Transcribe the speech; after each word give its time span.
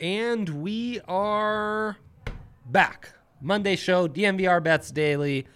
And 0.00 0.62
we 0.62 0.98
are 1.06 1.98
back. 2.64 3.10
Monday 3.38 3.76
show, 3.76 4.08
DNVR 4.08 4.62
Bets 4.62 4.90
Daily. 4.90 5.46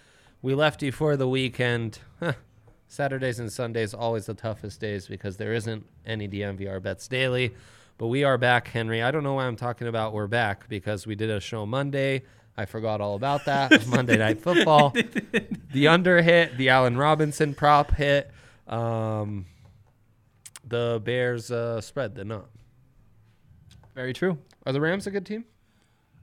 We 0.43 0.53
left 0.53 0.83
you 0.83 0.91
for 0.91 1.17
the 1.17 1.27
weekend. 1.27 1.97
Huh. 2.19 2.33
Saturdays 2.87 3.39
and 3.39 3.51
Sundays 3.51 3.95
always 3.95 4.27
the 4.27 4.35
toughest 4.35 4.79
days 4.79 5.07
because 5.07 5.37
there 5.37 5.51
isn't 5.53 5.87
any 6.05 6.27
DNVR 6.27 6.79
Bets 6.79 7.07
Daily. 7.07 7.55
But 7.97 8.07
we 8.07 8.23
are 8.23 8.37
back, 8.37 8.67
Henry. 8.67 9.01
I 9.01 9.09
don't 9.09 9.23
know 9.23 9.33
why 9.33 9.47
I'm 9.47 9.55
talking 9.55 9.87
about 9.87 10.13
we're 10.13 10.27
back 10.27 10.69
because 10.69 11.07
we 11.07 11.15
did 11.15 11.31
a 11.31 11.39
show 11.39 11.65
Monday. 11.65 12.21
I 12.55 12.65
forgot 12.65 13.01
all 13.01 13.15
about 13.15 13.45
that. 13.45 13.87
Monday 13.87 14.17
Night 14.17 14.43
Football. 14.43 14.93
the 15.73 15.87
under 15.87 16.21
hit, 16.21 16.55
the 16.55 16.69
Allen 16.69 16.97
Robinson 16.97 17.55
prop 17.55 17.95
hit. 17.95 18.29
Um, 18.67 19.47
the 20.63 21.01
Bears 21.03 21.49
uh, 21.49 21.81
spread 21.81 22.13
the 22.13 22.25
not. 22.25 22.49
Very 23.95 24.13
true. 24.13 24.37
Are 24.65 24.73
the 24.73 24.81
Rams 24.81 25.07
a 25.07 25.11
good 25.11 25.25
team? 25.25 25.45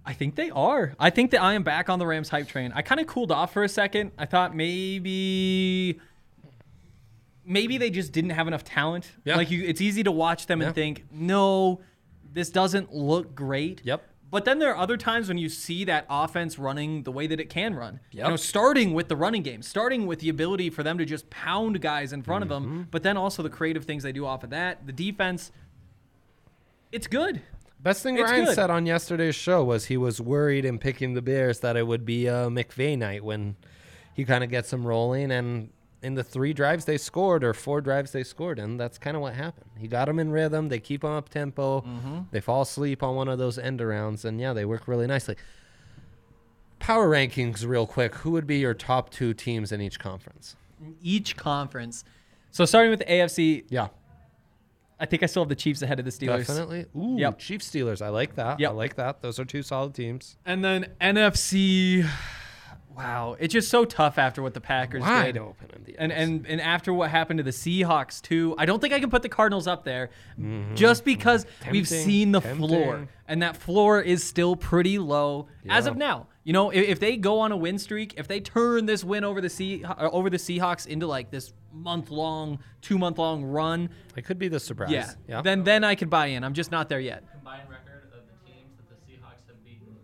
I 0.05 0.13
think 0.13 0.35
they 0.35 0.51
are. 0.51 0.95
I 0.99 1.11
think 1.11 1.31
that 1.31 1.41
I 1.43 1.55
am 1.55 1.63
back 1.63 1.89
on 1.89 1.99
the 1.99 2.07
Rams 2.07 2.29
hype 2.29 2.49
train. 2.49 2.73
I 2.75 2.83
kind 2.83 3.01
of 3.01 3.07
cooled 3.07 3.31
off 3.33 3.53
for 3.53 3.63
a 3.65 3.69
second. 3.69 4.11
I 4.19 4.27
thought 4.27 4.55
maybe 4.55 6.01
maybe 7.45 7.79
they 7.79 7.91
just 7.91 8.13
didn't 8.13 8.31
have 8.31 8.47
enough 8.49 8.65
talent. 8.65 9.13
Yeah. 9.25 9.37
Like 9.37 9.51
you 9.51 9.63
it's 9.65 9.81
easy 9.81 10.03
to 10.03 10.13
watch 10.13 10.47
them 10.47 10.61
Yeah. 10.61 10.67
and 10.69 10.75
think, 10.75 11.05
"No, 11.11 11.81
this 12.33 12.51
doesn't 12.51 12.93
look 12.93 13.35
great." 13.35 13.81
Yep. 13.85 14.09
But 14.31 14.45
then 14.47 14.59
there 14.59 14.71
are 14.71 14.77
other 14.79 14.97
times 14.97 15.29
when 15.29 15.37
you 15.37 15.49
see 15.51 15.85
that 15.85 16.07
offense 16.09 16.59
running 16.59 17.03
the 17.03 17.13
way 17.13 17.27
that 17.27 17.39
it 17.39 17.51
can 17.51 17.75
run. 17.75 18.01
Yep. 18.13 18.25
You 18.25 18.31
know, 18.31 18.37
starting 18.37 18.95
with 18.95 19.09
the 19.09 19.17
running 19.17 19.43
game, 19.43 19.61
starting 19.63 20.07
with 20.07 20.21
the 20.21 20.31
ability 20.31 20.71
for 20.71 20.83
them 20.83 20.97
to 20.99 21.05
just 21.05 21.29
pound 21.31 21.81
guys 21.83 22.13
in 22.15 22.23
front 22.23 22.45
Mm-hmm. 22.45 22.53
of 22.53 22.63
them, 22.63 22.89
but 22.91 23.03
then 23.03 23.17
also 23.19 23.43
the 23.43 23.51
creative 23.51 23.85
things 23.85 24.03
they 24.05 24.13
do 24.13 24.25
off 24.25 24.43
of 24.43 24.51
that. 24.51 24.87
The 24.87 24.93
defense, 24.93 25.53
it's 26.91 27.07
good. 27.07 27.43
Best 27.83 28.03
thing 28.03 28.17
It's 28.17 28.31
Ryan 28.31 28.45
good. 28.45 28.55
said 28.55 28.71
on 28.71 28.87
yesterday's 28.87 29.35
show 29.35 29.65
was 29.65 29.87
he 29.87 29.97
was 29.97 30.21
worried 30.21 30.65
in 30.65 30.79
picking 30.79 31.15
the 31.15 31.23
Bears 31.23 31.61
that 31.61 31.77
it 31.77 31.87
would 31.87 32.05
be 32.05 32.27
a 32.29 32.47
McVay 32.49 32.97
night 32.97 33.25
when 33.25 33.57
he 34.15 34.25
kind 34.25 34.45
of 34.45 34.51
gets 34.51 34.71
them 34.71 34.87
rolling. 34.87 35.33
And 35.33 35.71
in 36.01 36.15
the 36.15 36.23
three 36.23 36.53
drives 36.53 36.85
they 36.85 36.97
scored, 36.99 37.43
or 37.43 37.53
four 37.53 37.81
drives 37.81 38.13
they 38.13 38.23
scored, 38.23 38.59
and 38.61 38.79
that's 38.79 38.99
kind 38.99 39.17
of 39.17 39.21
what 39.23 39.35
happened. 39.35 39.71
He 39.79 39.89
got 39.89 40.07
them 40.07 40.19
in 40.21 40.31
rhythm. 40.31 40.69
They 40.69 40.79
keep 40.79 41.01
them 41.03 41.11
up 41.13 41.29
tempo. 41.29 41.81
Mm-hmm. 41.81 42.19
They 42.31 42.41
fall 42.41 42.63
asleep 42.63 43.03
on 43.03 43.17
one 43.17 43.29
of 43.29 43.39
those 43.39 43.59
end 43.59 43.81
arounds, 43.81 44.25
and 44.25 44.41
yeah, 44.41 44.53
they 44.53 44.65
work 44.65 44.87
really 44.87 45.07
nicely. 45.09 45.37
Power 46.79 47.09
rankings, 47.09 47.65
real 47.67 47.87
quick. 47.87 48.15
Who 48.17 48.33
would 48.33 48.47
be 48.47 48.59
your 48.59 48.75
top 48.75 49.11
two 49.11 49.35
teams 49.35 49.71
in 49.71 49.81
each 49.81 49.99
conference? 50.01 50.57
Each 51.01 51.37
conference. 51.37 52.05
So 52.51 52.65
starting 52.65 52.91
with 52.91 52.99
the 53.01 53.05
AFC, 53.07 53.65
Yeah, 53.69 53.89
I 55.03 55.07
think 55.07 55.23
I 55.23 55.27
still 55.27 55.43
have 55.43 55.49
the 55.51 55.55
Chiefs 55.57 55.83
ahead 55.83 55.99
of 55.99 56.05
the 56.05 56.11
Steelers. 56.13 56.47
definitely. 56.47 56.87
Ooh, 56.97 57.17
Yep. 57.19 57.39
Chiefs 57.39 57.69
Steelers. 57.71 58.01
I 58.01 58.09
like 58.09 58.37
that. 58.37 58.61
Yep. 58.61 58.71
I 58.71 58.73
like 58.75 58.95
that. 58.97 59.21
Those 59.21 59.39
are 59.41 59.45
two 59.45 59.63
solid 59.63 59.95
teams. 59.95 60.37
And 60.47 60.65
then 60.65 60.87
NFC, 61.01 62.07
wow, 62.97 63.37
it's 63.41 63.53
just 63.53 63.69
so 63.69 63.85
tough 63.85 64.19
after 64.19 64.43
what 64.43 64.55
the 64.55 64.61
Packers 64.61 65.01
Wide 65.03 65.33
did. 65.35 65.41
open 65.41 65.71
in 65.75 65.85
the 65.85 65.99
And, 65.99 66.13
and 66.13 66.47
and 66.47 66.61
after 66.61 66.93
what 66.93 67.11
happened 67.11 67.39
to 67.39 67.43
the 67.43 67.51
Seahawks 67.51 68.21
too, 68.23 68.55
I 68.59 68.65
don't 68.67 68.81
think 68.81 68.93
I 68.95 69.01
can 69.01 69.11
put 69.11 69.23
the 69.23 69.29
Cardinals 69.29 69.67
up 69.67 69.85
there, 69.85 70.11
just 70.75 71.05
because 71.05 71.47
we've 71.71 71.85
Mm-hmm. 71.85 72.05
Seen 72.05 72.33
the 72.33 72.41
tempting. 72.41 72.69
floor, 72.69 73.09
and 73.27 73.43
that 73.43 73.57
floor 73.57 74.01
is 74.01 74.23
still 74.23 74.57
pretty 74.57 74.99
low 74.99 75.49
as 75.69 75.87
of 75.87 75.97
now. 75.97 76.29
You 76.45 76.53
know, 76.53 76.71
if, 76.71 76.89
if 76.89 77.01
they 77.01 77.17
go 77.17 77.39
on 77.41 77.53
a 77.53 77.57
win 77.57 77.79
streak, 77.79 78.15
if 78.19 78.27
they 78.29 78.41
turn 78.41 78.87
this 78.87 79.05
win 79.05 79.25
over 79.25 79.41
the 79.41 79.49
sea 79.51 79.85
over 79.85 80.29
the 80.31 80.37
Seahawks 80.39 80.87
into 80.87 81.07
like 81.07 81.31
this 81.31 81.53
month 81.73 82.11
long, 82.11 82.59
two 82.81 82.99
month 82.99 83.19
long 83.19 83.43
run, 83.45 83.89
It 84.17 84.23
could 84.23 84.39
be 84.39 84.49
the 84.49 84.61
surprise. 84.61 84.91
yeah, 84.91 85.13
Yeah. 85.29 85.43
then 85.43 85.65
then 85.65 85.85
I 85.85 85.95
could 85.95 86.11
buy 86.11 86.27
in. 86.27 86.45
I'm 86.45 86.55
just 86.55 86.71
not 86.71 86.89
there 86.89 87.01
yet. 87.01 87.25
combined 87.33 87.69
record 87.69 88.05
of 88.13 88.21
the 88.27 88.51
teams 88.53 88.77
that 88.77 88.89
the 88.89 89.13
Seahawks 89.13 89.47
have 89.49 89.65
beaten 89.65 89.97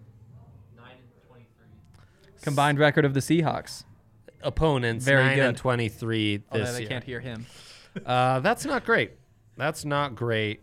9 0.76 0.84
and 0.90 1.28
23. 1.28 1.66
Combined 2.42 2.78
record 2.78 3.04
of 3.04 3.14
the 3.14 3.20
Seahawks. 3.20 3.84
Opponents 4.42 5.04
Very 5.04 5.24
nine 5.24 5.38
and 5.40 5.56
good. 5.56 5.60
twenty 5.60 5.88
three 5.88 6.44
Oh, 6.52 6.58
this 6.58 6.70
that 6.70 6.76
I 6.76 6.78
year. 6.80 6.88
can't 6.88 7.04
hear 7.04 7.20
him. 7.20 7.46
Uh, 8.06 8.38
that's 8.40 8.64
not 8.64 8.84
great. 8.84 9.12
That's 9.56 9.84
not 9.84 10.14
great. 10.14 10.60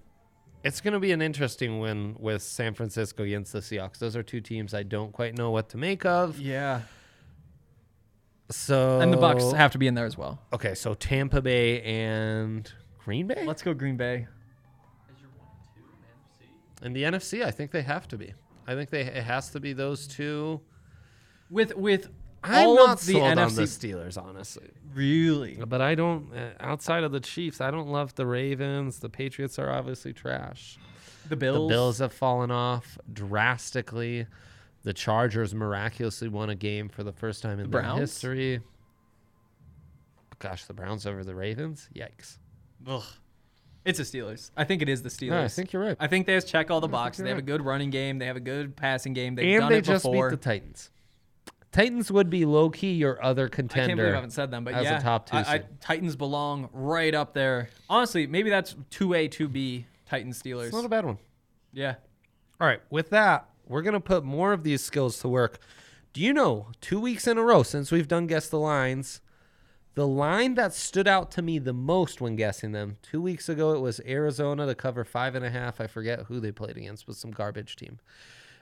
It's 0.63 0.79
going 0.79 0.93
to 0.93 0.99
be 1.01 1.11
an 1.11 1.21
interesting 1.21 1.79
win 1.79 2.15
with 2.17 2.41
San 2.41 2.73
Francisco 2.73 3.23
against 3.23 3.51
the 3.51 3.59
Seahawks. 3.59 3.99
Those 3.99 4.15
are 4.15 4.23
two 4.23 4.39
teams 4.41 4.73
I 4.73 4.83
don't 4.83 5.11
quite 5.11 5.37
know 5.37 5.51
what 5.51 5.67
to 5.69 5.77
make 5.77 6.05
of. 6.05 6.39
Yeah. 6.39 6.81
So 8.49 8.99
And 8.99 9.11
the 9.11 9.17
Bucks 9.17 9.51
have 9.53 9.71
to 9.71 9.77
be 9.77 9.87
in 9.87 9.95
there 9.95 10.05
as 10.05 10.17
well. 10.17 10.39
okay. 10.53 10.75
So 10.75 10.93
Tampa 10.93 11.41
Bay 11.41 11.81
and 11.81 12.71
Green 13.03 13.27
Bay 13.27 13.43
Let's 13.45 13.61
go 13.61 13.73
Green 13.73 13.97
Bay. 13.97 14.27
As 15.09 15.21
your 15.21 15.29
1 15.37 15.47
and 16.79 16.79
2 16.79 16.85
in 16.85 16.93
the 16.93 17.03
NFC. 17.03 17.43
I 17.43 17.51
think 17.51 17.71
they 17.71 17.81
have 17.81 18.07
to 18.09 18.17
be. 18.17 18.33
I 18.67 18.75
think 18.75 18.89
they 18.89 19.01
it 19.01 19.23
has 19.23 19.49
to 19.51 19.59
be 19.59 19.73
those 19.73 20.07
two. 20.07 20.61
With 21.49 21.75
with 21.75 22.09
I'm 22.43 22.67
all 22.67 22.75
not 22.75 22.99
of 23.01 23.05
the 23.05 23.13
sold 23.13 23.23
on 23.23 23.37
NFC 23.37 23.55
the 23.55 23.87
Steelers, 23.87 24.21
honestly. 24.21 24.69
really. 24.93 25.59
But 25.67 25.81
I 25.81 25.95
don't. 25.95 26.31
Uh, 26.35 26.49
outside 26.59 27.03
of 27.03 27.11
the 27.11 27.19
Chiefs, 27.19 27.61
I 27.61 27.71
don't 27.71 27.87
love 27.89 28.13
the 28.15 28.25
Ravens. 28.25 28.99
The 28.99 29.09
Patriots 29.09 29.57
are 29.57 29.71
obviously 29.71 30.13
trash. 30.13 30.77
The 31.27 31.35
Bills. 31.35 31.67
The 31.69 31.73
Bills 31.73 31.97
have 31.99 32.13
fallen 32.13 32.51
off 32.51 32.97
drastically. 33.11 34.27
The 34.85 34.93
Chargers 34.93 35.53
miraculously 35.55 36.27
won 36.29 36.49
a 36.51 36.55
game 36.55 36.89
for 36.89 37.03
the 37.03 37.11
first 37.11 37.41
time 37.41 37.59
in 37.59 37.65
The 37.65 37.71
their 37.71 37.81
Browns? 37.81 37.99
history. 38.01 38.61
Gosh, 40.39 40.65
the 40.65 40.73
Browns 40.73 41.05
over 41.07 41.23
the 41.23 41.33
Ravens? 41.35 41.89
Yikes. 41.95 42.37
Ugh. 42.87 43.03
It's 43.83 43.97
the 43.99 44.03
Steelers. 44.03 44.51
I 44.57 44.63
think 44.63 44.81
it 44.81 44.89
is 44.89 45.01
the 45.03 45.09
Steelers. 45.09 45.29
No, 45.29 45.43
I 45.43 45.47
think 45.47 45.73
you're 45.73 45.81
right. 45.83 45.97
I 45.99 46.07
think 46.07 46.25
they 46.27 46.33
just 46.35 46.47
check 46.47 46.69
all 46.71 46.81
the 46.81 46.87
think 46.87 46.91
boxes. 46.93 47.23
They 47.23 47.29
have 47.29 47.37
a 47.37 47.43
good 47.43 47.63
running 47.63 47.89
game. 47.89 48.19
They 48.19 48.25
have 48.25 48.35
a 48.35 48.39
good 48.41 48.75
passing 48.75 49.13
game. 49.13 49.35
They've 49.35 49.53
and 49.55 49.61
done 49.61 49.71
they 49.71 49.77
it 49.79 49.85
just 49.85 50.03
before. 50.03 50.29
beat 50.29 50.39
the 50.39 50.43
Titans. 50.43 50.89
Titans 51.71 52.11
would 52.11 52.29
be 52.29 52.45
low 52.45 52.69
key 52.69 52.93
your 52.93 53.21
other 53.23 53.47
contender. 53.49 53.83
I 53.83 53.87
can't 53.87 53.97
believe 53.97 54.11
I 54.11 54.15
haven't 54.15 54.31
said 54.31 54.49
them, 54.51 54.63
but 54.63 54.73
as 54.75 54.81
a 54.81 54.89
yeah, 54.91 54.99
top 54.99 55.25
two 55.29 55.35
I, 55.37 55.41
I. 55.41 55.63
Titans 55.81 56.15
belong 56.15 56.69
right 56.71 57.13
up 57.13 57.33
there. 57.33 57.69
Honestly, 57.89 58.27
maybe 58.27 58.49
that's 58.49 58.75
two 58.89 59.13
A, 59.13 59.27
two 59.27 59.47
B. 59.47 59.85
Titans 60.05 60.41
Steelers. 60.41 60.65
It's 60.67 60.73
not 60.75 60.85
a 60.85 60.89
bad 60.89 61.05
one. 61.05 61.17
yeah. 61.73 61.95
All 62.61 62.67
right, 62.67 62.81
with 62.89 63.09
that, 63.09 63.49
we're 63.67 63.81
going 63.81 63.93
to 63.93 63.99
put 63.99 64.23
more 64.23 64.53
of 64.53 64.63
these 64.63 64.83
skills 64.83 65.19
to 65.19 65.27
work. 65.27 65.59
Do 66.13 66.21
you 66.21 66.33
know, 66.33 66.67
two 66.81 66.99
weeks 66.99 67.27
in 67.27 67.37
a 67.37 67.43
row 67.43 67.63
since 67.63 67.91
we've 67.91 68.07
done 68.07 68.27
Guess 68.27 68.49
the 68.49 68.59
Lines, 68.59 69.21
the 69.95 70.07
line 70.07 70.55
that 70.55 70.73
stood 70.73 71.07
out 71.07 71.31
to 71.31 71.41
me 71.41 71.57
the 71.57 71.73
most 71.73 72.19
when 72.21 72.35
guessing 72.35 72.73
them, 72.73 72.97
two 73.01 73.21
weeks 73.21 73.49
ago, 73.49 73.73
it 73.73 73.79
was 73.79 74.01
Arizona 74.05 74.65
to 74.65 74.75
cover 74.75 75.03
five 75.05 75.35
and 75.35 75.45
a 75.45 75.49
half. 75.49 75.79
I 75.79 75.87
forget 75.87 76.23
who 76.23 76.39
they 76.39 76.51
played 76.51 76.77
against, 76.77 77.07
was 77.07 77.17
some 77.17 77.31
garbage 77.31 77.75
team. 77.75 77.99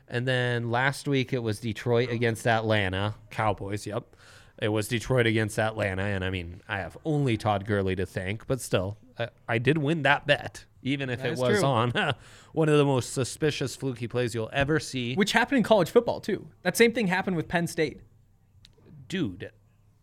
And 0.07 0.27
then 0.27 0.69
last 0.69 1.07
week, 1.07 1.33
it 1.33 1.39
was 1.39 1.59
Detroit 1.59 2.09
against 2.09 2.45
Atlanta. 2.45 3.15
Cowboys, 3.29 3.87
yep. 3.87 4.15
It 4.61 4.67
was 4.67 4.87
Detroit 4.87 5.25
against 5.25 5.57
Atlanta. 5.57 6.03
And 6.03 6.23
I 6.23 6.29
mean, 6.29 6.61
I 6.67 6.77
have 6.77 6.97
only 7.03 7.37
Todd 7.37 7.65
Gurley 7.65 7.95
to 7.95 8.05
thank, 8.05 8.45
but 8.45 8.61
still, 8.61 8.97
I, 9.17 9.29
I 9.47 9.57
did 9.57 9.79
win 9.79 10.03
that 10.03 10.27
bet, 10.27 10.65
even 10.83 11.09
if 11.09 11.21
That 11.21 11.31
it 11.33 11.37
was 11.39 11.59
true. 11.59 11.67
on 11.67 11.91
one 12.53 12.69
of 12.69 12.77
the 12.77 12.85
most 12.85 13.13
suspicious 13.13 13.75
fluky 13.75 14.07
plays 14.07 14.35
you'll 14.35 14.49
ever 14.53 14.79
see. 14.79 15.15
Which 15.15 15.31
happened 15.31 15.57
in 15.57 15.63
college 15.63 15.89
football 15.89 16.19
too. 16.21 16.47
That 16.61 16.77
same 16.77 16.91
thing 16.93 17.07
happened 17.07 17.35
with 17.35 17.47
Penn 17.47 17.65
State. 17.67 18.01
Dude. 19.07 19.51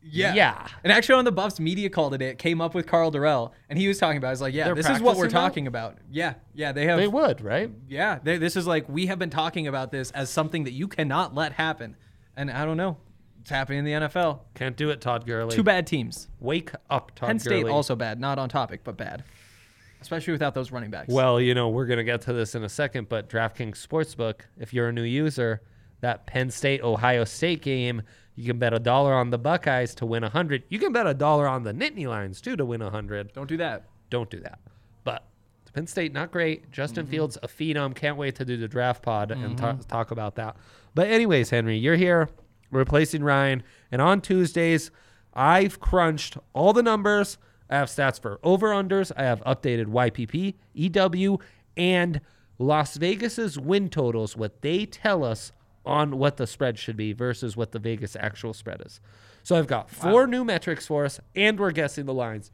Yeah. 0.02 0.32
Yeah. 0.34 0.66
And 0.82 0.92
actually, 0.92 1.16
on 1.16 1.24
the 1.26 1.32
Buffs 1.32 1.60
media 1.60 1.90
call 1.90 2.10
today, 2.10 2.28
it 2.28 2.38
came 2.38 2.60
up 2.60 2.74
with 2.74 2.86
Karl 2.86 3.12
Dorrell, 3.12 3.52
and 3.68 3.78
he 3.78 3.86
was 3.86 3.98
talking 3.98 4.16
about. 4.16 4.28
it. 4.28 4.32
He's 4.32 4.40
like, 4.40 4.54
"Yeah, 4.54 4.64
They're 4.66 4.74
this 4.76 4.88
is 4.88 5.00
what 5.00 5.16
we're 5.18 5.24
now? 5.26 5.40
talking 5.40 5.66
about. 5.66 5.98
Yeah, 6.10 6.34
yeah, 6.54 6.72
they 6.72 6.86
have. 6.86 6.98
They 6.98 7.08
would, 7.08 7.42
right? 7.42 7.70
yeah, 7.86 8.18
they, 8.22 8.38
this 8.38 8.56
is 8.56 8.66
like 8.66 8.88
we 8.88 9.06
have 9.06 9.18
been 9.18 9.28
talking 9.30 9.66
about 9.66 9.90
this 9.92 10.10
as 10.12 10.30
something 10.30 10.64
that 10.64 10.72
you 10.72 10.88
cannot 10.88 11.34
let 11.34 11.52
happen. 11.52 11.96
And 12.34 12.50
I 12.50 12.64
don't 12.64 12.78
know, 12.78 12.96
it's 13.42 13.50
happening 13.50 13.80
in 13.80 13.84
the 13.84 13.92
NFL. 13.92 14.40
Can't 14.54 14.74
do 14.76 14.88
it, 14.88 15.02
Todd 15.02 15.26
Gurley. 15.26 15.54
Two 15.54 15.62
bad 15.62 15.86
teams. 15.86 16.28
Wake 16.38 16.70
up, 16.88 17.14
Todd 17.14 17.26
Penn 17.26 17.38
State 17.38 17.60
Gurley. 17.62 17.72
also 17.72 17.94
bad, 17.94 18.18
not 18.18 18.38
on 18.38 18.48
topic, 18.48 18.80
but 18.84 18.96
bad, 18.96 19.22
especially 20.00 20.32
without 20.32 20.54
those 20.54 20.70
running 20.72 20.90
backs. 20.90 21.12
Well, 21.12 21.40
you 21.40 21.54
know, 21.54 21.68
we're 21.68 21.86
going 21.86 21.98
to 21.98 22.04
get 22.04 22.20
to 22.22 22.32
this 22.32 22.54
in 22.54 22.64
a 22.64 22.68
second, 22.68 23.08
but 23.08 23.28
DraftKings 23.28 23.86
Sportsbook, 23.86 24.40
if 24.58 24.72
you're 24.72 24.88
a 24.88 24.92
new 24.92 25.02
user, 25.02 25.62
that 26.00 26.26
Penn 26.26 26.50
State 26.50 26.82
Ohio 26.82 27.24
State 27.24 27.62
game, 27.62 28.02
you 28.34 28.46
can 28.46 28.58
bet 28.58 28.72
a 28.72 28.78
dollar 28.78 29.12
on 29.12 29.30
the 29.30 29.38
Buckeyes 29.38 29.94
to 29.96 30.06
win 30.06 30.22
a 30.22 30.26
100. 30.28 30.64
You 30.68 30.78
can 30.78 30.92
bet 30.92 31.06
a 31.06 31.12
dollar 31.14 31.46
on 31.46 31.62
the 31.62 31.72
Nittany 31.74 32.06
Lions 32.06 32.40
too 32.40 32.56
to 32.56 32.64
win 32.64 32.80
a 32.80 32.84
100. 32.86 33.32
don't 33.34 33.48
do 33.48 33.56
that. 33.58 33.84
Don't 34.08 34.30
do 34.30 34.40
that. 34.40 34.58
But 35.04 35.24
Penn 35.74 35.86
State, 35.86 36.12
not 36.12 36.30
great. 36.32 36.70
Justin 36.72 37.04
Mm-hmm. 37.04 37.10
Fields, 37.10 37.38
a 37.42 37.48
phenom. 37.48 37.94
Can't 37.94 38.16
wait 38.16 38.34
to 38.36 38.44
do 38.44 38.56
the 38.56 38.66
draft 38.68 39.02
pod 39.02 39.30
and 39.30 39.56
ta- 39.58 39.76
talk 39.88 40.10
about 40.10 40.36
that. 40.36 40.56
But, 40.94 41.08
anyways, 41.08 41.50
Henry, 41.50 41.76
you're 41.76 41.96
here 41.96 42.28
replacing 42.72 43.22
Ryan. 43.22 43.62
And 43.92 44.00
on 44.02 44.20
Tuesdays, 44.20 44.90
I've 45.34 45.78
crunched 45.78 46.36
all 46.54 46.72
the 46.72 46.82
numbers. 46.82 47.36
I 47.70 47.76
have 47.76 47.88
stats 47.88 48.20
for 48.20 48.40
over 48.42 48.68
unders. 48.68 49.12
I 49.16 49.22
have 49.22 49.40
updated 49.44 49.86
YPP, 49.86 50.54
EW, 50.74 51.38
and 51.76 52.20
Las 52.58 52.96
Vegas's 52.96 53.58
win 53.58 53.88
totals, 53.88 54.36
what 54.36 54.60
they 54.60 54.84
tell 54.84 55.24
us 55.24 55.52
on 55.86 56.18
what 56.18 56.36
the 56.36 56.46
spread 56.46 56.78
should 56.78 56.96
be 56.96 57.12
versus 57.12 57.56
what 57.56 57.72
the 57.72 57.78
Vegas 57.78 58.16
actual 58.16 58.52
spread 58.52 58.82
is. 58.84 59.00
So 59.42 59.56
I've 59.56 59.66
got 59.66 59.88
four 59.88 60.26
new 60.26 60.44
metrics 60.44 60.86
for 60.86 61.04
us, 61.04 61.20
and 61.34 61.58
we're 61.58 61.70
guessing 61.70 62.04
the 62.04 62.12
lines 62.12 62.50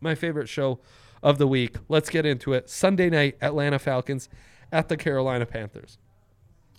my 0.00 0.14
favorite 0.14 0.48
show 0.48 0.80
of 1.22 1.38
the 1.38 1.46
week. 1.46 1.76
Let's 1.88 2.10
get 2.10 2.26
into 2.26 2.52
it. 2.52 2.68
Sunday 2.68 3.10
night, 3.10 3.36
Atlanta 3.40 3.78
Falcons 3.78 4.28
at 4.72 4.88
the 4.88 4.96
Carolina 4.96 5.46
Panthers. 5.46 5.98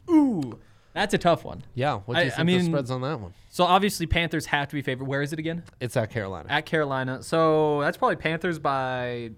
Ooh, 0.09 0.59
that's 0.93 1.13
a 1.13 1.17
tough 1.17 1.43
one. 1.43 1.63
Yeah, 1.73 1.99
what 2.05 2.15
do 2.15 2.21
you 2.21 2.27
I 2.27 2.29
think 2.29 2.37
the 2.37 2.43
mean- 2.57 2.65
spreads 2.65 2.91
on 2.91 3.01
that 3.01 3.19
one? 3.19 3.33
So 3.49 3.63
obviously 3.65 4.05
Panthers 4.07 4.45
have 4.47 4.69
to 4.69 4.75
be 4.75 4.81
favored. 4.81 5.07
Where 5.07 5.21
is 5.21 5.33
it 5.33 5.39
again? 5.39 5.63
It's 5.79 5.97
at 5.97 6.09
Carolina. 6.09 6.47
At 6.49 6.65
Carolina. 6.65 7.21
So 7.21 7.81
that's 7.81 7.97
probably 7.97 8.15
Panthers 8.15 8.59
by 8.59 9.31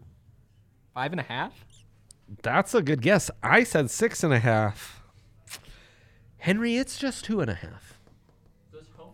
five 0.93 1.11
and 1.11 1.19
a 1.19 1.23
half. 1.23 1.65
That's 2.41 2.73
a 2.73 2.81
good 2.81 3.01
guess. 3.01 3.29
I 3.41 3.63
said 3.63 3.89
six 3.91 4.23
and 4.23 4.33
a 4.33 4.39
half. 4.39 5.01
Henry, 6.37 6.77
it's 6.77 6.97
just 6.97 7.25
two 7.25 7.41
and 7.41 7.49
a 7.49 7.55
half. 7.55 7.99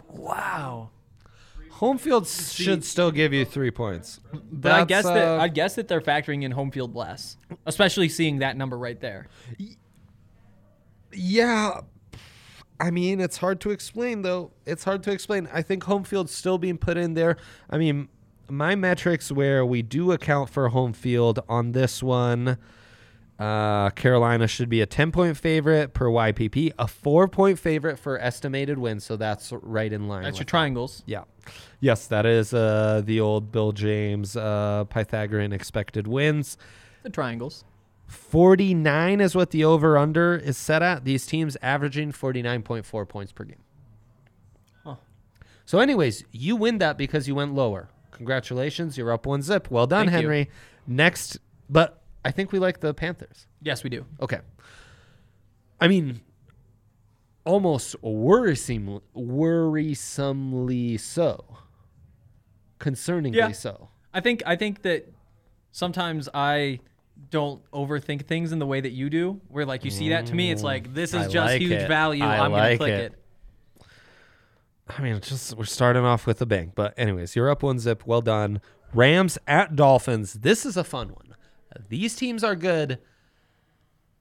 Wow. 0.10 0.90
Home 1.72 1.98
field 1.98 2.28
should 2.28 2.84
still 2.84 3.12
give 3.12 3.32
you 3.32 3.46
three 3.46 3.72
points. 3.72 4.20
But 4.52 4.72
I 4.74 4.84
guess 4.84 5.06
That's, 5.06 5.16
that 5.16 5.40
uh, 5.40 5.42
I 5.42 5.48
guess 5.48 5.76
that 5.76 5.88
they're 5.88 6.02
factoring 6.02 6.44
in 6.44 6.52
home 6.52 6.72
field 6.72 6.94
less, 6.96 7.38
especially 7.66 8.10
seeing 8.10 8.40
that 8.40 8.58
number 8.58 8.78
right 8.78 9.00
there. 9.00 9.28
Yeah. 11.14 11.82
I 12.80 12.92
mean, 12.92 13.20
it's 13.20 13.38
hard 13.38 13.60
to 13.62 13.72
explain, 13.72 14.22
though. 14.22 14.52
It's 14.66 14.84
hard 14.84 15.04
to 15.04 15.12
explain. 15.12 15.50
I 15.54 15.62
think 15.62 15.84
home 15.84 16.04
field's 16.04 16.34
still 16.34 16.58
being 16.58 16.78
put 16.78 16.98
in 16.98 17.14
there. 17.14 17.36
I 17.70 17.78
mean, 17.78 18.08
my 18.50 18.76
metrics 18.76 19.32
where 19.32 19.66
we 19.66 19.82
do 19.82 20.12
account 20.12 20.50
for 20.50 20.70
home 20.70 20.94
field 20.94 21.40
on 21.50 21.74
this 21.74 22.02
one, 22.02 22.58
uh, 23.38 23.90
Carolina 23.92 24.48
should 24.48 24.70
be 24.70 24.82
a 24.82 24.86
10 24.86 25.12
point 25.12 25.38
favorite 25.38 25.94
per 25.94 26.08
YPP, 26.08 26.72
a 26.78 26.88
four 26.88 27.28
point 27.28 27.60
favorite 27.60 28.00
for 28.00 28.20
estimated 28.20 28.78
wins. 28.78 29.04
So 29.04 29.18
that's 29.18 29.52
right 29.52 29.92
in 29.92 30.08
line. 30.08 30.24
That's 30.24 30.40
your 30.40 30.46
triangles. 30.46 31.04
Yeah. 31.06 31.24
Yes, 31.80 32.08
that 32.08 32.26
is 32.26 32.54
uh, 32.54 33.02
the 33.04 33.20
old 33.20 33.52
Bill 33.52 33.72
James 33.72 34.36
uh, 34.36 34.86
Pythagorean 34.86 35.54
expected 35.54 36.08
wins. 36.08 36.58
The 37.04 37.10
triangles. 37.10 37.64
49 38.10 39.22
is 39.22 39.36
what 39.36 39.52
the 39.52 39.64
over 39.64 39.98
under 39.98 40.36
is 40.36 40.58
set 40.58 40.82
at. 40.82 41.06
These 41.06 41.26
teams 41.28 41.56
averaging 41.62 42.12
49.4 42.12 43.08
points 43.08 43.32
per 43.32 43.44
game. 43.44 43.62
Huh. 44.84 44.96
So, 45.66 45.80
anyways, 45.80 46.24
you 46.32 46.56
win 46.56 46.80
that 46.80 46.98
because 46.98 47.28
you 47.28 47.36
went 47.36 47.54
lower. 47.54 47.90
Congratulations. 48.12 48.98
You're 48.98 49.12
up 49.12 49.26
one 49.28 49.42
zip. 49.44 49.70
Well 49.70 49.86
done, 49.88 50.08
Thank 50.08 50.22
you. 50.24 50.28
Henry. 50.30 50.50
Next, 50.88 51.38
but 51.70 52.02
I 52.26 52.32
think 52.32 52.52
we 52.52 52.58
like 52.60 52.80
the 52.80 52.94
Panthers. 52.96 53.46
Yes, 53.62 53.84
we 53.84 53.92
do. 53.92 54.06
Okay. 54.20 54.40
I 55.80 55.88
mean, 55.88 56.22
almost 57.46 57.96
worrisome, 58.02 59.02
worrisomely 59.16 61.00
so. 61.00 61.58
Concerningly 62.80 63.36
Yeah. 63.36 63.52
so. 63.52 63.90
I 64.14 64.20
think 64.20 64.42
I 64.46 64.56
think 64.56 64.82
that 64.82 65.14
sometimes 65.72 66.28
I 66.34 66.80
don't 67.30 67.62
overthink 67.72 68.26
things 68.26 68.52
in 68.52 68.60
the 68.60 68.66
way 68.66 68.82
that 68.82 68.92
you 68.92 69.10
do. 69.10 69.42
Where 69.48 69.66
like 69.66 69.86
you 69.86 69.92
see 69.92 70.10
that 70.10 70.26
to 70.28 70.36
me, 70.36 70.52
it's 70.52 70.64
like 70.64 70.90
mm, 70.90 70.94
this 70.94 71.14
is 71.14 71.28
I 71.28 71.30
just 71.30 71.36
like 71.36 71.62
huge 71.62 71.72
it. 71.72 71.88
value. 71.88 72.24
I 72.24 72.40
I'm 72.40 72.52
gonna 72.52 72.78
click 72.78 72.92
it. 72.92 73.14
it. 73.14 73.86
I 74.98 75.02
mean, 75.02 75.16
it's 75.16 75.30
just 75.30 75.56
we're 75.56 75.66
starting 75.66 76.04
off 76.04 76.26
with 76.26 76.42
a 76.42 76.46
bang. 76.46 76.72
But 76.74 76.94
anyways, 76.98 77.36
you're 77.36 77.50
up 77.50 77.64
one 77.64 77.80
zip. 77.80 78.06
Well 78.06 78.22
done. 78.22 78.62
Rams 78.94 79.38
at 79.48 79.76
Dolphins. 79.76 80.34
This 80.34 80.66
is 80.66 80.76
a 80.76 80.84
fun 80.84 81.10
one. 81.10 81.36
These 81.90 82.16
teams 82.16 82.44
are 82.44 82.56
good. 82.56 83.00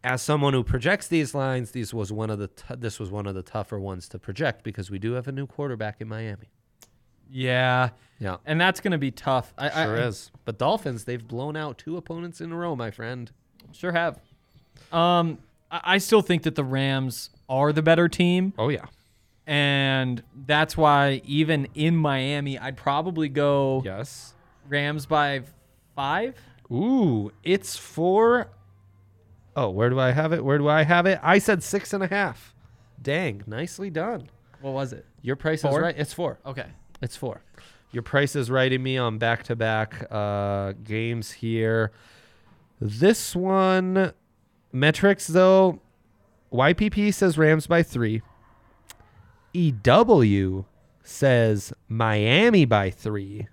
As 0.05 0.23
someone 0.23 0.53
who 0.53 0.63
projects 0.63 1.09
these 1.09 1.35
lines, 1.35 1.73
these 1.73 1.93
was 1.93 2.13
one 2.13 2.31
of 2.31 2.39
the 2.39 2.49
t- 2.49 2.75
this 2.77 3.01
was 3.01 3.11
one 3.11 3.27
of 3.27 3.35
the 3.35 3.43
tougher 3.43 3.81
ones 3.81 4.09
to 4.11 4.19
project 4.19 4.63
because 4.63 4.91
we 4.91 4.99
do 4.99 5.13
have 5.13 5.27
a 5.27 5.33
new 5.33 5.47
quarterback 5.47 6.01
in 6.01 6.09
Miami. 6.09 6.51
Yeah, 7.31 7.91
Yeah, 8.21 8.37
and 8.47 8.61
that's 8.61 8.81
gonna 8.81 8.99
be 8.99 9.11
tough. 9.11 9.53
I, 9.57 9.69
sure 9.85 9.97
I, 9.97 10.07
is. 10.07 10.31
But 10.45 10.59
Dolphins, 10.59 11.05
they've 11.05 11.27
blown 11.27 11.57
out 11.57 11.79
two 11.79 11.97
opponents 11.97 12.41
in 12.41 12.53
a 12.53 12.57
row, 12.57 12.75
my 12.75 12.91
friend. 12.91 13.31
Sure 13.73 13.93
have. 13.93 14.19
Um, 14.93 15.39
I, 15.71 15.81
I 15.85 15.99
still 15.99 16.23
think 16.23 16.43
that 16.43 16.55
the 16.55 16.65
Rams 16.65 17.31
are 17.49 17.73
the 17.73 17.83
better 17.83 18.09
team, 18.09 18.53
Oh 18.59 18.69
yeah, 18.71 18.87
and 19.47 20.23
that's 20.47 20.77
why 20.77 21.23
even 21.25 21.69
in 21.75 21.97
Miami, 21.97 22.59
I'd 22.59 22.77
probably 22.77 23.29
go 23.29 23.83
yes. 23.85 24.35
Rams 24.69 25.07
by 25.07 25.43
five. 25.95 26.35
Ooh, 26.71 27.33
it's 27.45 27.77
four. 27.77 28.49
Oh, 29.57 29.71
where 29.71 29.91
do 29.91 29.99
I 29.99 30.13
have 30.13 30.33
it? 30.33 30.45
Where 30.45 30.59
do 30.59 30.69
I 30.69 30.83
have 30.85 31.07
it? 31.07 31.19
I 31.23 31.39
said 31.39 31.63
six 31.63 31.93
and 31.93 32.03
a 32.03 32.07
half. 32.07 32.55
Dang, 33.01 33.43
nicely 33.47 33.91
done. 33.91 34.29
What 34.61 34.73
was 34.73 34.93
it? 34.93 35.05
Your 35.23 35.37
price 35.37 35.63
Four? 35.63 35.73
is 35.73 35.79
right. 35.79 35.95
It's 35.97 36.13
four. 36.13 36.39
Okay. 36.45 36.67
It's 37.01 37.17
four. 37.17 37.43
Your 37.91 38.03
price 38.03 38.37
is 38.37 38.51
writing 38.51 38.83
me 38.83 38.99
on 38.99 39.19
back 39.19 39.45
to 39.45 39.57
back 39.57 40.07
uh 40.11 40.73
games 40.85 41.33
here. 41.33 41.93
This 42.81 43.35
one 43.35 44.13
metrics 44.73 45.27
though, 45.27 45.81
YPP 46.53 47.13
says 47.15 47.39
Rams 47.39 47.67
by 47.67 47.83
three. 47.83 48.23
EW 49.55 50.67
says 51.03 51.73
Miami 51.89 52.65
by 52.65 52.91
three. 52.91 53.49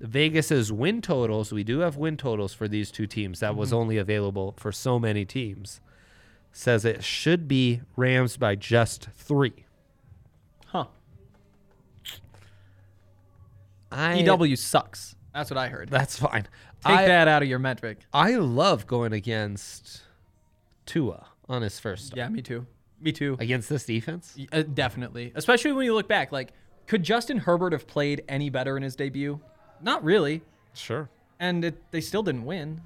Vegas's 0.00 0.72
win 0.72 1.02
totals, 1.02 1.52
we 1.52 1.64
do 1.64 1.80
have 1.80 1.96
win 1.96 2.16
totals 2.16 2.54
for 2.54 2.68
these 2.68 2.90
two 2.90 3.06
teams. 3.06 3.40
That 3.40 3.56
was 3.56 3.72
only 3.72 3.98
available 3.98 4.54
for 4.56 4.70
so 4.70 4.98
many 4.98 5.24
teams. 5.24 5.80
Says 6.52 6.84
it 6.84 7.04
should 7.04 7.46
be 7.48 7.82
Rams 7.96 8.36
by 8.36 8.54
just 8.54 9.08
three. 9.14 9.66
I 13.90 14.16
EW 14.20 14.56
sucks. 14.56 15.14
That's 15.34 15.50
what 15.50 15.58
I 15.58 15.68
heard. 15.68 15.88
That's 15.88 16.18
fine. 16.18 16.44
Take 16.84 16.98
I, 16.98 17.06
that 17.06 17.28
out 17.28 17.42
of 17.42 17.48
your 17.48 17.58
metric. 17.58 17.98
I 18.12 18.36
love 18.36 18.86
going 18.86 19.12
against 19.12 20.02
Tua 20.86 21.26
on 21.48 21.62
his 21.62 21.78
first 21.78 22.06
start. 22.06 22.18
Yeah, 22.18 22.28
me 22.28 22.42
too. 22.42 22.66
Me 23.00 23.12
too. 23.12 23.36
Against 23.38 23.68
this 23.68 23.84
defense? 23.84 24.36
Uh, 24.52 24.62
definitely. 24.62 25.32
Especially 25.34 25.72
when 25.72 25.84
you 25.84 25.94
look 25.94 26.08
back. 26.08 26.32
Like, 26.32 26.52
could 26.86 27.02
Justin 27.02 27.38
Herbert 27.38 27.72
have 27.72 27.86
played 27.86 28.24
any 28.28 28.50
better 28.50 28.76
in 28.76 28.82
his 28.82 28.96
debut? 28.96 29.40
Not 29.80 30.02
really. 30.02 30.42
Sure. 30.74 31.08
And 31.38 31.64
it, 31.64 31.90
they 31.92 32.00
still 32.00 32.22
didn't 32.22 32.44
win. 32.44 32.80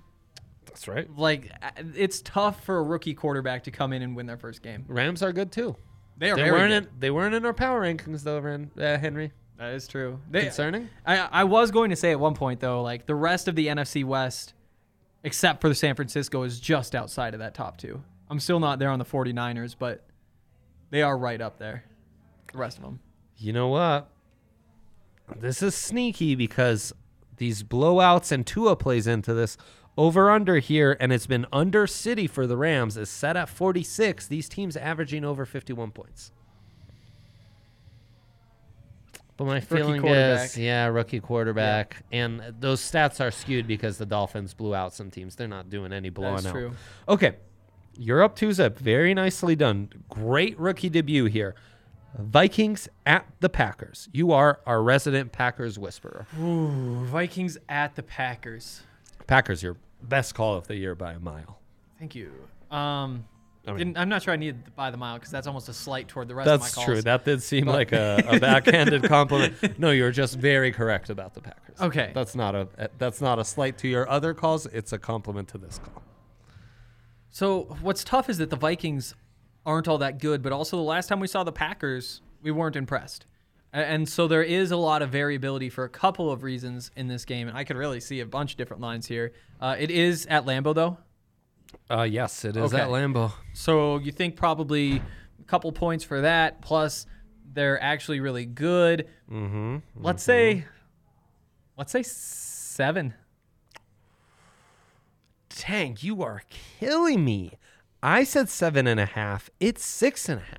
That's 0.66 0.88
right. 0.88 1.08
Like, 1.16 1.50
uh, 1.62 1.70
it's 1.94 2.20
tough 2.22 2.64
for 2.64 2.78
a 2.78 2.82
rookie 2.82 3.14
quarterback 3.14 3.64
to 3.64 3.70
come 3.70 3.92
in 3.92 4.02
and 4.02 4.14
win 4.14 4.26
their 4.26 4.36
first 4.36 4.62
game. 4.62 4.84
Rams 4.88 5.22
are 5.22 5.32
good 5.32 5.52
too. 5.52 5.76
They 6.18 6.30
are 6.30 6.36
They 6.36 6.50
weren't 6.50 6.70
good. 6.70 6.92
in 6.92 7.00
they 7.00 7.10
weren't 7.10 7.34
in 7.34 7.44
our 7.46 7.54
power 7.54 7.82
rankings 7.82 8.22
though, 8.22 8.38
Ren, 8.38 8.70
uh, 8.78 8.98
Henry. 8.98 9.32
That 9.62 9.74
is 9.74 9.86
true. 9.86 10.18
They, 10.28 10.42
Concerning? 10.42 10.88
I, 11.06 11.18
I 11.18 11.44
was 11.44 11.70
going 11.70 11.90
to 11.90 11.96
say 11.96 12.10
at 12.10 12.18
one 12.18 12.34
point, 12.34 12.58
though, 12.58 12.82
like, 12.82 13.06
the 13.06 13.14
rest 13.14 13.46
of 13.46 13.54
the 13.54 13.68
NFC 13.68 14.04
West, 14.04 14.54
except 15.22 15.60
for 15.60 15.68
the 15.68 15.74
San 15.76 15.94
Francisco, 15.94 16.42
is 16.42 16.58
just 16.58 16.96
outside 16.96 17.32
of 17.32 17.38
that 17.38 17.54
top 17.54 17.76
two. 17.76 18.02
I'm 18.28 18.40
still 18.40 18.58
not 18.58 18.80
there 18.80 18.90
on 18.90 18.98
the 18.98 19.04
49ers, 19.04 19.76
but 19.78 20.04
they 20.90 21.00
are 21.00 21.16
right 21.16 21.40
up 21.40 21.60
there. 21.60 21.84
The 22.50 22.58
rest 22.58 22.78
of 22.78 22.82
them. 22.82 22.98
You 23.36 23.52
know 23.52 23.68
what? 23.68 24.10
This 25.36 25.62
is 25.62 25.76
sneaky 25.76 26.34
because 26.34 26.92
these 27.36 27.62
blowouts 27.62 28.32
and 28.32 28.44
Tua 28.44 28.74
plays 28.74 29.06
into 29.06 29.32
this. 29.32 29.56
Over 29.96 30.28
under 30.32 30.56
here, 30.56 30.96
and 30.98 31.12
it's 31.12 31.28
been 31.28 31.46
under 31.52 31.86
City 31.86 32.26
for 32.26 32.48
the 32.48 32.56
Rams, 32.56 32.96
is 32.96 33.08
set 33.08 33.36
at 33.36 33.48
46. 33.48 34.26
These 34.26 34.48
teams 34.48 34.76
averaging 34.76 35.24
over 35.24 35.46
51 35.46 35.92
points. 35.92 36.32
But 39.42 39.48
my 39.48 39.60
feeling 39.60 40.06
is, 40.06 40.56
yeah, 40.56 40.86
rookie 40.86 41.18
quarterback, 41.18 42.04
and 42.12 42.54
those 42.60 42.80
stats 42.80 43.20
are 43.20 43.32
skewed 43.32 43.66
because 43.66 43.98
the 43.98 44.06
Dolphins 44.06 44.54
blew 44.54 44.72
out 44.72 44.94
some 44.94 45.10
teams. 45.10 45.34
They're 45.34 45.48
not 45.48 45.68
doing 45.68 45.92
any 45.92 46.10
blowing 46.10 46.36
That's 46.36 46.46
out. 46.46 46.52
true. 46.52 46.72
Okay, 47.08 47.34
you're 47.98 48.22
up 48.22 48.36
two 48.36 48.52
zip. 48.52 48.78
Very 48.78 49.14
nicely 49.14 49.56
done. 49.56 49.88
Great 50.08 50.56
rookie 50.60 50.88
debut 50.88 51.24
here. 51.24 51.56
Vikings 52.16 52.88
at 53.04 53.26
the 53.40 53.48
Packers. 53.48 54.08
You 54.12 54.30
are 54.30 54.60
our 54.64 54.80
resident 54.80 55.32
Packers 55.32 55.76
whisperer. 55.76 56.28
Ooh, 56.40 57.04
Vikings 57.06 57.58
at 57.68 57.96
the 57.96 58.04
Packers. 58.04 58.82
Packers, 59.26 59.60
your 59.60 59.76
best 60.02 60.36
call 60.36 60.54
of 60.54 60.68
the 60.68 60.76
year 60.76 60.94
by 60.94 61.14
a 61.14 61.18
mile. 61.18 61.58
Thank 61.98 62.14
you. 62.14 62.30
Um, 62.70 63.24
I 63.66 63.72
mean- 63.72 63.96
I'm 63.96 64.08
not 64.08 64.22
sure 64.22 64.32
I 64.34 64.36
needed 64.36 64.64
to 64.64 64.70
buy 64.72 64.90
the 64.90 64.96
mile 64.96 65.16
because 65.16 65.30
that's 65.30 65.46
almost 65.46 65.68
a 65.68 65.72
slight 65.72 66.08
toward 66.08 66.28
the 66.28 66.34
rest 66.34 66.48
of 66.48 66.60
my 66.60 66.64
calls. 66.68 66.74
That's 66.74 66.84
true. 66.86 67.02
That 67.02 67.24
did 67.24 67.42
seem 67.42 67.66
like 67.66 67.92
a, 67.92 68.22
a 68.26 68.40
backhanded 68.40 69.04
compliment. 69.08 69.78
No, 69.78 69.90
you're 69.92 70.10
just 70.10 70.36
very 70.36 70.72
correct 70.72 71.10
about 71.10 71.34
the 71.34 71.40
Packers. 71.42 71.80
Okay. 71.80 72.10
That's 72.14 72.34
not 72.34 72.54
a 72.54 72.68
that's 72.98 73.20
not 73.20 73.38
a 73.38 73.44
slight 73.44 73.78
to 73.78 73.88
your 73.88 74.08
other 74.10 74.34
calls. 74.34 74.66
It's 74.66 74.92
a 74.92 74.98
compliment 74.98 75.48
to 75.48 75.58
this 75.58 75.78
call. 75.78 76.02
So 77.30 77.76
what's 77.80 78.04
tough 78.04 78.28
is 78.28 78.38
that 78.38 78.50
the 78.50 78.56
Vikings 78.56 79.14
aren't 79.64 79.88
all 79.88 79.98
that 79.98 80.18
good, 80.18 80.42
but 80.42 80.52
also 80.52 80.76
the 80.76 80.82
last 80.82 81.06
time 81.08 81.20
we 81.20 81.26
saw 81.28 81.44
the 81.44 81.52
Packers, 81.52 82.20
we 82.42 82.50
weren't 82.50 82.76
impressed. 82.76 83.26
And 83.72 84.06
so 84.06 84.28
there 84.28 84.42
is 84.42 84.70
a 84.70 84.76
lot 84.76 85.00
of 85.00 85.08
variability 85.10 85.70
for 85.70 85.84
a 85.84 85.88
couple 85.88 86.30
of 86.30 86.42
reasons 86.42 86.90
in 86.94 87.08
this 87.08 87.24
game, 87.24 87.48
and 87.48 87.56
I 87.56 87.64
could 87.64 87.76
really 87.76 88.00
see 88.00 88.20
a 88.20 88.26
bunch 88.26 88.52
of 88.52 88.58
different 88.58 88.82
lines 88.82 89.06
here. 89.06 89.32
Uh, 89.62 89.76
it 89.78 89.90
is 89.90 90.26
at 90.26 90.44
Lambeau 90.44 90.74
though, 90.74 90.98
Uh, 91.90 92.02
yes, 92.02 92.44
it 92.44 92.56
is 92.56 92.72
Okay. 92.72 92.82
at 92.82 92.88
Lambeau. 92.88 93.32
so 93.52 93.98
you 93.98 94.12
think 94.12 94.36
probably 94.36 94.96
a 95.40 95.44
couple 95.46 95.70
points 95.72 96.04
for 96.04 96.22
that. 96.22 96.62
Plus, 96.62 97.06
they're 97.52 97.80
actually 97.82 98.20
really 98.20 98.46
good. 98.46 99.08
Mm-hmm. 99.30 99.78
Let's 99.96 100.22
say, 100.22 100.64
let's 101.76 101.92
say 101.92 102.02
seven. 102.02 103.14
Tank, 105.50 106.02
you 106.02 106.22
are 106.22 106.42
killing 106.78 107.24
me. 107.24 107.52
I 108.02 108.24
said 108.24 108.48
seven 108.48 108.86
and 108.86 108.98
a 108.98 109.04
half. 109.06 109.50
It's 109.60 109.84
six 109.84 110.28
and 110.28 110.40
a 110.40 110.44
half. 110.44 110.58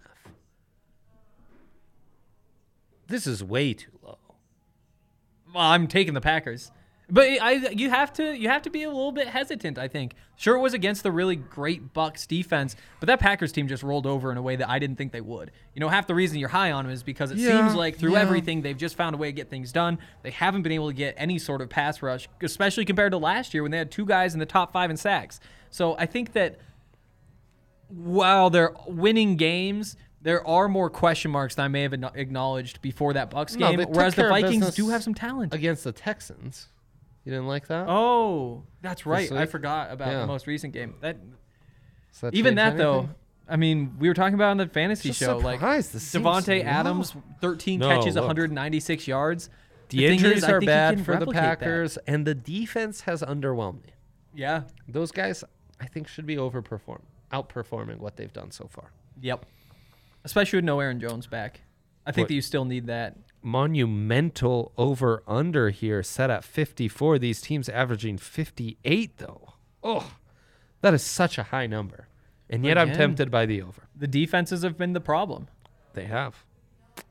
This 3.08 3.26
is 3.28 3.44
way 3.44 3.74
too 3.74 3.92
low. 4.04 4.18
Well, 5.54 5.64
I'm 5.64 5.88
taking 5.88 6.14
the 6.14 6.22
Packers. 6.22 6.72
But 7.14 7.28
I, 7.40 7.52
you 7.52 7.92
have 7.92 8.12
to, 8.14 8.36
you 8.36 8.50
have 8.50 8.64
to 8.64 8.72
be 8.72 8.82
a 8.82 8.88
little 8.88 9.12
bit 9.12 9.28
hesitant. 9.28 9.78
I 9.78 9.88
think. 9.88 10.16
Sure, 10.36 10.56
it 10.56 10.60
was 10.60 10.74
against 10.74 11.04
the 11.04 11.12
really 11.12 11.36
great 11.36 11.94
Bucks 11.94 12.26
defense, 12.26 12.76
but 13.00 13.06
that 13.06 13.20
Packers 13.20 13.52
team 13.52 13.68
just 13.68 13.84
rolled 13.84 14.08
over 14.08 14.32
in 14.32 14.38
a 14.38 14.42
way 14.42 14.56
that 14.56 14.68
I 14.68 14.80
didn't 14.80 14.96
think 14.96 15.12
they 15.12 15.22
would. 15.22 15.52
You 15.76 15.80
know, 15.80 15.90
half 15.90 16.08
the 16.08 16.16
reason 16.16 16.40
you're 16.40 16.50
high 16.50 16.72
on 16.72 16.86
them 16.86 16.92
is 16.92 17.04
because 17.04 17.30
it 17.30 17.38
Yeah, 17.38 17.60
seems 17.62 17.76
like 17.76 17.98
through 18.00 18.14
yeah. 18.14 18.22
everything 18.22 18.64
they've 18.64 18.76
just 18.76 18.96
found 18.96 19.14
a 19.14 19.18
way 19.20 19.28
to 19.28 19.32
get 19.32 19.52
things 19.52 19.72
done. 19.72 20.00
They 20.24 20.32
haven't 20.32 20.64
been 20.64 20.72
able 20.72 20.88
to 20.90 20.94
get 20.96 21.14
any 21.16 21.38
sort 21.38 21.62
of 21.62 21.70
pass 21.70 22.02
rush, 22.02 22.28
especially 22.42 22.84
compared 22.84 23.12
to 23.12 23.20
last 23.20 23.54
year 23.54 23.62
when 23.62 23.72
they 23.72 23.78
had 23.78 23.92
two 23.92 24.08
guys 24.08 24.34
in 24.34 24.40
the 24.40 24.48
top 24.48 24.74
five 24.74 24.90
in 24.90 24.98
sacks. 24.98 25.40
So 25.70 25.96
I 26.00 26.08
think 26.08 26.34
that 26.34 26.58
while 27.90 28.50
they're 28.50 28.74
winning 28.88 29.36
games, 29.36 29.96
there 30.22 30.46
are 30.48 30.68
more 30.68 30.90
question 30.90 31.30
marks 31.30 31.56
than 31.56 31.66
I 31.66 31.68
may 31.68 31.84
have 31.84 31.94
acknowledged 31.94 32.82
before 32.82 33.14
that 33.14 33.30
Bucks 33.30 33.56
game. 33.56 33.78
took 33.78 33.90
whereas 33.90 34.16
the 34.16 34.28
Vikings 34.30 34.74
do 34.74 34.90
have 34.90 35.04
some 35.04 35.14
talent. 35.14 35.54
Against 35.54 35.84
the 35.84 35.92
Texans. 35.92 36.70
You 37.26 37.32
didn't 37.32 37.48
like 37.48 37.68
that? 37.68 37.88
Oh, 37.88 38.64
that's 38.82 39.06
right. 39.06 39.32
I 39.32 39.46
forgot 39.46 39.92
about 39.92 40.10
Yeah. 40.12 40.20
the 40.22 40.28
most 40.28 40.46
recent 40.48 40.74
game. 40.74 40.96
That 41.02 41.18
Does 42.12 42.22
that 42.22 42.34
even 42.34 42.52
change 42.52 42.56
that 42.58 42.78
though. 42.78 43.10
I 43.48 43.56
mean, 43.58 43.96
we 44.00 44.08
were 44.08 44.14
talking 44.14 44.36
about 44.36 44.52
on 44.52 44.58
the 44.58 44.68
fantasy 44.68 45.10
Just 45.10 45.20
show, 45.20 45.38
like 45.38 45.60
surprised. 45.60 45.94
This 45.94 46.04
seems 46.04 46.24
Davante 46.26 46.64
low. 46.64 46.70
Adams, 46.70 47.16
13 47.42 47.80
No, 47.80 47.90
catches, 47.90 48.16
look. 48.16 48.24
196 48.26 49.08
yards. 49.08 49.50
The, 49.90 49.98
thing 49.98 50.12
injuries 50.14 50.38
is, 50.38 50.44
are 50.46 50.60
think 50.60 50.68
bad 50.68 51.00
for 51.00 51.12
the 51.14 51.20
replicate 51.20 51.34
that. 51.42 51.60
Packers, 51.60 51.98
and 52.08 52.26
the 52.26 52.34
defense 52.34 53.02
has 53.02 53.22
underwhelmed 53.22 53.84
me. 53.84 53.90
Yeah. 54.34 54.64
Those 54.88 55.12
guys, 55.12 55.44
I 55.80 55.86
think, 55.86 56.08
should 56.08 56.26
be 56.26 56.38
overperform, 56.38 57.02
outperforming 57.32 58.00
what 58.00 58.16
they've 58.16 58.32
done 58.34 58.50
so 58.52 58.68
far. 58.68 58.92
Yep. 59.22 59.46
Especially 60.24 60.58
with 60.58 60.66
no 60.66 60.80
Aaron 60.80 61.00
Jones 61.00 61.28
back. 61.28 61.62
I 62.06 62.12
think 62.12 62.24
What- 62.24 62.28
that 62.30 62.36
you 62.36 62.42
still 62.42 62.66
need 62.66 62.88
that. 62.88 63.18
Monumental 63.42 64.72
over 64.78 65.22
under 65.28 65.70
here, 65.70 66.02
set 66.02 66.30
at 66.30 66.44
54. 66.46 67.20
These 67.20 67.42
teams 67.42 67.68
averaging 67.68 68.18
58, 68.18 69.18
though. 69.18 69.54
Oh, 69.84 70.14
that 70.82 70.94
is 70.94 71.02
such 71.04 71.38
a 71.38 71.44
high 71.44 71.68
number. 71.68 72.08
And 72.50 72.66
yet 72.66 72.78
I'm 72.78 72.94
tempted 72.94 73.32
by 73.32 73.46
the 73.46 73.62
over. 73.62 73.88
The 73.96 74.08
defenses 74.08 74.64
have 74.64 74.78
been 74.78 74.94
the 74.94 75.02
problem. 75.02 75.48
They 75.94 76.06
have. 76.06 76.46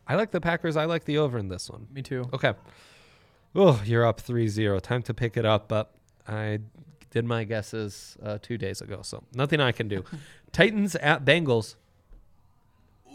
I 0.07 0.15
like 0.15 0.31
the 0.31 0.41
Packers. 0.41 0.77
I 0.77 0.85
like 0.85 1.05
the 1.05 1.19
over 1.19 1.39
in 1.39 1.49
this 1.49 1.69
one. 1.69 1.89
Me 1.93 2.03
too. 2.03 2.29
Okay. 2.33 2.55
Oh, 3.55 3.83
you're 3.85 4.07
up 4.07 4.21
3 4.21 4.49
0. 4.49 4.79
Time 4.79 5.03
to 5.03 5.15
pick 5.15 5.37
it 5.37 5.45
up, 5.45 5.69
but 5.69 5.95
I 6.27 6.61
did 7.11 7.25
my 7.25 7.45
guesses 7.45 8.17
uh, 8.23 8.39
two 8.41 8.57
days 8.57 8.81
ago, 8.81 9.01
so 9.03 9.23
nothing 9.35 9.61
I 9.61 9.73
can 9.73 9.89
do. 9.89 10.05
Titans 10.53 10.95
at 10.97 11.25
Bengals. 11.25 11.77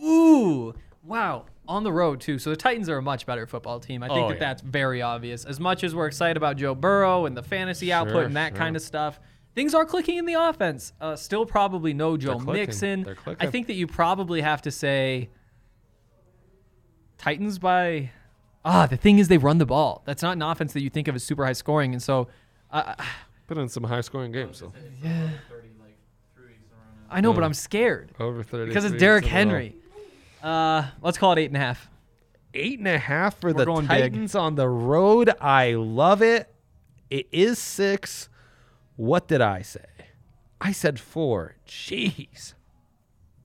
Ooh, 0.04 0.76
wow. 1.04 1.46
On 1.68 1.84
the 1.84 1.92
road, 1.92 2.22
too. 2.22 2.40
So 2.40 2.50
the 2.50 2.56
Titans 2.56 2.88
are 2.90 2.98
a 2.98 3.02
much 3.02 3.26
better 3.26 3.46
football 3.46 3.80
team. 3.80 4.02
I 4.04 4.08
think 4.08 4.20
Oh, 4.20 4.28
that 4.30 4.36
yeah. 4.36 4.40
that's 4.40 4.62
very 4.62 5.02
obvious. 5.02 5.44
As 5.46 5.60
much 5.60 5.84
as 5.84 5.94
we're 5.94 6.08
excited 6.08 6.38
about 6.38 6.56
Joe 6.58 6.74
Burrow 6.76 7.26
and 7.26 7.36
the 7.36 7.44
fantasy 7.44 7.92
output 7.92 8.26
and 8.26 8.36
that 8.38 8.50
sure. 8.52 8.58
kind 8.58 8.76
of 8.76 8.82
stuff, 8.82 9.20
things 9.56 9.74
are 9.74 9.86
clicking 9.86 10.18
in 10.18 10.26
the 10.26 10.36
offense. 10.36 10.94
Uh, 11.02 11.16
still 11.16 11.46
probably 11.46 11.94
no 11.94 12.16
Joe 12.18 12.36
clicking. 12.40 12.54
Mixon. 12.54 13.04
They're 13.04 13.18
I 13.40 13.48
think 13.48 13.68
that 13.68 13.74
you 13.74 13.86
probably 13.88 14.42
have 14.42 14.62
to 14.64 14.72
say 14.72 15.30
Titans 17.18 17.60
by. 17.60 18.12
Ah, 18.64 18.86
the 18.86 18.98
thing 18.98 19.20
is 19.20 19.28
they 19.28 19.38
run 19.38 19.58
the 19.58 19.66
ball. 19.66 20.04
That's 20.06 20.22
not 20.22 20.34
an 20.34 20.42
offense 20.42 20.74
that 20.74 20.82
you 20.82 20.90
think 20.90 21.08
of 21.08 21.16
as 21.16 21.24
super 21.24 21.46
high 21.46 21.54
scoring. 21.54 21.94
And 21.94 22.02
so 22.04 22.28
uh, 22.72 22.96
Put 23.48 23.58
in 23.58 23.70
some 23.70 23.84
high 23.84 24.02
scoring 24.02 24.32
games, 24.32 24.58
so. 24.58 24.74
Yeah. 25.02 25.30
30 25.50 25.70
like 25.80 25.98
three 26.36 26.48
weeks 26.48 26.60
in 26.66 26.74
a 26.74 26.76
row 26.76 26.82
now. 27.10 27.16
I 27.16 27.22
know, 27.22 27.32
but. 27.34 27.44
I'm 27.44 27.54
scared 27.54 28.12
Over 28.20 28.44
30. 28.44 28.68
because 28.68 28.84
it's 28.86 28.98
Derrick 28.98 29.26
Henry. 29.26 29.76
Uh, 30.42 30.88
let's 31.02 31.18
call 31.18 31.34
it 31.34 31.40
eight 31.40 31.48
and 31.48 31.58
a 31.58 31.60
half. 31.60 31.90
Eight 32.54 32.80
and 32.80 32.88
a 32.88 32.98
half 32.98 33.40
for 33.40 33.48
We're 33.52 33.60
the 33.60 33.66
going 33.66 33.88
big. 33.88 34.14
Titans 34.14 34.36
on 34.36 34.56
the 34.56 34.68
road. 34.68 35.32
I 35.42 35.74
love 35.74 36.22
it. 36.22 36.54
It 37.10 37.28
is 37.32 37.60
six. 37.60 38.30
What 38.96 39.28
did 39.28 39.42
I 39.42 39.62
say? 39.62 39.86
I 40.60 40.72
said 40.72 41.00
four. 41.00 41.56
Jeez. 41.68 42.54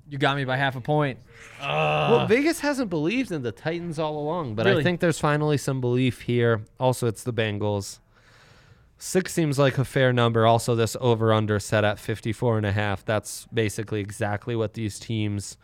You 0.09 0.19
got 0.19 0.37
me 0.37 0.45
by 0.45 0.57
half 0.57 0.77
a 0.77 0.81
point. 0.81 1.19
well, 1.61 2.27
Vegas 2.27 2.61
hasn't 2.61 2.91
believed 2.91 3.33
in 3.33 3.43
the 3.43 3.53
Titans 3.53 3.99
all 3.99 4.19
along, 4.19 4.55
but 4.55 4.67
I 4.67 4.83
think 4.83 5.01
there's 5.01 5.19
finally 5.19 5.57
some 5.57 5.81
belief 5.81 6.23
here. 6.23 6.63
Also, 6.79 7.07
it's 7.07 7.23
the 7.23 7.33
Bengals. 7.33 7.99
Six 8.99 9.33
seems 9.33 9.59
like 9.59 9.79
a 9.79 9.85
fair 9.85 10.13
number. 10.13 10.47
Also, 10.47 10.75
this 10.75 10.97
over 11.01 11.33
under 11.33 11.59
set 11.59 11.83
at 11.85 11.99
54 11.99 12.59
and 12.59 12.67
a 12.67 12.73
half. 12.73 13.05
That's 13.05 13.47
basically 13.53 14.01
exactly 14.01 14.55
what 14.55 14.75
these 14.75 14.99
teams 14.99 15.57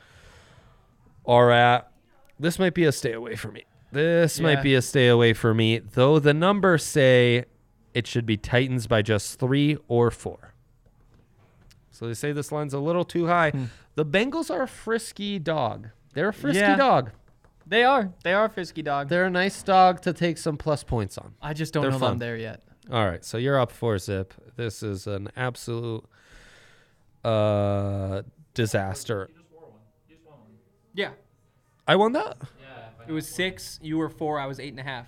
are 1.28 1.52
at. 1.52 1.92
This 2.40 2.58
might 2.58 2.75
be 2.75 2.85
a 2.85 2.90
stay 2.92 3.12
away 3.12 3.37
for 3.37 3.52
me. 3.52 3.64
This 3.92 4.38
Yeah. 4.38 4.42
might 4.44 4.62
be 4.62 4.75
a 4.75 4.82
stay 4.82 5.06
away 5.08 5.32
for 5.35 5.54
me, 5.54 5.78
though 5.78 6.18
the 6.18 6.35
numbers 6.35 6.82
say 6.85 7.44
it 7.94 8.06
should 8.06 8.26
be 8.26 8.37
Titans 8.37 8.87
by 8.87 9.02
just 9.02 9.38
three 9.38 9.76
or 9.88 10.11
four. 10.11 10.54
So 11.90 12.06
they 12.06 12.14
say 12.14 12.32
this 12.32 12.50
line's 12.52 12.75
a 12.75 12.78
little 12.78 13.04
too 13.04 13.26
high. 13.26 13.52
The 13.97 14.04
Bengals 14.04 14.50
are 14.50 14.62
a 14.62 14.68
frisky 14.68 15.38
dog. 15.38 15.88
They're 16.14 16.28
a 16.28 16.32
frisky 16.32 16.61
Yeah. 16.61 16.76
dog. 16.76 17.11
They 17.66 17.85
are. 17.85 18.12
They 18.25 18.32
are 18.32 18.44
a 18.47 18.49
frisky 18.49 18.82
dog. 18.82 19.08
They're 19.08 19.26
a 19.26 19.30
nice 19.30 19.62
dog 19.62 20.00
to 20.02 20.12
take 20.12 20.38
some 20.38 20.56
plus 20.56 20.82
points 20.85 21.18
on. 21.18 21.35
I 21.42 21.52
just 21.52 21.75
don't 21.75 21.82
they're 21.82 21.90
know 21.90 21.99
fun. 21.99 22.12
I'm 22.12 22.18
there 22.18 22.37
yet. 22.37 22.62
All 22.90 23.04
right, 23.04 23.23
so 23.25 23.37
you're 23.37 23.58
up 23.61 23.70
four 23.70 23.99
zip. 23.99 24.32
This 24.56 24.82
is 24.82 25.06
an 25.06 25.28
absolute 25.37 26.04
uh 27.25 28.23
disaster. 28.54 29.28
You 29.30 29.40
just 29.40 29.52
wore 29.52 29.62
one. 29.70 29.80
You 30.08 30.14
just 30.16 30.26
won 30.26 30.38
one. 30.38 30.49
Yeah. 30.99 31.11
I 31.87 31.95
won 31.97 32.12
that. 32.12 32.37
Yeah. 32.61 33.07
It 33.07 33.12
was 33.12 33.28
six. 33.28 33.78
You 33.81 33.99
were 33.99 34.09
four. 34.09 34.40
I 34.40 34.47
was 34.47 34.59
eight 34.59 34.71
and 34.71 34.81
a 34.81 34.83
half. 34.83 35.07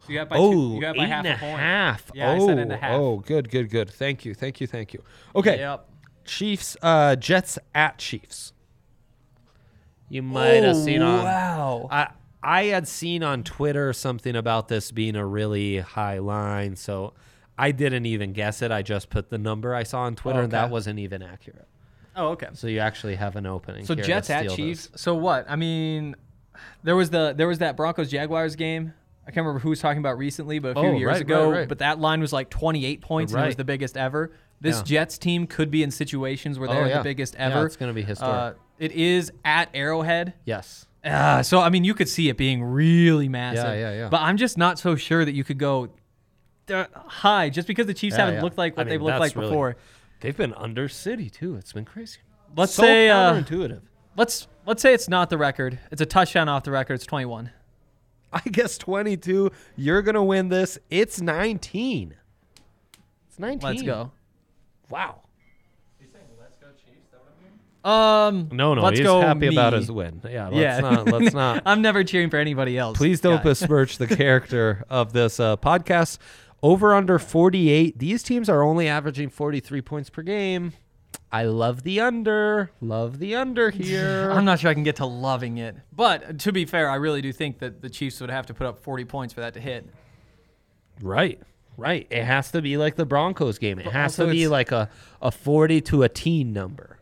So 0.00 0.10
you 0.12 0.18
got 0.18 0.28
by 0.28 0.36
Oh, 0.36 0.52
two. 0.52 0.74
You 0.74 0.80
got 0.82 0.96
by 0.96 1.04
eight 1.04 1.08
half 1.08 1.24
and 1.24 1.32
a 1.32 1.36
a 1.36 1.38
point. 1.38 1.58
half. 1.60 2.10
Yeah, 2.14 2.30
I 2.32 2.36
oh, 2.38 2.46
said 2.46 2.58
and 2.58 2.70
a 2.72 2.76
half. 2.76 2.92
oh, 3.00 3.16
good, 3.18 3.50
good, 3.50 3.70
good. 3.70 3.90
Thank 3.90 4.24
you, 4.26 4.34
thank 4.34 4.60
you, 4.60 4.66
thank 4.66 4.92
you. 4.92 5.02
Okay, 5.34 5.58
Yep. 5.58 5.88
Chiefs, 6.26 6.76
uh, 6.82 7.16
Jets 7.16 7.58
at 7.74 7.96
Chiefs. 7.98 8.52
You 10.10 10.22
might 10.22 10.62
have 10.62 10.76
seen 10.76 11.00
on. 11.02 11.20
Oh, 11.20 11.24
Wow. 11.24 11.88
I 11.90 12.08
I 12.42 12.64
had 12.64 12.86
seen 12.86 13.22
on 13.22 13.42
Twitter 13.42 13.92
something 13.94 14.36
about 14.36 14.68
this 14.68 14.92
being 14.92 15.16
a 15.16 15.26
really 15.26 15.78
high 15.78 16.18
line, 16.18 16.76
so 16.76 17.14
I 17.58 17.72
didn't 17.72 18.06
even 18.06 18.32
guess 18.34 18.62
it. 18.62 18.70
I 18.70 18.82
just 18.82 19.10
put 19.10 19.30
the 19.30 19.38
number 19.38 19.74
I 19.74 19.82
saw 19.82 20.02
on 20.02 20.14
Twitter, 20.16 20.42
and 20.42 20.52
that 20.52 20.64
Okay. 20.66 20.72
wasn't 20.72 20.98
even 21.00 21.22
accurate. 21.22 21.66
Oh, 22.18 22.28
okay. 22.30 22.48
So 22.54 22.66
you 22.66 22.80
actually 22.80 23.14
have 23.16 23.36
an 23.36 23.46
opening. 23.46 23.84
So 23.86 23.94
here 23.94 24.02
to 24.04 24.08
Jets 24.08 24.30
at 24.30 24.50
Chiefs. 24.50 24.88
this. 24.88 25.00
So 25.00 25.14
what? 25.14 25.46
I 25.48 25.56
mean, 25.56 26.16
there 26.82 26.96
was 26.96 27.10
the 27.10 27.32
there 27.36 27.46
was 27.48 27.58
that 27.58 27.76
Broncos 27.76 28.10
Jaguars 28.10 28.56
game. 28.56 28.92
I 29.26 29.30
can't 29.30 29.44
remember 29.44 29.60
who 29.60 29.68
was 29.70 29.80
talking 29.80 29.98
about 29.98 30.16
recently, 30.16 30.58
but 30.58 30.70
a 30.70 30.80
few 30.80 30.82
Oh, 30.90 30.92
years 30.96 31.12
right, 31.12 31.20
ago. 31.20 31.50
right, 31.50 31.58
right. 31.60 31.68
But 31.68 31.78
that 31.80 31.98
line 32.00 32.20
was 32.20 32.32
like 32.32 32.48
28 32.48 33.02
points, 33.02 33.32
and 33.34 33.42
it 33.42 33.46
was 33.46 33.56
the 33.56 33.64
biggest 33.64 33.96
ever. 33.98 34.32
This 34.60 34.78
Yeah. 34.78 34.82
Jets 34.84 35.18
team 35.18 35.46
could 35.46 35.70
be 35.70 35.82
in 35.82 35.90
situations 35.90 36.58
where 36.58 36.68
Oh, 36.68 36.72
they're 36.72 36.88
yeah. 36.88 36.98
the 36.98 37.04
biggest 37.04 37.34
Yeah, 37.34 37.48
ever. 37.54 37.66
it's 37.66 37.76
gonna 37.76 37.92
be 37.92 38.02
historic. 38.02 38.34
Uh, 38.34 38.52
it 38.78 38.92
is 38.92 39.30
at 39.44 39.68
Arrowhead. 39.74 40.32
Yes. 40.46 40.86
Uh, 41.04 41.42
so 41.42 41.60
I 41.60 41.68
mean, 41.68 41.84
you 41.84 41.94
could 41.94 42.08
see 42.08 42.28
it 42.30 42.36
being 42.38 42.62
really 42.64 43.28
massive. 43.28 43.64
Yeah, 43.64 43.74
yeah, 43.74 43.92
yeah. 44.04 44.08
But 44.08 44.22
I'm 44.22 44.36
just 44.38 44.56
not 44.58 44.78
so 44.78 44.96
sure 44.96 45.24
that 45.24 45.32
you 45.32 45.44
could 45.44 45.58
go 45.58 45.90
uh, 46.72 46.84
high 46.94 47.50
just 47.50 47.68
because 47.68 47.86
the 47.86 47.94
Chiefs 47.94 48.14
Yeah, 48.14 48.20
haven't 48.24 48.34
yeah. 48.36 48.42
looked 48.42 48.58
like 48.58 48.72
I 48.72 48.80
what 48.80 48.86
mean, 48.86 48.90
they've 48.94 49.02
looked 49.02 49.20
like 49.20 49.36
really- 49.36 49.48
before. 49.48 49.76
They've 50.20 50.36
been 50.36 50.54
under 50.54 50.88
city 50.88 51.30
too. 51.30 51.56
It's 51.56 51.72
been 51.72 51.84
crazy. 51.84 52.18
Let's 52.56 52.74
so 52.74 52.82
say 52.82 53.08
uh, 53.08 53.42
let's 54.16 54.48
let's 54.66 54.82
say 54.82 54.94
it's 54.94 55.08
not 55.08 55.30
the 55.30 55.38
record. 55.38 55.78
It's 55.90 56.00
a 56.00 56.06
touchdown 56.06 56.48
off 56.48 56.64
the 56.64 56.70
record. 56.70 56.94
It's 56.94 57.06
21. 57.06 57.50
I 58.32 58.40
guess 58.50 58.76
22. 58.78 59.50
You're 59.76 60.02
gonna 60.02 60.24
win 60.24 60.48
this. 60.48 60.78
It's 60.90 61.20
19. 61.20 62.14
It's 63.28 63.38
19. 63.38 63.68
Let's 63.68 63.82
go. 63.82 64.12
Wow. 64.90 65.22
He's 65.98 66.10
saying, 66.10 66.24
let's 66.40 66.56
go 66.56 66.66
Chiefs. 66.84 67.08
That 67.10 67.20
what 67.20 67.90
I'm? 67.90 68.34
Um, 68.34 68.48
No, 68.52 68.74
no, 68.74 68.82
let's 68.82 68.98
he's 68.98 69.06
go 69.06 69.20
happy 69.20 69.46
about 69.46 69.72
his 69.72 69.90
win. 69.90 70.20
Yeah, 70.28 70.48
let's 70.48 70.56
yeah. 70.56 70.80
not. 70.80 71.06
Let's 71.06 71.34
not. 71.34 71.62
I'm 71.64 71.80
never 71.80 72.04
cheering 72.04 72.30
for 72.30 72.38
anybody 72.38 72.76
else. 72.76 72.98
Please 72.98 73.20
don't 73.20 73.42
besmirch 73.42 73.98
the 73.98 74.06
character 74.06 74.84
of 74.90 75.12
this 75.12 75.38
uh, 75.40 75.56
podcast. 75.56 76.18
Over 76.62 76.94
under 76.94 77.18
48. 77.18 77.98
These 77.98 78.22
teams 78.22 78.48
are 78.48 78.62
only 78.62 78.88
averaging 78.88 79.30
43 79.30 79.80
points 79.82 80.10
per 80.10 80.22
game. 80.22 80.72
I 81.30 81.44
love 81.44 81.82
the 81.82 82.00
under. 82.00 82.70
Love 82.80 83.18
the 83.18 83.34
under 83.36 83.70
here. 83.70 84.30
I'm 84.32 84.44
not 84.44 84.60
sure 84.60 84.70
I 84.70 84.74
can 84.74 84.82
get 84.82 84.96
to 84.96 85.06
loving 85.06 85.58
it. 85.58 85.76
But 85.92 86.24
uh, 86.24 86.32
to 86.34 86.52
be 86.52 86.64
fair, 86.64 86.88
I 86.90 86.96
really 86.96 87.22
do 87.22 87.32
think 87.32 87.58
that 87.60 87.80
the 87.82 87.90
Chiefs 87.90 88.20
would 88.20 88.30
have 88.30 88.46
to 88.46 88.54
put 88.54 88.66
up 88.66 88.80
40 88.80 89.04
points 89.04 89.34
for 89.34 89.40
that 89.40 89.54
to 89.54 89.60
hit. 89.60 89.88
Right. 91.02 91.40
Right. 91.76 92.06
It 92.10 92.24
has 92.24 92.50
to 92.52 92.62
be 92.62 92.76
like 92.76 92.96
the 92.96 93.06
Broncos 93.06 93.58
game. 93.58 93.78
It 93.78 93.84
But 93.84 93.92
has 93.92 94.16
to 94.16 94.26
be 94.26 94.48
like 94.48 94.72
a, 94.72 94.90
a 95.22 95.30
40 95.30 95.80
to 95.82 96.02
a 96.02 96.08
teen 96.08 96.52
number. 96.52 96.98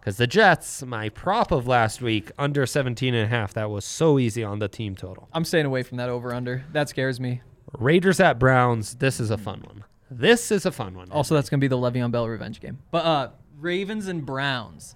Because 0.00 0.18
the 0.18 0.26
Jets, 0.26 0.82
my 0.84 1.08
prop 1.08 1.50
of 1.50 1.66
last 1.66 2.00
week, 2.02 2.30
under 2.38 2.66
17 2.66 3.14
and 3.14 3.24
a 3.24 3.28
half, 3.28 3.54
that 3.54 3.70
was 3.70 3.84
so 3.84 4.18
easy 4.18 4.44
on 4.44 4.58
the 4.58 4.68
team 4.68 4.94
total. 4.94 5.28
I'm 5.32 5.44
staying 5.44 5.66
away 5.66 5.82
from 5.82 5.96
that 5.96 6.08
over 6.08 6.32
under. 6.34 6.64
That 6.72 6.88
scares 6.88 7.18
me. 7.18 7.40
Raiders 7.72 8.20
at 8.20 8.38
Browns. 8.38 8.94
This 8.94 9.20
is 9.20 9.30
a 9.30 9.38
fun 9.38 9.60
one. 9.62 9.84
This 10.10 10.50
is 10.50 10.66
a 10.66 10.72
fun 10.72 10.94
one. 10.94 11.10
Also, 11.10 11.34
that's 11.34 11.48
going 11.48 11.58
to 11.58 11.64
be 11.64 11.68
the 11.68 11.76
Le'Veon 11.76 12.10
Bell 12.12 12.28
revenge 12.28 12.60
game. 12.60 12.78
But 12.90 13.04
uh, 13.04 13.30
Ravens 13.58 14.06
and 14.06 14.24
Browns. 14.24 14.94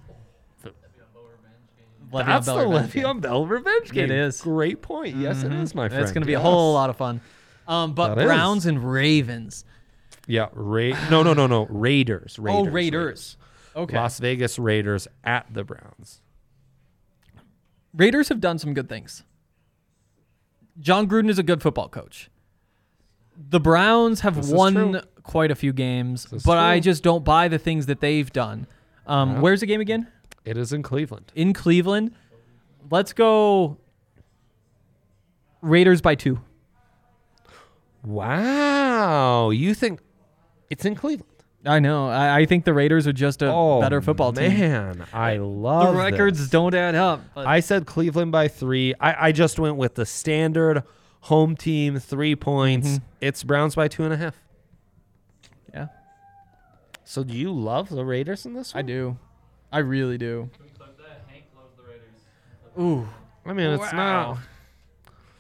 Le'Veon 2.13 2.27
That's 2.27 2.47
Bell 2.47 2.59
the 2.59 2.67
revenge 2.67 2.93
game. 2.93 3.05
Le'Veon 3.05 3.21
Bell 3.21 3.47
revenge 3.47 3.91
game. 3.91 4.11
is. 4.11 4.41
Great 4.41 4.83
point. 4.83 5.17
Yes, 5.17 5.43
it 5.43 5.53
is, 5.53 5.75
my 5.75 5.89
friend. 5.89 6.03
That's 6.03 6.13
going 6.13 6.23
to 6.23 6.27
be 6.27 6.35
a 6.35 6.41
whole 6.41 6.75
lot 6.75 6.91
of 6.91 6.97
fun. 6.97 7.21
Um, 7.69 7.95
but 7.95 8.15
That 8.17 8.23
is. 8.23 8.27
Browns 8.27 8.67
and 8.67 8.91
Ravens. 8.93 9.65
Yeah, 10.27 10.49
Ra- 10.53 11.09
no, 11.09 11.23
no, 11.23 11.35
no, 11.35 11.47
no. 11.47 11.67
Raiders. 11.67 12.39
Raiders. 12.39 12.67
oh, 12.69 12.71
Raiders. 12.71 13.37
Okay. 13.77 13.97
Las 13.97 14.19
Vegas 14.19 14.59
Raiders 14.59 15.07
at 15.23 15.47
the 15.53 15.63
Browns. 15.65 16.21
Raiders 17.95 18.29
have 18.29 18.41
done 18.41 18.59
some 18.59 18.75
good 18.75 18.89
things. 18.89 19.25
Jon 20.79 21.09
Gruden 21.09 21.29
is 21.31 21.39
a 21.39 21.43
good 21.43 21.63
football 21.63 21.89
coach. 21.89 22.31
The 23.49 23.61
Browns 23.61 24.21
have 24.21 24.37
This 24.37 24.47
is 24.49 24.53
won 24.53 25.01
quite 25.23 25.51
a 25.51 25.55
few 25.55 25.73
games, 25.73 26.25
This 26.25 26.41
is 26.41 26.43
but 26.43 26.59
I 26.59 26.77
true. 26.77 26.83
just 26.83 27.03
don't 27.03 27.25
buy 27.25 27.49
the 27.49 27.59
things 27.59 27.87
that 27.87 28.01
they've 28.01 28.31
done. 28.31 28.67
Um, 29.07 29.33
Yeah. 29.35 29.41
Where's 29.41 29.61
the 29.61 29.67
game 29.67 29.81
again? 29.81 30.07
It 30.45 30.57
is 30.57 30.73
in 30.73 30.83
Cleveland. 30.83 31.33
In 31.35 31.53
Cleveland. 31.53 32.13
Let's 32.91 33.13
go 33.13 33.79
Raiders 35.63 36.01
by 36.01 36.15
two. 36.15 36.41
Wow. 38.03 39.51
You 39.51 39.75
think 39.75 40.01
it's 40.71 40.85
in 40.85 40.95
Cleveland? 40.95 41.27
I 41.67 41.79
know. 41.79 42.09
I, 42.09 42.39
I 42.41 42.47
think 42.47 42.65
the 42.65 42.73
Raiders 42.73 43.07
are 43.07 43.13
just 43.13 43.43
a 43.43 43.53
oh, 43.53 43.81
better 43.83 44.01
football 44.01 44.33
team. 44.33 44.59
Man, 44.59 45.05
I 45.13 45.37
love 45.37 45.89
The 45.89 45.93
love 45.93 45.97
records 45.97 46.39
this. 46.39 46.49
don't 46.49 46.75
add 46.75 46.95
up. 46.95 47.21
But 47.35 47.47
I 47.47 47.61
said 47.61 47.85
Cleveland 47.85 48.33
by 48.33 48.49
three. 48.49 48.95
I, 48.99 49.29
I 49.29 49.33
just 49.33 49.59
went 49.59 49.77
with 49.77 49.95
the 49.95 50.07
standard 50.07 50.83
home 51.21 51.57
team 51.57 51.99
three 51.99 52.35
points. 52.37 52.89
Mm-hmm. 52.89 53.05
It's 53.21 53.43
Browns 53.45 53.75
by 53.75 53.89
two 53.89 54.05
and 54.05 54.13
a 54.13 54.17
half. 54.17 54.35
yeah, 55.75 55.89
So 57.05 57.23
do 57.25 57.35
you 57.35 57.53
love 57.53 57.89
the 57.91 58.05
Raiders 58.05 58.47
in 58.47 58.55
this 58.55 58.75
one? 58.75 58.79
I 58.85 58.87
do. 58.87 59.19
I 59.73 59.79
really 59.79 60.19
do. 60.19 60.51
Can 60.57 60.65
we 60.65 60.71
clip 60.71 60.97
that? 60.99 61.25
Hank 61.29 61.45
loves 61.57 61.77
the 61.77 61.83
Raiders. 61.85 62.09
Ooh. 62.79 63.09
I 63.47 63.53
mean, 63.53 63.71
it's 63.71 63.93
Wow. 63.93 64.33
not. 64.33 64.39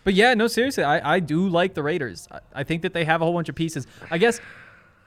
But 0.04 0.14
yeah, 0.14 0.34
no, 0.34 0.46
seriously, 0.46 0.82
I, 0.84 1.16
I 1.16 1.20
do 1.20 1.48
like 1.48 1.74
the 1.74 1.82
Raiders. 1.82 2.26
I, 2.30 2.40
I 2.54 2.64
think 2.64 2.82
that 2.82 2.94
they 2.94 3.04
have 3.04 3.20
a 3.20 3.24
whole 3.24 3.34
bunch 3.34 3.48
of 3.48 3.54
pieces. 3.54 3.86
I 4.10 4.16
guess 4.18 4.40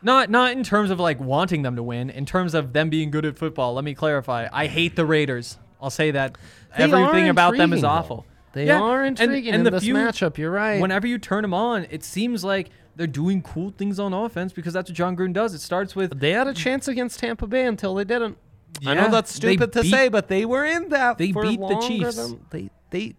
not 0.03 0.29
not 0.29 0.51
in 0.51 0.63
terms 0.63 0.91
of 0.91 0.99
like 0.99 1.19
wanting 1.19 1.61
them 1.63 1.75
to 1.77 1.83
win, 1.83 2.09
in 2.09 2.25
terms 2.25 2.53
of 2.53 2.73
them 2.73 2.89
being 2.89 3.09
good 3.09 3.25
at 3.25 3.37
football. 3.37 3.73
Let 3.73 3.83
me 3.83 3.95
clarify. 3.95 4.47
I 4.51 4.67
hate 4.67 4.95
the 4.95 5.05
Raiders. 5.05 5.57
I'll 5.81 5.89
say 5.89 6.11
that. 6.11 6.37
They 6.77 6.83
Everything 6.83 7.29
about 7.29 7.57
them 7.57 7.73
is 7.73 7.83
awful. 7.83 8.25
They 8.53 8.67
Yeah, 8.67 8.79
are 8.81 9.03
and- 9.03 9.19
intriguing 9.19 9.53
and 9.53 9.59
in 9.61 9.63
the 9.65 9.71
this 9.71 9.83
few- 9.83 9.95
matchup. 9.95 10.37
You're 10.37 10.51
right. 10.51 10.79
Whenever 10.79 11.05
you 11.07 11.17
turn 11.17 11.41
them 11.41 11.53
on, 11.53 11.85
it 11.89 12.03
seems 12.03 12.43
like 12.43 12.69
they're 12.95 13.07
doing 13.07 13.41
cool 13.41 13.71
things 13.71 13.99
on 13.99 14.13
offense 14.13 14.53
because 14.53 14.73
that's 14.73 14.89
what 14.89 14.95
Jon 14.95 15.17
Gruden 15.17 15.33
does. 15.33 15.53
It 15.53 15.59
starts 15.61 15.95
with 15.95 16.19
they 16.19 16.31
had 16.31 16.47
a 16.47 16.53
chance 16.53 16.87
against 16.87 17.19
Tampa 17.19 17.47
Bay 17.47 17.65
until 17.65 17.95
they 17.95 18.03
didn't. 18.03 18.37
I 18.85 18.93
know 18.95 19.09
that's 19.09 19.33
stupid 19.33 19.71
to 19.73 19.83
say, 19.83 20.07
but 20.09 20.27
they 20.29 20.45
were 20.45 20.65
in 20.65 20.89
that. 20.89 21.17
they 21.17 21.31
beat 21.31 21.59
the 21.59 21.79
Chiefs. 21.87 22.15
than- 22.15 22.39
they 22.51 22.69
they. 22.91 23.15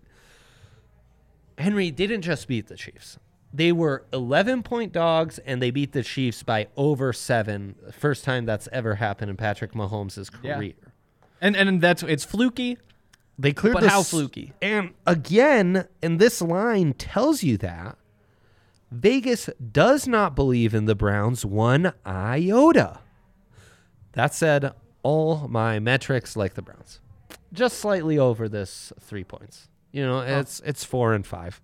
Henry 1.58 1.90
didn't 1.90 2.22
just 2.22 2.48
beat 2.48 2.66
the 2.66 2.76
Chiefs. 2.76 3.18
They 3.52 3.70
were 3.70 4.04
11 4.12 4.64
point 4.64 4.92
dogs, 4.92 5.38
and 5.46 5.62
they 5.62 5.70
beat 5.70 5.92
the 5.92 6.02
Chiefs 6.02 6.42
by 6.42 6.66
over 6.76 7.12
seven. 7.12 7.76
First 7.92 8.24
time 8.24 8.46
that's 8.46 8.68
ever 8.72 8.96
happened 8.96 9.30
in 9.30 9.36
Patrick 9.36 9.72
Mahomes' 9.72 10.30
Yeah. 10.42 10.56
career. 10.56 10.72
and 11.40 11.54
and 11.56 11.80
that's 11.80 12.02
it's 12.02 12.24
fluky. 12.24 12.78
They 13.38 13.52
cleared 13.52 13.74
But 13.74 13.82
the 13.82 13.88
how 13.90 14.02
fluky? 14.02 14.52
And 14.62 14.94
again, 15.06 15.88
and 16.02 16.18
this 16.20 16.40
line 16.40 16.92
tells 16.94 17.42
you 17.42 17.56
that 17.58 17.98
Vegas 18.92 19.50
does 19.72 20.06
not 20.06 20.36
believe 20.36 20.72
in 20.74 20.84
the 20.84 20.94
Browns 20.94 21.44
one 21.44 21.92
iota. 22.06 23.00
That 24.12 24.32
said, 24.34 24.72
all 25.02 25.48
my 25.48 25.80
metrics 25.80 26.36
like 26.36 26.54
the 26.54 26.62
Browns, 26.62 27.00
just 27.52 27.78
slightly 27.78 28.18
over 28.18 28.48
this 28.48 28.92
three 29.00 29.24
points. 29.24 29.68
You 29.90 30.06
know, 30.06 30.20
it's 30.20 30.60
it's 30.64 30.84
four 30.84 31.12
and 31.14 31.26
five, 31.26 31.60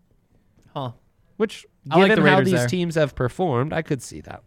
Huh. 0.74 0.92
which 1.36 1.66
I 1.90 1.98
like 1.98 2.08
given 2.10 2.24
the 2.24 2.30
how 2.30 2.40
these 2.42 2.52
there. 2.54 2.66
teams 2.68 2.96
have 2.96 3.14
performed, 3.14 3.72
I 3.72 3.82
could 3.82 4.02
see 4.02 4.20
that. 4.22 4.42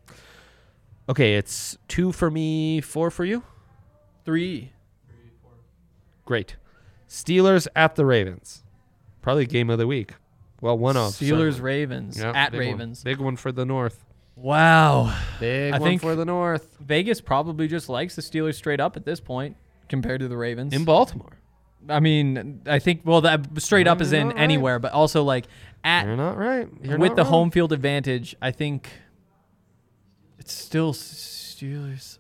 Okay, 1.10 1.36
it's 1.36 1.78
two 1.88 2.12
for 2.12 2.30
me, 2.30 2.82
four 2.82 3.10
for 3.12 3.24
you. 3.26 3.44
Three. 4.26 4.72
Great. 6.26 6.56
Steelers 7.14 7.68
at 7.76 7.96
the 7.96 8.08
Ravens. 8.08 8.64
Probably 9.22 9.46
game 9.46 9.70
of 9.70 9.78
the 9.78 9.86
week. 9.86 10.14
Well, 10.62 10.78
one 10.80 10.98
off. 10.98 11.12
Steelers, 11.12 11.54
certainly. 11.54 11.62
Ravens 11.62 12.18
Yep, 12.18 12.36
at 12.36 12.52
big 12.52 12.58
one. 12.60 12.68
Ravens. 12.68 13.04
Big 13.04 13.20
one 13.20 13.36
for 13.36 13.52
the 13.52 13.66
North. 13.66 14.04
Wow. 14.36 15.16
Big 15.40 15.74
I 15.74 15.78
one 15.78 15.90
think- 15.92 16.02
for 16.02 16.16
the 16.16 16.26
North. 16.26 16.76
Vegas 16.80 17.22
probably 17.22 17.68
just 17.68 17.88
likes 17.88 18.16
the 18.16 18.24
Steelers 18.24 18.56
straight 18.56 18.80
up 18.80 18.98
at 18.98 19.06
this 19.06 19.20
point 19.20 19.58
compared 19.90 20.22
to 20.22 20.28
the 20.28 20.36
Ravens. 20.36 20.74
In 20.74 20.86
Baltimore. 20.86 21.38
I 21.88 22.00
mean, 22.00 22.62
I 22.66 22.80
think 22.80 23.02
well 23.04 23.22
that 23.22 23.42
straight 23.62 23.88
up 23.88 24.02
is 24.02 24.12
in 24.12 24.30
right. 24.30 24.38
anywhere, 24.38 24.80
but 24.80 24.94
also 24.94 25.22
like 25.24 25.46
at 25.84 26.06
You're 26.06 26.16
not 26.16 26.38
right. 26.38 26.68
You're 26.82 26.98
with 26.98 27.10
not 27.10 27.16
the 27.18 27.26
home 27.26 27.52
field 27.52 27.74
advantage, 27.74 28.36
I 28.42 28.52
think 28.52 28.90
it's 30.40 30.54
still 30.54 30.94
Steelers. 30.94 32.18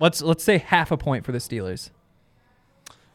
Let's 0.00 0.22
let's 0.22 0.42
say 0.42 0.58
half 0.58 0.90
a 0.90 0.96
point 0.96 1.24
for 1.24 1.32
the 1.32 1.38
Steelers. 1.38 1.90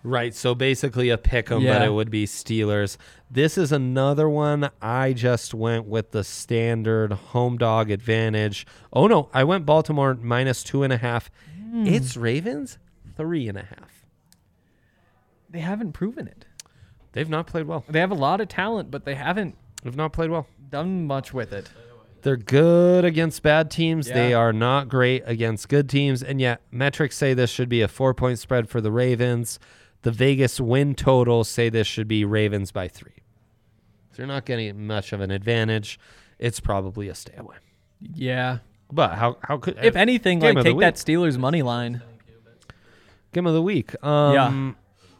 Right. 0.04 0.36
So 0.36 0.54
basically 0.54 1.10
a 1.10 1.18
pick 1.18 1.50
'em, 1.50 1.63
but 1.63 1.82
it 1.82 1.94
would 1.94 2.12
be 2.12 2.26
Steelers. 2.26 2.98
This 3.32 3.58
is 3.58 3.72
another 3.72 4.28
one. 4.28 4.70
I 4.82 5.13
just 5.13 5.54
went 5.54 5.86
with 5.86 6.12
the 6.12 6.24
standard 6.26 7.13
home 7.13 7.58
dog 7.58 7.89
advantage. 7.89 8.68
Oh 8.92 9.08
no, 9.08 9.30
I 9.34 9.44
went 9.46 9.66
Baltimore 9.66 10.13
minus 10.16 10.62
two 10.63 10.84
and 10.84 10.92
a 10.92 10.98
half. 10.98 11.32
Hmm. 11.58 11.88
It's 11.88 12.18
Ravens 12.18 12.78
three 13.16 13.48
and 13.48 13.58
a 13.58 13.63
half. 13.63 14.06
They 15.50 15.60
haven't 15.60 15.94
proven 15.94 16.28
it. 16.28 16.46
They've 17.13 17.30
not 17.30 17.48
played 17.48 17.68
well. 17.68 17.86
They 17.88 18.00
have 18.00 18.12
a 18.12 18.16
lot 18.16 18.42
of 18.42 18.48
talent, 18.50 18.92
but 18.92 19.06
they 19.06 19.16
haven't 19.16 19.56
They've 19.84 19.96
not 19.96 20.13
played 20.13 20.32
well. 20.32 20.48
done 20.70 21.06
much 21.08 21.34
with 21.34 21.54
it. 21.54 21.70
They're 22.24 22.38
good 22.38 23.04
against 23.06 23.44
bad 23.44 23.70
teams. 23.70 24.08
They 24.08 24.34
are 24.34 24.54
not 24.54 24.88
great 24.88 25.24
against 25.26 25.68
good 25.68 25.89
teams. 25.89 26.24
And 26.24 26.39
yet, 26.39 26.62
metrics 26.72 27.18
say 27.18 27.34
this 27.34 27.50
should 27.50 27.68
be 27.70 27.82
a 27.82 27.88
four 27.88 28.13
point 28.13 28.39
spread 28.39 28.70
for 28.70 28.80
the 28.82 28.92
Ravens. 28.92 29.60
The 30.04 30.12
Vegas 30.12 30.60
win 30.60 30.96
totals 30.96 31.50
say 31.50 31.70
this 31.70 31.88
should 31.88 32.08
be 32.08 32.24
Ravens 32.26 32.72
by 32.72 32.88
three. 32.88 33.12
So 34.12 34.18
you're 34.20 34.28
not 34.28 34.46
getting 34.46 34.86
much 34.86 35.12
of 35.12 35.22
an 35.22 35.32
advantage. 35.32 36.00
It's 36.38 36.60
probably 36.60 37.08
a 37.10 37.16
stay 37.16 37.36
away. 37.38 37.56
Yeah. 38.00 38.60
But 38.92 39.16
how 39.16 39.38
how 39.42 39.58
could 39.58 39.78
If 39.82 39.96
anything, 39.96 40.39
like 40.39 40.56
take 40.63 40.78
that. 40.80 40.96
Steelers 40.96 41.38
money 41.38 41.63
line. 41.63 42.02
game 43.34 43.48
of 43.48 43.54
the 43.54 43.62
week? 43.62 43.96
Um, 44.04 44.34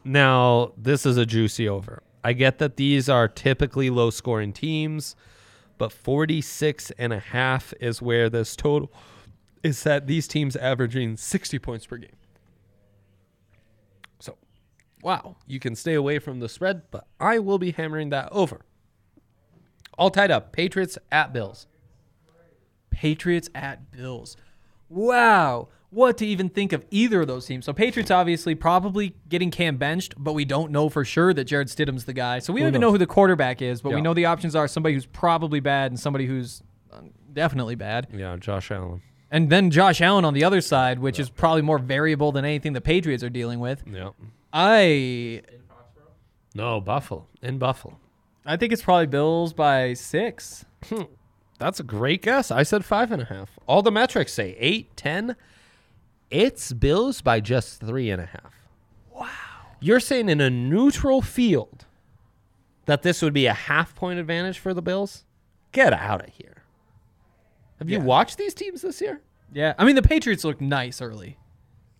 Now 0.04 0.72
this 0.76 1.04
is 1.06 1.16
a 1.16 1.26
juicy 1.26 1.68
over. 1.68 2.02
I 2.22 2.34
get 2.34 2.58
that 2.58 2.76
these 2.76 3.08
are 3.08 3.26
typically 3.26 3.90
low 3.90 4.10
scoring 4.10 4.52
teams, 4.52 5.16
but 5.76 5.92
46 5.92 6.92
and 6.98 7.12
a 7.12 7.18
half 7.18 7.74
is 7.80 8.00
where 8.00 8.30
this 8.30 8.54
total 8.54 8.92
is 9.62 9.76
set. 9.78 10.06
These 10.06 10.28
teams 10.28 10.56
averaging 10.56 11.16
60 11.16 11.58
points 11.58 11.86
per 11.86 11.96
game. 11.96 12.16
Wow. 15.04 15.36
you 15.46 15.60
can 15.60 15.76
stay 15.76 15.94
away 15.94 16.18
from 16.18 16.40
the 16.40 16.48
spread, 16.48 16.82
but 16.90 17.06
I 17.20 17.38
will 17.38 17.58
be 17.58 17.72
hammering 17.72 18.08
that 18.10 18.30
over. 18.32 18.62
All 19.98 20.10
tied 20.10 20.30
up. 20.30 20.50
Patriots 20.50 20.96
at 21.12 21.32
Bills. 21.32 21.66
Patriots 22.90 23.50
at 23.54 23.92
Bills. 23.92 24.36
Wow. 24.88 25.68
What 25.90 26.18
to 26.18 26.26
even 26.26 26.48
think 26.48 26.72
of 26.72 26.84
either 26.90 27.20
of 27.20 27.28
those 27.28 27.46
teams. 27.46 27.66
So 27.66 27.72
Patriots 27.72 28.10
obviously 28.10 28.54
probably 28.54 29.14
getting 29.28 29.50
Cam 29.50 29.76
benched, 29.76 30.14
but 30.16 30.32
we 30.32 30.44
don't 30.44 30.72
know 30.72 30.88
for 30.88 31.04
sure 31.04 31.34
that 31.34 31.44
Jarrett 31.44 31.68
Stidham's 31.68 32.06
the 32.06 32.12
guy. 32.14 32.38
So 32.38 32.52
we 32.52 32.60
don't 32.60 32.70
even 32.70 32.80
know 32.80 32.90
who 32.90 32.98
the 32.98 33.06
quarterback 33.06 33.62
is, 33.62 33.82
but 33.82 33.92
we 33.92 34.00
know 34.00 34.14
the 34.14 34.24
options 34.24 34.56
are 34.56 34.66
somebody 34.66 34.94
who's 34.94 35.06
probably 35.06 35.60
bad 35.60 35.92
and 35.92 36.00
somebody 36.00 36.26
who's 36.26 36.62
uh, 36.92 37.00
definitely 37.32 37.74
bad. 37.74 38.08
Yeah, 38.12 38.36
Josh 38.36 38.70
Allen. 38.70 39.02
And 39.30 39.50
then 39.50 39.70
Josh 39.70 40.00
Allen 40.00 40.24
on 40.24 40.32
the 40.32 40.44
other 40.44 40.60
side, 40.60 40.98
which 40.98 41.20
is 41.20 41.28
probably 41.28 41.62
more 41.62 41.78
variable 41.78 42.32
than 42.32 42.44
anything 42.44 42.72
the 42.72 42.80
Patriots 42.80 43.22
are 43.22 43.30
dealing 43.30 43.60
with. 43.60 43.82
Yeah. 43.86 44.10
I 44.54 44.82
In 44.82 45.42
Foxborough? 45.68 46.12
No, 46.54 46.80
Buffalo. 46.80 47.26
In 47.42 47.58
Buffalo. 47.58 47.98
I 48.46 48.56
think 48.56 48.72
it's 48.72 48.82
probably 48.82 49.06
Bills 49.06 49.52
by 49.52 49.94
6. 49.94 50.64
Hmm. 50.86 51.02
That's 51.58 51.80
a 51.80 51.84
great 51.84 52.22
guess. 52.22 52.50
I 52.50 52.62
said 52.62 52.84
five 52.84 53.10
and 53.12 53.22
a 53.22 53.24
half. 53.26 53.58
All 53.66 53.82
the 53.82 53.92
metrics 53.92 54.32
say 54.32 54.56
eight, 54.58 54.96
ten. 54.96 55.36
It's 56.30 56.72
Bills 56.72 57.20
by 57.20 57.40
just 57.40 57.80
three 57.80 58.10
and 58.10 58.20
a 58.20 58.26
half. 58.26 58.52
Wow. 59.12 59.28
You're 59.80 60.00
saying 60.00 60.28
in 60.28 60.40
a 60.40 60.50
neutral 60.50 61.22
field 61.22 61.86
that 62.86 63.02
this 63.02 63.22
would 63.22 63.32
be 63.32 63.46
a 63.46 63.52
half 63.54 63.94
point 63.94 64.18
advantage 64.18 64.58
for 64.58 64.74
the 64.74 64.82
Bills? 64.82 65.24
Get 65.72 65.92
out 65.92 66.22
of 66.26 66.34
here. 66.34 66.64
Have 67.78 67.88
you 67.88 68.00
watched 68.00 68.38
these 68.38 68.54
teams 68.54 68.82
this 68.82 69.00
year? 69.00 69.20
Yeah, 69.52 69.74
I 69.78 69.84
mean 69.84 69.94
the 69.94 70.02
Patriots 70.02 70.44
look 70.44 70.60
nice 70.60 71.00
early. 71.00 71.38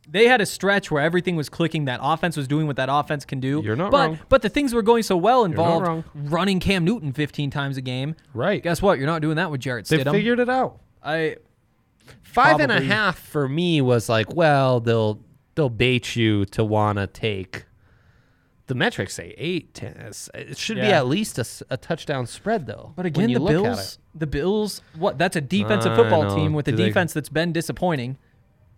They 0.08 0.26
had 0.26 0.40
a 0.40 0.46
stretch 0.46 0.90
where 0.90 1.02
everything 1.02 1.34
was 1.36 1.48
clicking. 1.48 1.86
That 1.86 2.00
offense 2.02 2.36
was 2.36 2.46
doing 2.46 2.66
what 2.66 2.76
that 2.76 2.88
offense 2.90 3.24
can 3.24 3.40
do. 3.40 3.62
You're 3.64 3.76
not 3.76 3.90
but, 3.90 4.06
wrong. 4.08 4.18
But 4.28 4.42
the 4.42 4.48
things 4.48 4.74
were 4.74 4.82
going 4.82 5.02
so 5.02 5.16
well 5.16 5.44
involved 5.44 6.04
running 6.14 6.60
Cam 6.60 6.84
Newton 6.84 7.12
15 7.12 7.50
times 7.50 7.76
a 7.76 7.80
game. 7.80 8.14
Right. 8.34 8.62
Guess 8.62 8.82
what? 8.82 8.98
You're 8.98 9.06
not 9.06 9.22
doing 9.22 9.36
that 9.36 9.50
with 9.50 9.60
Jarrett 9.60 9.86
Stidham. 9.86 9.88
They 9.90 10.04
Stidham. 10.04 10.12
figured 10.12 10.40
it 10.40 10.48
out. 10.50 10.80
I 11.02 11.36
Five 12.22 12.60
and 12.60 12.72
a 12.72 12.80
half 12.80 13.18
for 13.18 13.48
me 13.48 13.80
was 13.80 14.08
like, 14.08 14.34
well, 14.34 14.80
they'll 14.80 15.20
they'll 15.54 15.68
bait 15.70 16.16
you 16.16 16.44
to 16.46 16.64
want 16.64 16.98
to 16.98 17.06
take. 17.06 17.64
The 18.66 18.74
metrics 18.74 19.14
say 19.14 19.34
eight. 19.36 19.80
It 19.82 20.56
should 20.56 20.76
be 20.76 20.82
at 20.82 21.06
least 21.06 21.38
a 21.70 21.76
touchdown 21.76 22.26
spread, 22.26 22.66
though. 22.66 22.92
But 22.96 23.04
again, 23.06 23.30
the 23.32 23.38
Bills, 23.38 23.98
the 24.14 24.26
Bills, 24.26 24.80
what? 24.96 25.18
That's 25.18 25.36
a 25.36 25.40
defensive 25.42 25.92
I 25.92 25.96
football 25.96 26.34
team 26.34 26.54
with 26.54 26.66
a 26.68 26.70
Do 26.70 26.78
they- 26.78 26.86
defense 26.86 27.12
that's 27.12 27.28
been 27.28 27.52
disappointing. 27.52 28.16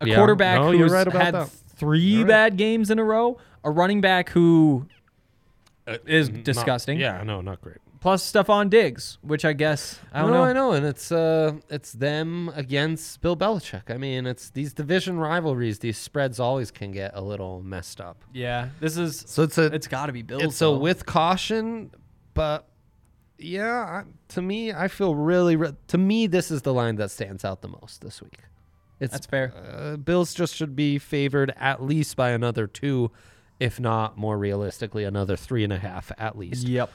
A 0.01 0.07
Yeah. 0.09 0.17
quarterback 0.17 0.61
No, 0.61 0.73
who's 0.73 0.93
right 0.93 1.11
had 1.13 1.35
that. 1.35 1.49
three 1.49 2.19
right. 2.19 2.27
bad 2.29 2.57
games 2.57 2.91
in 2.91 2.99
a 2.99 3.05
row. 3.05 3.39
A 3.65 3.71
running 3.71 4.01
back 4.01 4.31
who 4.31 4.87
it. 5.87 6.03
is 6.07 6.31
Not- 6.31 6.45
disgusting. 6.45 6.99
yeah, 7.01 7.23
no, 7.25 7.41
not 7.41 7.61
great. 7.61 7.79
plus 7.99 8.31
Stefon 8.31 8.71
Diggs, 8.71 9.19
which 9.23 9.45
I 9.45 9.53
guess 9.53 9.99
I 10.13 10.21
don't 10.21 10.31
no, 10.31 10.37
know. 10.37 10.45
I 10.45 10.53
know, 10.53 10.73
and 10.73 10.87
it's 10.87 11.11
uh, 11.11 11.55
it's 11.71 11.93
them 11.93 12.53
against 12.55 13.21
Bill 13.23 13.37
Belichick. 13.37 13.91
I 13.93 13.97
mean, 13.97 14.27
it's 14.27 14.51
these 14.51 14.73
division 14.73 15.19
rivalries. 15.19 15.81
These 15.81 15.99
spreads 15.99 16.39
always 16.39 16.71
can 16.71 16.93
get 16.93 17.11
a 17.15 17.21
little 17.21 17.63
messed 17.63 18.01
up. 18.01 18.23
Yeah, 18.33 18.69
this 18.81 18.97
is. 18.97 19.25
So 19.27 19.43
it's 19.43 19.59
a 19.59 19.65
It's 19.75 19.89
got 19.89 20.07
to 20.07 20.13
be 20.13 20.23
Bills. 20.23 20.43
it's 20.43 20.61
a 20.63 20.71
with 20.71 21.07
caution, 21.07 21.91
but 22.35 22.69
yeah, 23.39 23.81
I, 23.81 24.03
to 24.35 24.43
me, 24.43 24.73
I 24.73 24.87
feel 24.89 25.15
really. 25.17 25.57
Re- 25.57 25.73
to 25.89 25.99
me, 25.99 26.27
this 26.29 26.51
is 26.53 26.63
the 26.63 26.73
line 26.75 26.97
that 26.97 27.11
stands 27.11 27.45
out 27.45 27.61
the 27.63 27.69
most 27.69 28.03
this 28.03 28.23
week. 28.23 28.39
It's 28.99 29.13
That's 29.13 29.27
fair. 29.27 29.53
Uh, 29.55 29.97
Bills 29.97 30.33
just 30.33 30.55
should 30.55 30.75
be 30.75 30.99
favored 30.99 31.53
at 31.57 31.83
least 31.83 32.17
by 32.17 32.31
another 32.31 32.67
two, 32.67 33.11
if 33.61 33.79
not 33.79 34.17
more 34.17 34.39
realistically, 34.39 35.05
another 35.05 35.37
three 35.37 35.65
and 35.65 35.73
a 35.73 35.79
half 35.79 36.11
at 36.17 36.39
least. 36.39 36.67
Yep. 36.67 36.91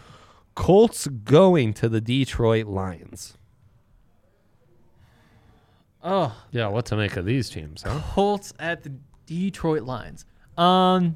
Colts 0.55 1.07
going 1.07 1.73
to 1.75 1.87
the 1.87 2.01
Detroit 2.01 2.65
Lions. 2.65 3.37
Oh, 6.03 6.35
Yeah, 6.51 6.67
what 6.67 6.85
to 6.87 6.95
make 6.95 7.15
of 7.15 7.25
these 7.25 7.49
teams, 7.49 7.83
huh? 7.83 8.01
Colts 8.13 8.53
at 8.59 8.83
the 8.83 8.91
Detroit 9.27 9.83
Lions. 9.83 10.25
Um, 10.57 11.15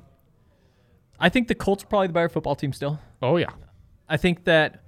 I 1.19 1.29
think 1.29 1.47
the 1.47 1.55
Colts 1.55 1.83
are 1.83 1.87
probably 1.87 2.07
the 2.07 2.13
better 2.13 2.29
football 2.29 2.55
team 2.55 2.71
still. 2.71 2.99
Oh 3.21 3.37
yeah, 3.37 3.49
I 4.07 4.17
think 4.17 4.43
that 4.43 4.83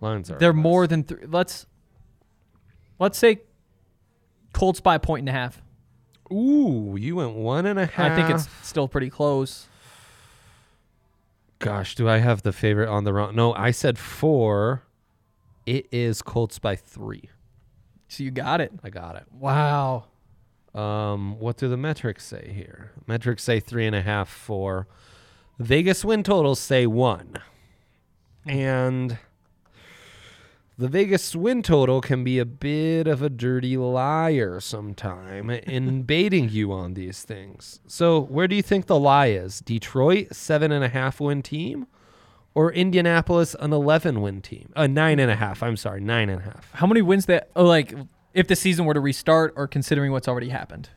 Lions 0.00 0.30
are. 0.30 0.38
they're 0.38 0.50
a 0.50 0.54
mess. 0.54 0.62
more 0.62 0.86
than 0.86 1.02
three. 1.02 1.26
Let's 1.26 1.66
let's 2.98 3.18
say 3.18 3.42
Colts 4.52 4.80
by 4.80 4.96
a 4.96 4.98
point 4.98 5.20
and 5.22 5.28
a 5.28 5.32
half. 5.32 5.62
Ooh, 6.32 6.96
you 6.98 7.16
went 7.16 7.34
one 7.34 7.66
and 7.66 7.78
a 7.78 7.86
half. 7.86 8.12
I 8.12 8.14
think 8.14 8.30
it's 8.30 8.48
still 8.62 8.88
pretty 8.88 9.10
close. 9.10 9.66
Gosh, 11.58 11.94
do 11.94 12.08
I 12.08 12.18
have 12.18 12.42
the 12.42 12.52
favorite 12.52 12.88
on 12.88 13.04
the 13.04 13.12
wrong? 13.12 13.34
No, 13.34 13.52
I 13.54 13.70
said 13.70 13.98
four. 13.98 14.82
It 15.66 15.86
is 15.90 16.22
Colts 16.22 16.58
by 16.58 16.76
three. 16.76 17.30
So 18.08 18.22
you 18.22 18.30
got 18.30 18.60
it. 18.60 18.72
I 18.84 18.90
got 18.90 19.16
it. 19.16 19.24
Wow. 19.32 20.04
Um, 20.74 21.38
what 21.38 21.56
do 21.56 21.68
the 21.68 21.76
metrics 21.76 22.24
say 22.24 22.52
here? 22.54 22.92
Metrics 23.06 23.42
say 23.42 23.58
three 23.60 23.86
and 23.86 23.96
a 23.96 24.02
half. 24.02 24.28
Four. 24.28 24.86
Vegas 25.58 26.04
win 26.04 26.22
totals 26.22 26.60
say 26.60 26.86
one, 26.86 27.34
and 28.46 29.18
the 30.78 30.88
Vegas 30.88 31.34
win 31.34 31.62
total 31.64 32.00
can 32.00 32.22
be 32.22 32.38
a 32.38 32.44
bit 32.44 33.08
of 33.08 33.20
a 33.20 33.28
dirty 33.28 33.76
liar 33.76 34.60
sometime 34.60 35.50
in 35.50 36.02
baiting 36.04 36.48
you 36.48 36.72
on 36.72 36.94
these 36.94 37.24
things. 37.24 37.80
So, 37.88 38.20
where 38.20 38.46
do 38.46 38.54
you 38.54 38.62
think 38.62 38.86
the 38.86 38.98
lie 38.98 39.26
is? 39.26 39.58
Detroit 39.58 40.28
seven 40.32 40.70
and 40.70 40.84
a 40.84 40.88
half 40.88 41.20
win 41.20 41.42
team, 41.42 41.88
or 42.54 42.72
Indianapolis 42.72 43.56
an 43.58 43.72
eleven 43.72 44.20
win 44.20 44.40
team? 44.40 44.72
A 44.76 44.86
nine 44.86 45.18
and 45.18 45.32
a 45.32 45.36
half. 45.36 45.64
I'm 45.64 45.76
sorry, 45.76 46.00
nine 46.00 46.30
and 46.30 46.42
a 46.42 46.44
half. 46.44 46.70
How 46.74 46.86
many 46.86 47.02
wins 47.02 47.26
that? 47.26 47.50
Oh, 47.56 47.64
like 47.64 47.92
if 48.32 48.46
the 48.46 48.54
season 48.54 48.84
were 48.84 48.94
to 48.94 49.00
restart, 49.00 49.52
or 49.56 49.66
considering 49.66 50.12
what's 50.12 50.28
already 50.28 50.50
happened. 50.50 50.90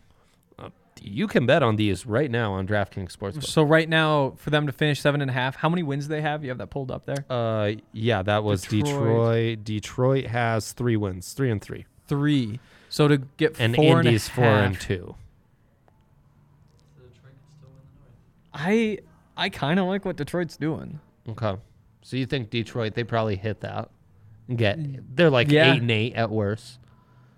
You 1.03 1.27
can 1.27 1.47
bet 1.47 1.63
on 1.63 1.77
these 1.77 2.05
right 2.05 2.29
now 2.29 2.53
on 2.53 2.67
DraftKings 2.67 3.15
Sportsbook. 3.17 3.43
So 3.43 3.63
right 3.63 3.89
now, 3.89 4.33
for 4.37 4.51
them 4.51 4.67
to 4.67 4.71
finish 4.71 5.01
seven 5.01 5.19
and 5.19 5.31
a 5.31 5.33
half, 5.33 5.55
how 5.55 5.67
many 5.67 5.81
wins 5.81 6.05
do 6.05 6.09
they 6.09 6.21
have? 6.21 6.43
You 6.43 6.49
have 6.49 6.59
that 6.59 6.69
pulled 6.69 6.91
up 6.91 7.05
there. 7.07 7.25
Uh, 7.27 7.71
yeah, 7.91 8.21
that 8.21 8.43
was 8.43 8.61
Detroit. 8.61 8.85
Detroit. 8.85 9.63
Detroit, 9.63 10.25
has 10.27 10.73
three 10.73 10.95
wins, 10.97 11.33
three 11.33 11.49
and 11.49 11.59
three, 11.61 11.85
Three. 12.07 12.59
So 12.89 13.07
to 13.07 13.17
get 13.37 13.59
and 13.59 13.75
four 13.75 13.99
and 13.99 14.07
Indy's 14.07 14.27
four 14.29 14.45
and 14.45 14.79
two. 14.79 15.15
So 16.95 17.01
Detroit 17.03 17.33
can 17.33 17.51
still 17.57 17.69
win 17.69 17.81
the 17.93 17.99
North. 17.99 18.53
I 18.53 18.99
I 19.37 19.49
kind 19.49 19.79
of 19.79 19.87
like 19.87 20.05
what 20.05 20.17
Detroit's 20.17 20.57
doing. 20.57 20.99
Okay, 21.29 21.55
so 22.03 22.15
you 22.17 22.25
think 22.27 22.49
Detroit? 22.51 22.93
They 22.93 23.03
probably 23.03 23.37
hit 23.37 23.61
that. 23.61 23.89
and 24.47 24.57
Get 24.57 25.15
they're 25.15 25.29
like 25.31 25.49
Yeah. 25.49 25.73
eight 25.73 25.81
and 25.81 25.89
eight 25.89 26.13
at 26.13 26.29
worst. 26.29 26.77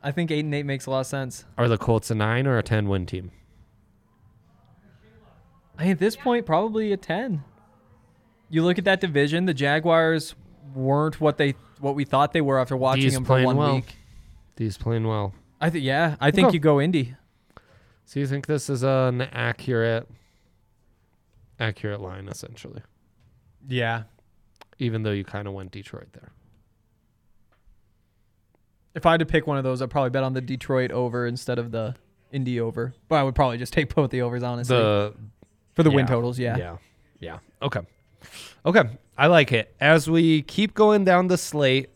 I 0.02 0.12
think 0.12 0.32
eight 0.32 0.44
and 0.44 0.54
eight 0.54 0.66
makes 0.66 0.86
a 0.86 0.90
lot 0.92 1.00
of 1.02 1.06
sense. 1.08 1.46
Are 1.58 1.70
the 1.70 1.78
Colts 1.78 2.12
a 2.12 2.16
nine 2.16 2.46
or 2.46 2.58
a 2.58 2.64
ten 2.64 2.90
win 2.90 3.06
team? 3.06 3.32
I 5.78 5.90
at 5.90 6.00
this 6.00 6.16
point 6.16 6.46
probably 6.46 6.92
a 6.92 6.98
ten. 6.98 7.44
You 8.50 8.64
look 8.64 8.78
at 8.78 8.86
that 8.86 9.02
division. 9.02 9.46
The 9.46 9.54
Jaguars 9.54 10.36
weren't 10.76 11.20
what 11.20 11.38
they 11.38 11.56
what 11.80 11.96
we 11.96 12.06
thought 12.06 12.34
they 12.34 12.42
were 12.42 12.60
after 12.60 12.78
watching 12.78 13.04
D's 13.04 13.14
them 13.14 13.26
for 13.26 13.42
one 13.44 13.58
well. 13.58 13.76
week. 13.76 13.96
These 14.56 14.78
playing 14.78 15.08
well. 15.08 15.34
I 15.60 15.70
think 15.70 15.84
yeah. 15.84 16.16
I 16.22 16.32
think 16.32 16.54
you 16.54 16.60
go 16.60 16.80
Indy. 16.80 17.16
So 18.06 18.20
you 18.20 18.28
think 18.28 18.46
this 18.46 18.70
is 18.70 18.84
an 18.84 19.22
accurate, 19.22 20.08
accurate 21.60 22.02
line 22.02 22.28
essentially, 22.28 22.82
Yeah. 23.68 24.04
even 24.78 25.04
though 25.04 25.12
you 25.12 25.24
kind 25.24 25.48
of 25.48 25.54
went 25.54 25.72
Detroit 25.72 26.10
there. 26.12 26.32
If 28.94 29.06
I 29.06 29.12
had 29.12 29.22
to 29.22 29.26
pick 29.26 29.48
one 29.48 29.58
of 29.58 29.64
those, 29.64 29.82
I'd 29.82 29.90
probably 29.90 30.12
bet 30.12 30.24
on 30.24 30.34
the 30.34 30.42
Detroit 30.42 30.92
over 30.92 31.26
instead 31.26 31.58
of 31.58 31.72
the 31.72 31.96
Indy 32.32 32.60
over. 32.60 32.94
But 33.08 33.16
I 33.16 33.24
would 33.24 33.36
probably 33.36 33.58
just 33.58 33.74
take 33.74 33.94
both 33.96 34.12
the 34.12 34.22
overs 34.22 34.44
honestly 34.44 34.76
The 34.76 35.14
for 35.74 35.84
the 35.84 35.92
win 35.92 36.06
totals. 36.06 36.40
Yeah. 36.40 36.58
Yeah. 36.58 36.78
Yeah. 37.20 37.40
Okay. 37.62 37.82
Okay. 38.66 38.84
I 39.18 39.28
like 39.28 39.52
it. 39.52 39.76
As 39.80 40.10
we 40.10 40.42
keep 40.42 40.74
going 40.74 41.04
down 41.04 41.28
the 41.28 41.38
slate, 41.38 41.90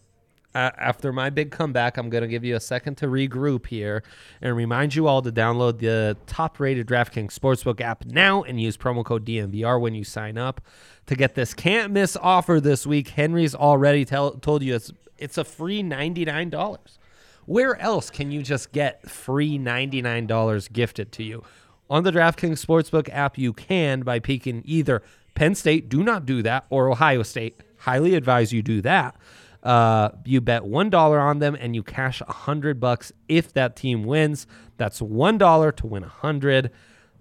uh, 0.57 0.71
after 0.77 1.13
my 1.13 1.29
big 1.29 1.51
comeback, 1.51 1.97
I'm 1.97 2.09
going 2.09 2.23
to 2.23 2.27
give 2.27 2.43
you 2.43 2.55
a 2.55 2.59
second 2.59 2.95
to 2.95 3.07
regroup 3.07 3.67
here 3.67 4.01
and 4.41 4.55
remind 4.55 4.95
you 4.95 5.07
all 5.07 5.21
to 5.21 5.31
download 5.31 5.77
the 5.77 6.17
top 6.25 6.59
rated 6.59 6.87
DraftKings 6.87 7.31
Sportsbook 7.31 7.79
app 7.79 8.05
now 8.05 8.41
and 8.41 8.59
use 8.59 8.75
promo 8.75 9.05
code 9.05 9.23
DNVR 9.23 9.79
when 9.79 9.93
you 9.93 10.03
sign 10.03 10.37
up 10.37 10.61
to 11.05 11.15
get 11.15 11.35
this 11.35 11.53
can't 11.53 11.91
miss 11.91 12.17
offer 12.19 12.59
this 12.59 12.87
week. 12.87 13.09
Henry's 13.09 13.53
already 13.53 14.03
tell, 14.03 14.31
told 14.31 14.63
you 14.63 14.73
it's, 14.73 14.91
it's 15.19 15.37
a 15.37 15.43
free 15.43 15.83
$99. 15.83 16.97
Where 17.45 17.79
else 17.79 18.09
can 18.09 18.31
you 18.31 18.41
just 18.41 18.71
get 18.71 19.07
free 19.09 19.59
$99 19.59 20.73
gifted 20.73 21.11
to 21.13 21.23
you? 21.23 21.43
On 21.89 22.03
the 22.03 22.11
DraftKings 22.11 22.63
Sportsbook 22.63 23.09
app, 23.11 23.37
you 23.37 23.53
can 23.53 24.01
by 24.01 24.19
picking 24.19 24.61
either 24.65 25.01
Penn 25.35 25.55
State, 25.55 25.87
do 25.87 26.03
not 26.03 26.25
do 26.25 26.41
that, 26.41 26.65
or 26.69 26.89
Ohio 26.89 27.23
State. 27.23 27.61
Highly 27.77 28.15
advise 28.15 28.51
you 28.51 28.61
do 28.61 28.81
that. 28.81 29.15
Uh, 29.63 30.09
you 30.25 30.41
bet 30.41 30.65
one 30.65 30.89
dollar 30.89 31.19
on 31.19 31.39
them 31.39 31.55
and 31.59 31.75
you 31.75 31.83
cash 31.83 32.21
a 32.21 32.31
hundred 32.31 32.79
bucks 32.79 33.11
if 33.27 33.53
that 33.53 33.75
team 33.75 34.03
wins. 34.03 34.47
That's 34.77 35.01
one 35.01 35.37
dollar 35.37 35.71
to 35.73 35.87
win 35.87 36.03
a 36.03 36.09
hundred 36.09 36.71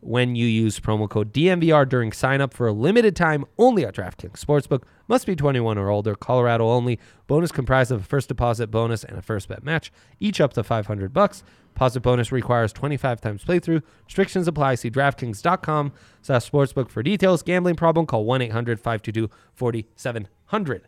when 0.00 0.36
you 0.36 0.46
use 0.46 0.78
promo 0.78 1.08
code 1.08 1.32
DNVR 1.32 1.88
during 1.88 2.12
sign 2.12 2.40
up 2.40 2.54
for 2.54 2.66
a 2.66 2.72
limited 2.72 3.16
time 3.16 3.44
only 3.58 3.84
at 3.84 3.94
DraftKings 3.94 4.44
Sportsbook. 4.44 4.82
Must 5.08 5.26
be 5.26 5.36
21 5.36 5.78
or 5.78 5.88
older. 5.88 6.14
Colorado 6.14 6.68
only. 6.68 6.98
Bonus 7.26 7.52
comprised 7.52 7.92
of 7.92 8.00
a 8.00 8.04
first 8.04 8.28
deposit 8.28 8.70
bonus 8.70 9.04
and 9.04 9.16
a 9.16 9.22
first 9.22 9.48
bet 9.48 9.62
match, 9.62 9.92
each 10.18 10.40
up 10.40 10.52
to 10.54 10.64
500 10.64 11.12
bucks. 11.12 11.42
Deposit 11.74 12.00
bonus 12.00 12.32
requires 12.32 12.72
25 12.72 13.20
times 13.20 13.44
playthrough. 13.44 13.82
Restrictions 14.06 14.48
apply. 14.48 14.76
See 14.76 14.90
DraftKings.com 14.90 15.92
slash 16.22 16.50
sportsbook 16.50 16.90
for 16.90 17.02
details. 17.02 17.42
Gambling 17.42 17.76
problem? 17.76 18.06
Call 18.06 18.24
1-800-522-4700. 18.26 20.80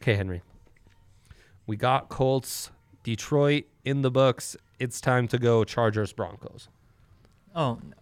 Okay, 0.00 0.14
Henry. 0.14 0.42
We 1.66 1.76
got 1.76 2.08
Colts, 2.08 2.70
Detroit 3.02 3.64
in 3.84 4.02
the 4.02 4.10
books. 4.10 4.56
It's 4.78 5.00
time 5.00 5.26
to 5.28 5.38
go 5.38 5.64
Chargers 5.64 6.12
Broncos. 6.12 6.68
Oh 7.54 7.78
no. 7.82 7.94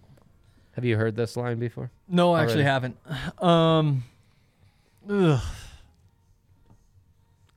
Have 0.73 0.85
you 0.85 0.97
heard 0.97 1.17
this 1.17 1.37
line 1.37 1.59
before? 1.59 1.91
No, 2.09 2.33
I 2.33 2.43
actually 2.43 2.65
haven't. 2.65 2.97
Um. 3.41 4.05
Ugh. 5.09 5.41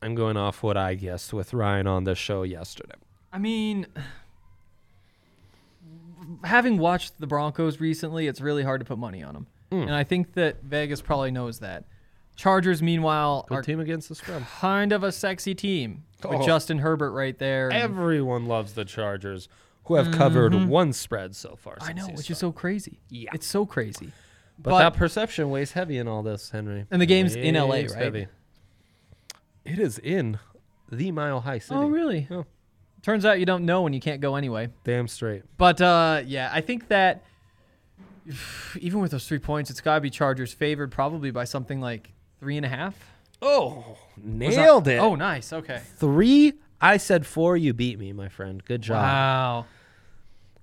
I'm 0.07 0.15
going 0.15 0.37
off 0.37 0.63
what 0.63 0.77
I 0.77 0.95
guessed 0.95 1.33
with 1.33 1.53
Ryan 1.53 1.85
on 1.85 2.05
the 2.05 2.15
show 2.15 2.43
yesterday. 2.43 2.95
I 3.33 3.39
mean, 3.39 3.87
having 6.43 6.77
watched 6.77 7.19
the 7.19 7.27
Broncos 7.27 7.79
recently, 7.79 8.27
it's 8.27 8.41
really 8.41 8.63
hard 8.63 8.79
to 8.81 8.85
put 8.85 8.97
money 8.97 9.21
on 9.21 9.33
them, 9.33 9.47
Hmm. 9.71 9.81
and 9.81 9.93
I 9.95 10.03
think 10.05 10.33
that 10.33 10.63
Vegas 10.63 11.01
probably 11.01 11.31
knows 11.31 11.59
that. 11.59 11.83
Chargers, 12.37 12.81
meanwhile, 12.81 13.45
Good 13.49 13.55
are 13.57 13.61
team 13.63 13.79
against 13.79 14.09
the 14.09 14.15
spread. 14.15 14.43
kind 14.59 14.91
of 14.93 15.03
a 15.03 15.11
sexy 15.11 15.55
team 15.55 16.03
with 16.23 16.39
Oh. 16.41 16.45
Justin 16.45 16.79
Herbert 16.79 17.11
right 17.11 17.37
there. 17.37 17.71
Everyone 17.71 18.45
loves 18.45 18.73
the 18.73 18.85
Chargers, 18.85 19.49
who 19.85 19.95
have 19.95 20.11
covered 20.13 20.53
one 20.69 20.93
spread 20.93 21.35
so 21.35 21.55
far. 21.57 21.75
Mm-hmm. 21.77 21.89
I 21.89 21.93
know, 21.93 22.07
which 22.13 22.29
is 22.31 22.37
so 22.37 22.51
crazy. 22.51 22.99
Yeah. 23.09 23.31
it's 23.33 23.47
so 23.47 23.65
crazy. 23.65 24.11
But, 24.59 24.69
but- 24.71 24.79
that 24.79 24.93
perception 24.93 25.49
weighs 25.49 25.73
heavy 25.73 25.97
in 25.97 26.07
all 26.07 26.23
this, 26.23 26.51
Henry. 26.51 26.85
And 26.91 27.01
the 27.01 27.05
game's 27.05 27.35
in 27.35 27.55
LA, 27.55 27.67
Weighs 27.69 27.93
right? 27.95 28.27
It 29.67 29.79
is 29.79 29.99
in 29.99 30.39
the 30.91 31.11
Mile 31.11 31.41
High 31.41 31.59
City. 31.59 31.75
Oh, 31.79 31.87
really? 31.87 32.27
Yeah. 32.29 32.43
Turns 33.03 33.25
out 33.25 33.39
you 33.39 33.45
don't 33.45 33.65
know 33.65 33.83
when 33.83 33.93
you 33.93 33.99
can't 33.99 34.21
go 34.21 34.35
anyway. 34.35 34.69
Damn 34.83 35.07
straight. 35.07 35.43
But 35.57 35.81
uh, 35.81 36.21
yeah, 36.25 36.49
I 36.51 36.61
think 36.61 36.87
that 36.87 37.23
even 38.79 38.99
with 38.99 39.11
those 39.11 39.27
three 39.27 39.39
points, 39.39 39.69
it's 39.69 39.81
got 39.81 39.95
to 39.95 40.01
be 40.01 40.09
Chargers 40.09 40.53
favored 40.53 40.91
probably 40.91 41.31
by 41.31 41.43
something 41.43 41.79
like 41.79 42.11
three 42.39 42.57
and 42.57 42.65
a 42.65 42.69
half. 42.69 42.95
Oh, 43.41 43.97
nailed 44.17 44.87
it. 44.87 44.97
Oh, 44.97 45.15
nice. 45.15 45.53
Okay. 45.53 45.81
Three. 45.97 46.53
I 46.81 46.97
said 46.97 47.25
four. 47.25 47.57
You 47.57 47.73
beat 47.73 47.99
me, 47.99 48.13
my 48.13 48.29
friend. 48.29 48.63
Good 48.63 48.81
job. 48.81 49.01
Wow. 49.03 49.65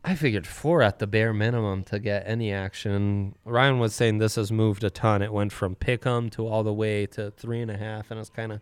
I 0.07 0.14
figured 0.14 0.47
four 0.47 0.83
at 0.83 0.99
the 0.99 1.07
bare 1.07 1.33
minimum 1.33 1.83
to 1.85 1.99
get 1.99 2.25
any 2.27 2.53
action. 2.53 3.35
Ryan 3.45 3.79
was 3.79 3.95
saying 3.95 4.19
this 4.19 4.35
has 4.35 4.53
moved 4.53 4.85
a 4.85 4.90
ton. 4.90 5.23
It 5.23 5.33
went 5.33 5.51
from 5.53 5.75
pick 5.75 6.05
'em 6.07 6.29
to 6.31 6.47
all 6.47 6.62
the 6.62 6.75
way 6.75 7.07
to 7.07 7.31
three 7.31 7.62
and 7.62 7.71
a 7.71 7.77
half, 7.79 8.11
and 8.11 8.21
it's 8.21 8.29
kind 8.29 8.53
of 8.53 8.61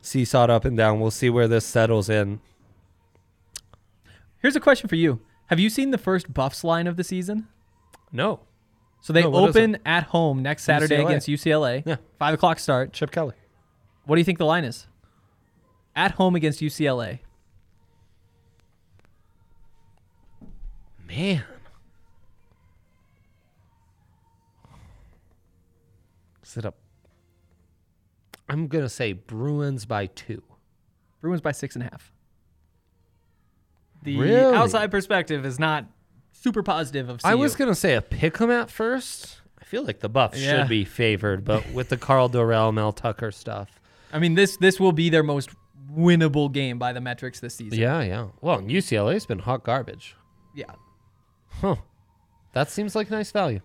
seesawed 0.00 0.48
up 0.48 0.64
and 0.64 0.76
down. 0.78 0.98
We'll 0.98 1.10
see 1.10 1.28
where 1.28 1.46
this 1.46 1.66
settles 1.66 2.08
in. 2.08 2.40
Here's 4.40 4.56
a 4.56 4.60
question 4.60 4.88
for 4.88 4.96
you. 4.96 5.20
Have 5.48 5.60
you 5.60 5.68
seen 5.68 5.90
the 5.90 5.98
first 5.98 6.32
Buffs 6.32 6.64
line 6.64 6.86
of 6.86 6.96
the 6.96 7.04
season? 7.04 7.48
No, 8.12 8.40
So 9.00 9.12
they 9.12 9.22
No, 9.22 9.30
what 9.30 9.50
is 9.50 9.56
it? 9.56 9.58
open 9.60 9.78
at 9.86 10.04
home 10.04 10.42
next 10.42 10.64
Saturday 10.64 10.96
UCLA. 10.96 11.06
against 11.06 11.28
UCLA. 11.28 11.82
Yeah. 11.86 11.96
Five 12.18 12.34
o'clock 12.34 12.58
start. 12.58 12.92
Chip 12.92 13.10
Kelly. 13.10 13.34
What 14.06 14.16
do 14.16 14.20
you 14.20 14.24
think 14.24 14.38
the 14.38 14.44
line 14.46 14.64
is? 14.64 14.86
At 15.94 16.12
home 16.12 16.34
against 16.34 16.60
UCLA. 16.60 17.20
Man. 21.08 21.42
Is 26.42 26.56
it 26.56 26.64
a? 26.64 26.74
I'm 28.48 28.68
gonna 28.68 28.88
say 28.88 29.12
Bruins 29.12 29.84
by 29.86 30.06
two. 30.06 30.42
Bruins 31.20 31.40
by 31.40 31.52
six 31.52 31.74
and 31.74 31.82
a 31.84 31.88
half. 31.90 32.12
The 34.02 34.16
Really? 34.16 34.54
outside 34.56 34.90
perspective 34.90 35.44
is 35.44 35.58
not 35.58 35.86
super 36.32 36.62
positive 36.62 37.08
of 37.08 37.20
CU. 37.22 37.28
I 37.28 37.34
was 37.34 37.56
gonna 37.56 37.74
say 37.74 37.94
a 37.94 38.02
pick 38.02 38.40
'em 38.40 38.50
at 38.50 38.70
first. 38.70 39.40
I 39.60 39.64
feel 39.64 39.82
like 39.84 40.00
the 40.00 40.08
Buffs 40.08 40.40
Yeah. 40.40 40.60
should 40.60 40.68
be 40.68 40.84
favored, 40.84 41.44
but 41.44 41.68
with 41.72 41.88
the 41.90 41.96
Karl 41.98 42.28
Dorrell, 42.30 42.72
Mel 42.72 42.92
Tucker 42.92 43.30
stuff. 43.32 43.80
I 44.12 44.18
mean, 44.18 44.34
this 44.34 44.56
this 44.56 44.80
will 44.80 44.92
be 44.92 45.10
their 45.10 45.22
most 45.22 45.50
winnable 45.92 46.50
game 46.52 46.78
by 46.78 46.92
the 46.92 47.00
metrics 47.00 47.40
this 47.40 47.54
season. 47.56 47.78
Yeah, 47.78 48.00
yeah. 48.02 48.28
Well, 48.40 48.60
UCLA's 48.62 49.26
been 49.26 49.40
hot 49.40 49.64
garbage. 49.64 50.16
Yeah. 50.54 50.74
Huh. 51.60 51.76
That 52.52 52.70
seems 52.70 52.94
like 52.94 53.10
nice 53.10 53.30
value. 53.30 53.60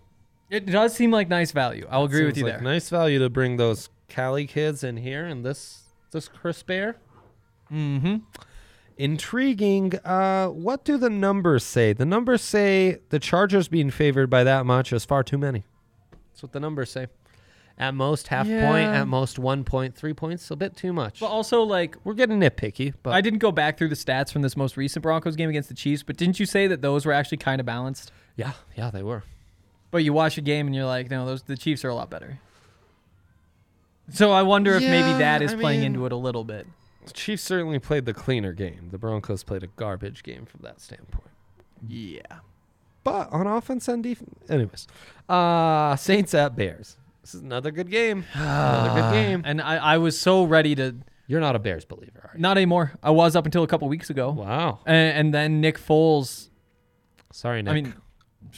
It 0.50 0.66
does 0.66 0.94
seem 0.94 1.10
like 1.10 1.28
nice 1.28 1.52
value. 1.52 1.86
I'll 1.90 2.04
agree 2.04 2.24
with 2.24 2.34
Seems 2.34 2.38
you 2.38 2.44
like 2.52 2.60
there. 2.60 2.72
Nice 2.72 2.88
value 2.88 3.18
to 3.18 3.30
bring 3.30 3.56
those 3.56 3.88
Cali 4.08 4.46
kids 4.46 4.84
in 4.84 4.98
here 4.98 5.26
and 5.26 5.44
this 5.44 5.84
this 6.12 6.28
crisp 6.28 6.70
air. 6.70 6.96
Mm-hmm. 7.72 8.16
Intriguing. 8.96 9.94
Uh, 10.04 10.48
what 10.48 10.84
do 10.84 10.96
the 10.96 11.10
numbers 11.10 11.64
say? 11.64 11.92
The 11.92 12.04
numbers 12.04 12.42
say 12.42 12.98
the 13.08 13.18
Chargers 13.18 13.68
being 13.68 13.90
favored 13.90 14.30
by 14.30 14.44
that 14.44 14.66
much 14.66 14.92
is 14.92 15.04
far 15.04 15.22
too 15.22 15.38
many. 15.38 15.64
That's 16.32 16.42
what 16.42 16.52
the 16.52 16.60
numbers 16.60 16.90
say. 16.90 17.08
At 17.76 17.92
most 17.92 18.28
half 18.28 18.46
point, 18.46 18.86
at 18.88 19.08
most 19.08 19.36
one 19.36 19.64
point, 19.64 19.96
three 19.96 20.14
points, 20.14 20.48
a 20.50 20.54
bit 20.56 20.76
too 20.76 20.92
much. 20.92 21.18
But 21.18 21.26
also, 21.26 21.62
like, 21.62 21.96
We're 22.04 22.14
getting 22.14 22.38
nitpicky, 22.38 22.94
but 23.02 23.12
I 23.14 23.20
didn't 23.20 23.40
go 23.40 23.50
back 23.50 23.76
through 23.78 23.88
the 23.88 23.96
stats 23.96 24.32
from 24.32 24.42
this 24.42 24.56
most 24.56 24.76
recent 24.76 25.02
Broncos 25.02 25.34
game 25.34 25.50
against 25.50 25.68
the 25.70 25.74
Chiefs, 25.74 26.04
but 26.04 26.16
didn't 26.16 26.38
you 26.38 26.46
say 26.46 26.68
that 26.68 26.82
those 26.82 27.04
were 27.04 27.12
actually 27.12 27.38
kind 27.38 27.58
of 27.60 27.66
balanced? 27.66 28.12
yeah, 28.36 28.52
yeah, 28.76 28.90
they 28.90 29.02
were. 29.02 29.24
But 29.90 30.04
you 30.04 30.12
watch 30.12 30.38
a 30.38 30.40
game 30.40 30.66
and 30.66 30.74
you're 30.74 30.86
like, 30.86 31.10
no, 31.10 31.26
those 31.26 31.42
the 31.42 31.56
Chiefs 31.56 31.84
are 31.84 31.88
a 31.88 31.94
lot 31.94 32.10
better. 32.10 32.38
So 34.10 34.30
I 34.32 34.42
wonder 34.42 34.74
if 34.74 34.82
maybe 34.82 35.18
that 35.18 35.40
is 35.42 35.54
I 35.54 35.56
playing 35.56 35.80
mean- 35.80 35.94
into 35.94 36.06
it 36.06 36.12
a 36.12 36.16
little 36.16 36.44
bit. 36.44 36.66
The 37.06 37.12
Chiefs 37.12 37.42
certainly 37.42 37.78
played 37.78 38.06
the 38.06 38.14
cleaner 38.14 38.52
game. 38.52 38.88
The 38.90 38.98
Broncos 38.98 39.42
played 39.42 39.62
a 39.62 39.66
garbage 39.66 40.22
game 40.22 40.46
from 40.46 40.60
that 40.62 40.80
standpoint. 40.80 41.28
Yeah. 41.86 42.22
But 43.02 43.30
on 43.30 43.46
offense 43.46 43.88
and 43.88 44.02
defense, 44.02 44.48
anyways, 44.48 44.86
uh, 45.28 45.96
Saints 45.96 46.32
at 46.34 46.56
Bears. 46.56 46.96
This 47.24 47.34
is 47.34 47.40
another 47.40 47.70
good 47.70 47.90
game. 47.90 48.26
another 48.34 49.00
good 49.00 49.12
game. 49.12 49.42
And 49.46 49.62
I, 49.62 49.76
I 49.76 49.98
was 49.98 50.18
so 50.20 50.44
ready 50.44 50.74
to 50.74 50.96
You're 51.26 51.40
not 51.40 51.56
a 51.56 51.58
Bears 51.58 51.86
believer, 51.86 52.20
are 52.22 52.36
you? 52.36 52.40
not 52.42 52.58
anymore. 52.58 52.92
I 53.02 53.12
was 53.12 53.34
up 53.34 53.46
until 53.46 53.62
a 53.62 53.66
couple 53.66 53.88
weeks 53.88 54.10
ago. 54.10 54.30
Wow. 54.30 54.80
And, 54.84 55.18
and 55.18 55.34
then 55.34 55.62
Nick 55.62 55.78
Foles, 55.78 56.50
Sorry, 57.32 57.62
Nick. 57.62 57.70
I 57.70 57.74
mean, 57.74 57.94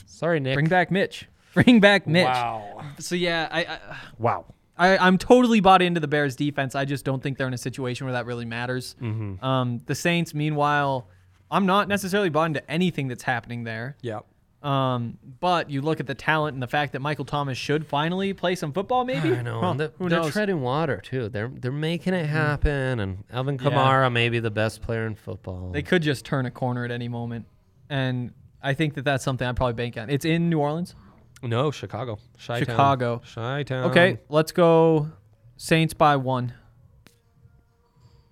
sorry, 0.05 0.41
Nick. 0.41 0.53
bring 0.55 0.67
back 0.67 0.91
Mitch. 0.91 1.27
Bring 1.53 1.79
back 1.79 2.05
Mitch. 2.05 2.25
Wow. 2.25 2.83
So 2.99 3.15
yeah, 3.15 3.47
I, 3.49 3.61
I 3.63 3.79
Wow. 4.19 4.53
I, 4.77 4.97
I'm 4.97 5.17
totally 5.17 5.59
bought 5.59 5.81
into 5.81 5.99
the 5.99 6.07
Bears 6.07 6.35
defense. 6.35 6.75
I 6.75 6.85
just 6.85 7.03
don't 7.03 7.23
think 7.23 7.37
they're 7.39 7.47
in 7.47 7.53
a 7.53 7.57
situation 7.57 8.05
where 8.05 8.13
that 8.13 8.27
really 8.27 8.45
matters. 8.45 8.95
Mm-hmm. 9.01 9.43
Um, 9.43 9.79
the 9.87 9.95
Saints, 9.95 10.35
meanwhile, 10.35 11.07
I'm 11.49 11.65
not 11.65 11.87
necessarily 11.87 12.29
bought 12.29 12.45
into 12.45 12.69
anything 12.69 13.07
that's 13.07 13.23
happening 13.23 13.63
there. 13.63 13.95
Yeah. 14.01 14.19
Um, 14.63 15.19
but 15.39 15.69
you 15.69 15.81
look 15.81 15.99
at 15.99 16.07
the 16.07 16.15
talent 16.15 16.55
and 16.55 16.63
the 16.63 16.67
fact 16.67 16.93
that 16.93 16.99
Michael 16.99 17.25
Thomas 17.25 17.57
should 17.57 17.85
finally 17.85 18.33
play 18.33 18.55
some 18.55 18.73
football, 18.73 19.05
maybe. 19.05 19.31
I 19.35 19.43
know. 19.43 19.61
Huh, 19.61 19.73
they're, 19.73 19.91
who 19.99 20.09
they're 20.09 20.19
knows? 20.21 20.33
treading 20.33 20.61
water 20.61 20.97
too. 20.97 21.29
They're 21.29 21.47
they're 21.53 21.71
making 21.71 22.15
it 22.15 22.25
happen. 22.25 22.99
And 22.99 23.23
Alvin 23.31 23.59
Yeah. 23.61 23.69
Kamara, 23.69 24.11
maybe 24.11 24.39
the 24.39 24.49
best 24.51 24.81
player 24.81 25.05
in 25.05 25.13
football. 25.15 25.69
They 25.71 25.83
could 25.83 26.01
just 26.01 26.25
turn 26.25 26.47
a 26.47 26.51
corner 26.51 26.83
at 26.85 26.91
any 26.91 27.07
moment, 27.07 27.45
and 27.89 28.33
I 28.61 28.73
think 28.73 28.95
that 28.95 29.05
that's 29.05 29.23
something 29.23 29.47
I'd 29.47 29.55
probably 29.55 29.73
bank 29.75 29.95
on. 29.95 30.09
It's 30.09 30.25
in 30.25 30.49
New 30.49 30.57
Orleans, 30.59 30.95
no 31.43 31.69
Chicago. 31.69 32.17
Chi-town. 32.43 32.65
Chicago. 32.65 33.21
Chi-town. 33.35 33.91
Okay, 33.91 34.19
let's 34.27 34.51
go 34.51 35.11
Saints 35.55 35.93
by 35.93 36.15
one. 36.15 36.53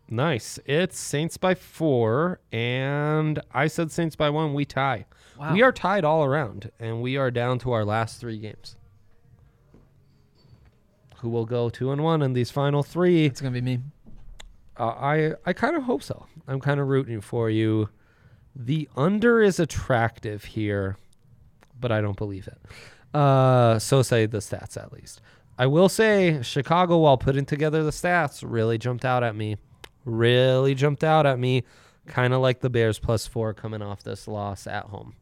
Nice. 0.09 0.59
It's 0.65 0.99
Saints 0.99 1.37
by 1.37 1.55
four, 1.55 2.39
and 2.51 3.39
I 3.51 3.67
said 3.67 3.91
Saints 3.91 4.15
by 4.15 4.29
one. 4.29 4.53
We 4.53 4.65
tie. 4.65 5.05
Wow. 5.37 5.53
We 5.53 5.61
are 5.61 5.71
tied 5.71 6.03
all 6.05 6.23
around, 6.23 6.71
and 6.79 7.01
we 7.01 7.17
are 7.17 7.29
down 7.29 7.59
to 7.59 7.71
our 7.71 7.83
last 7.83 8.19
three 8.19 8.37
games. 8.37 8.75
Who 11.17 11.29
will 11.29 11.45
go 11.45 11.69
two 11.69 11.91
and 11.91 12.03
one 12.03 12.21
in 12.21 12.33
these 12.33 12.51
final 12.51 12.83
three? 12.83 13.25
It's 13.25 13.41
gonna 13.41 13.53
be 13.53 13.61
me. 13.61 13.79
Uh, 14.77 14.87
I 14.87 15.33
I 15.45 15.53
kind 15.53 15.75
of 15.75 15.83
hope 15.83 16.03
so. 16.03 16.25
I'm 16.47 16.59
kind 16.59 16.79
of 16.79 16.87
rooting 16.87 17.21
for 17.21 17.49
you. 17.49 17.89
The 18.55 18.87
under 18.95 19.41
is 19.41 19.59
attractive 19.59 20.45
here, 20.45 20.97
but 21.79 21.91
I 21.91 22.01
don't 22.01 22.17
believe 22.17 22.47
it. 22.47 23.17
Uh, 23.17 23.79
so 23.79 24.01
say 24.01 24.25
the 24.25 24.37
stats 24.37 24.77
at 24.77 24.93
least. 24.93 25.21
I 25.57 25.67
will 25.67 25.89
say 25.89 26.41
Chicago, 26.41 26.97
while 26.97 27.17
putting 27.17 27.45
together 27.45 27.83
the 27.83 27.91
stats, 27.91 28.43
really 28.45 28.77
jumped 28.77 29.05
out 29.05 29.23
at 29.23 29.35
me. 29.35 29.57
Really 30.03 30.75
jumped 30.75 31.03
out 31.03 31.25
at 31.25 31.39
me. 31.39 31.63
Kind 32.07 32.33
of 32.33 32.41
like 32.41 32.59
the 32.59 32.69
Bears 32.69 32.99
plus 32.99 33.25
four 33.25 33.53
coming 33.53 33.81
off 33.81 34.03
this 34.03 34.27
loss 34.27 34.67
at 34.67 34.85
home. 34.85 35.15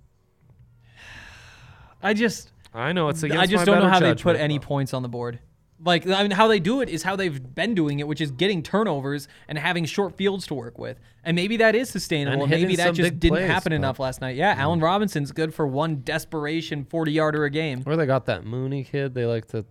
I 2.03 2.13
just 2.13 2.51
I 2.73 2.91
know 2.91 3.09
it's 3.09 3.23
against 3.23 3.41
I 3.41 3.45
just 3.47 3.65
don't 3.65 3.79
know 3.81 3.89
how 3.89 3.99
they 3.99 4.13
put 4.15 4.35
any 4.35 4.59
but- 4.59 4.67
points 4.67 4.93
on 4.93 5.01
the 5.01 5.09
board. 5.09 5.39
Like 5.85 6.07
I 6.07 6.21
mean, 6.21 6.31
how 6.31 6.47
they 6.47 6.61
do 6.61 6.79
it 6.79 6.87
is 6.87 7.03
how 7.03 7.17
they've 7.17 7.53
been 7.55 7.75
doing 7.75 7.99
it, 7.99 8.07
which 8.07 8.21
is 8.21 8.31
getting 8.31 8.63
turnovers 8.63 9.27
and 9.49 9.57
having 9.57 9.83
short 9.83 10.15
fields 10.15 10.47
to 10.47 10.53
work 10.53 10.77
with. 10.79 10.97
And 11.25 11.35
maybe 11.35 11.57
that 11.57 11.75
is 11.75 11.89
sustainable. 11.89 12.43
And 12.43 12.53
And 12.53 12.61
maybe 12.61 12.77
that 12.77 12.93
just 12.93 13.19
didn't 13.19 13.35
plays, 13.35 13.49
happen 13.49 13.73
enough 13.73 13.99
last 13.99 14.21
night. 14.21 14.37
Yeah, 14.37 14.55
Allen 14.57 14.79
Robinson's 14.79 15.33
good 15.33 15.53
for 15.53 15.67
one 15.67 16.01
desperation 16.01 16.85
forty 16.85 17.11
yarder 17.11 17.43
a 17.43 17.49
game. 17.49 17.81
Where 17.81 17.97
they 17.97 18.05
got 18.05 18.27
that 18.27 18.45
Mooney 18.45 18.85
kid. 18.85 19.13
They 19.13 19.25
like 19.25 19.47
to, 19.47 19.65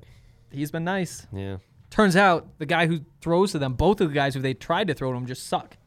He's 0.51 0.71
been 0.71 0.85
nice. 0.85 1.27
yeah, 1.33 1.59
Turns 1.89 2.15
out 2.15 2.59
the 2.59 2.67
guy 2.67 2.87
who 2.89 3.01
throws 3.23 3.53
to 3.53 3.59
them, 3.59 3.73
both 3.73 4.03
of 4.03 4.09
the 4.11 4.15
guys 4.15 4.35
who 4.35 4.41
they 4.41 4.53
tried 4.53 4.89
to 4.89 4.95
throw 4.95 5.13
to 5.13 5.17
him, 5.17 5.25
just 5.27 5.47
suck. 5.47 5.79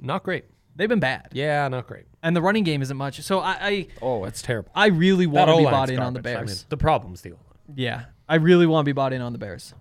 not 0.00 0.24
great. 0.24 0.46
They've 0.76 0.88
been 0.88 1.00
bad, 1.00 1.28
Yeah, 1.32 1.68
not 1.68 1.86
great. 1.86 2.04
and 2.22 2.34
the 2.34 2.40
running 2.42 2.64
game 2.64 2.80
isn't 2.82 2.96
much. 2.96 3.20
So 3.22 3.40
I, 3.40 3.50
I, 3.60 3.86
Oh, 4.00 4.24
it's 4.24 4.40
terrible. 4.42 4.70
I 4.74 4.86
really 4.86 5.26
want 5.26 5.48
to 5.48 5.56
be 5.56 5.60
O-line's 5.60 5.70
bought 5.74 5.90
in 5.90 5.98
on 5.98 6.14
the 6.14 6.20
garbage. 6.22 6.36
I 6.36 6.44
Bears. 6.46 6.60
mean, 6.62 6.66
the 6.70 6.76
problem's 6.76 7.20
the 7.22 7.32
O-line. 7.32 7.76
yeah, 7.76 8.04
I 8.28 8.36
really 8.36 8.66
want 8.66 8.84
to 8.84 8.88
be 8.88 8.92
bought 8.92 9.12
in 9.12 9.20
on 9.20 9.32
the 9.32 9.38
Bears. 9.38 9.74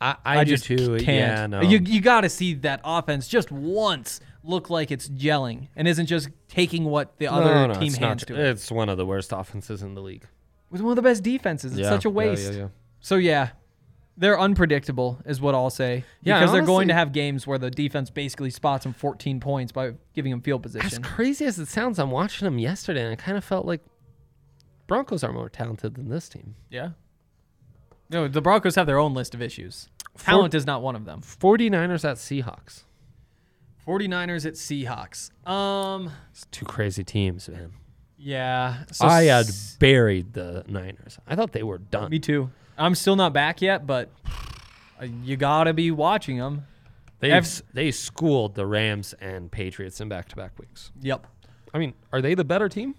I, 0.00 0.16
I, 0.24 0.44
do 0.44 0.50
just 0.50 0.64
too. 0.64 0.96
can't. 0.98 1.06
Yeah, 1.06 1.46
no. 1.46 1.60
You 1.62 1.78
you 1.78 2.00
got 2.00 2.22
to 2.22 2.28
see 2.28 2.54
that 2.54 2.80
offense 2.84 3.28
just 3.28 3.52
once 3.52 4.20
look 4.42 4.68
like 4.68 4.90
it's 4.90 5.08
gelling 5.08 5.68
and 5.76 5.86
isn't 5.86 6.06
just 6.06 6.28
taking 6.48 6.84
what 6.86 7.16
the 7.18 7.28
other 7.28 7.54
No, 7.54 7.66
no, 7.68 7.74
team 7.74 7.84
it's 7.84 8.00
not 8.00 8.08
hands 8.08 8.22
tr- 8.22 8.34
to 8.34 8.40
it. 8.40 8.46
It's 8.50 8.68
one 8.72 8.88
of 8.88 8.98
the 8.98 9.06
worst 9.06 9.30
offenses 9.32 9.80
in 9.80 9.94
the 9.94 10.02
league. 10.02 10.26
With 10.70 10.80
one 10.80 10.90
of 10.90 10.96
the 10.96 11.02
best 11.02 11.22
defenses, 11.22 11.72
it's 11.72 11.82
Yeah, 11.82 11.88
such 11.90 12.04
a 12.04 12.08
yeah, 12.08 12.12
waste. 12.14 12.52
Yeah, 12.52 12.58
yeah, 12.58 12.68
So 12.98 13.14
yeah, 13.14 13.50
they're 14.22 14.38
unpredictable, 14.38 15.20
is 15.26 15.40
what 15.40 15.54
I'll 15.54 15.68
say. 15.70 16.04
Yeah, 16.22 16.38
because 16.38 16.52
they're 16.52 16.62
going 16.62 16.88
to 16.88 16.94
have 16.94 17.12
games 17.12 17.46
where 17.46 17.58
the 17.58 17.70
defense 17.70 18.08
basically 18.10 18.50
spots 18.50 18.84
them 18.84 18.92
14 18.92 19.40
points 19.40 19.72
by 19.72 19.94
giving 20.14 20.30
them 20.30 20.40
field 20.40 20.62
position. 20.62 20.86
As 20.86 20.98
crazy 21.10 21.44
as 21.44 21.58
it 21.58 21.66
sounds, 21.68 21.98
I'm 21.98 22.10
watching 22.10 22.44
them 22.46 22.58
yesterday, 22.58 23.02
and 23.02 23.12
I 23.12 23.16
kind 23.16 23.36
of 23.36 23.44
felt 23.44 23.66
like 23.66 23.80
Broncos 24.86 25.22
are 25.24 25.32
more 25.32 25.48
talented 25.48 25.94
than 25.94 26.08
this 26.08 26.28
team. 26.28 26.54
Yeah. 26.70 26.90
No, 28.10 28.28
the 28.28 28.42
Broncos 28.42 28.74
have 28.76 28.86
their 28.86 28.98
own 28.98 29.14
list 29.14 29.34
of 29.34 29.40
issues. 29.42 29.88
Talent 30.18 30.54
is 30.54 30.66
not 30.66 30.82
one 30.82 30.94
of 30.96 31.04
them. 31.06 31.22
49ers 31.22 32.04
at 32.08 32.16
Seahawks. 32.18 32.84
49ers 33.86 34.46
at 34.46 34.54
Seahawks. 34.54 35.30
Um, 35.48 36.10
It's 36.30 36.46
two 36.50 36.64
crazy 36.66 37.02
teams, 37.04 37.48
man. 37.48 37.72
yeah. 38.18 38.84
So 38.92 39.06
I 39.06 39.24
had 39.24 39.46
s- 39.46 39.76
buried 39.80 40.34
the 40.34 40.64
Niners. 40.68 41.18
I 41.26 41.34
thought 41.34 41.52
they 41.52 41.62
were 41.62 41.78
done. 41.78 42.10
Me 42.10 42.18
too. 42.18 42.50
I'm 42.82 42.94
still 42.96 43.14
not 43.14 43.32
back 43.32 43.62
yet, 43.62 43.86
but 43.86 44.10
uh, 45.00 45.04
you 45.22 45.36
gotta 45.36 45.72
be 45.72 45.90
watching 45.92 46.38
them. 46.38 46.66
They 47.20 47.30
Ev- 47.30 47.62
they 47.72 47.92
schooled 47.92 48.56
the 48.56 48.66
Rams 48.66 49.14
and 49.20 49.52
Patriots 49.52 50.00
in 50.00 50.08
back 50.08 50.28
to 50.30 50.36
back 50.36 50.58
weeks. 50.58 50.90
Yep. 51.00 51.26
I 51.72 51.78
mean, 51.78 51.94
are 52.12 52.20
they 52.20 52.34
the 52.34 52.44
better 52.44 52.68
team? 52.68 52.96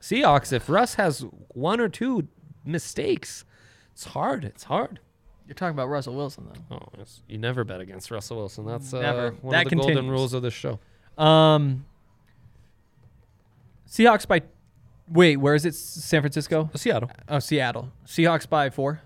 Seahawks. 0.00 0.52
If 0.52 0.68
Russ 0.68 0.94
has 0.94 1.24
one 1.48 1.80
or 1.80 1.88
two 1.88 2.28
mistakes, 2.64 3.44
it's 3.92 4.04
hard. 4.04 4.44
It's 4.44 4.62
hard. 4.64 5.00
You're 5.48 5.54
talking 5.56 5.74
about 5.74 5.88
Russell 5.88 6.14
Wilson 6.14 6.48
though. 6.70 6.76
Oh, 6.76 6.88
it's, 7.00 7.22
you 7.26 7.38
never 7.38 7.64
bet 7.64 7.80
against 7.80 8.12
Russell 8.12 8.36
Wilson. 8.36 8.66
That's 8.66 8.94
uh, 8.94 9.00
Never. 9.00 9.30
one 9.40 9.52
That 9.52 9.64
of 9.66 9.70
the 9.70 9.76
golden 9.76 10.08
rules 10.08 10.32
of 10.32 10.42
this 10.42 10.54
show. 10.54 10.78
Um, 11.20 11.86
Seahawks 13.90 14.28
by. 14.28 14.42
Wait, 15.10 15.38
where 15.38 15.56
is 15.56 15.64
it? 15.64 15.74
San 15.74 16.20
Francisco? 16.20 16.70
Seattle. 16.76 17.10
Oh, 17.28 17.40
Seattle. 17.40 17.90
Seahawks 18.06 18.48
by 18.48 18.70
four. 18.70 19.00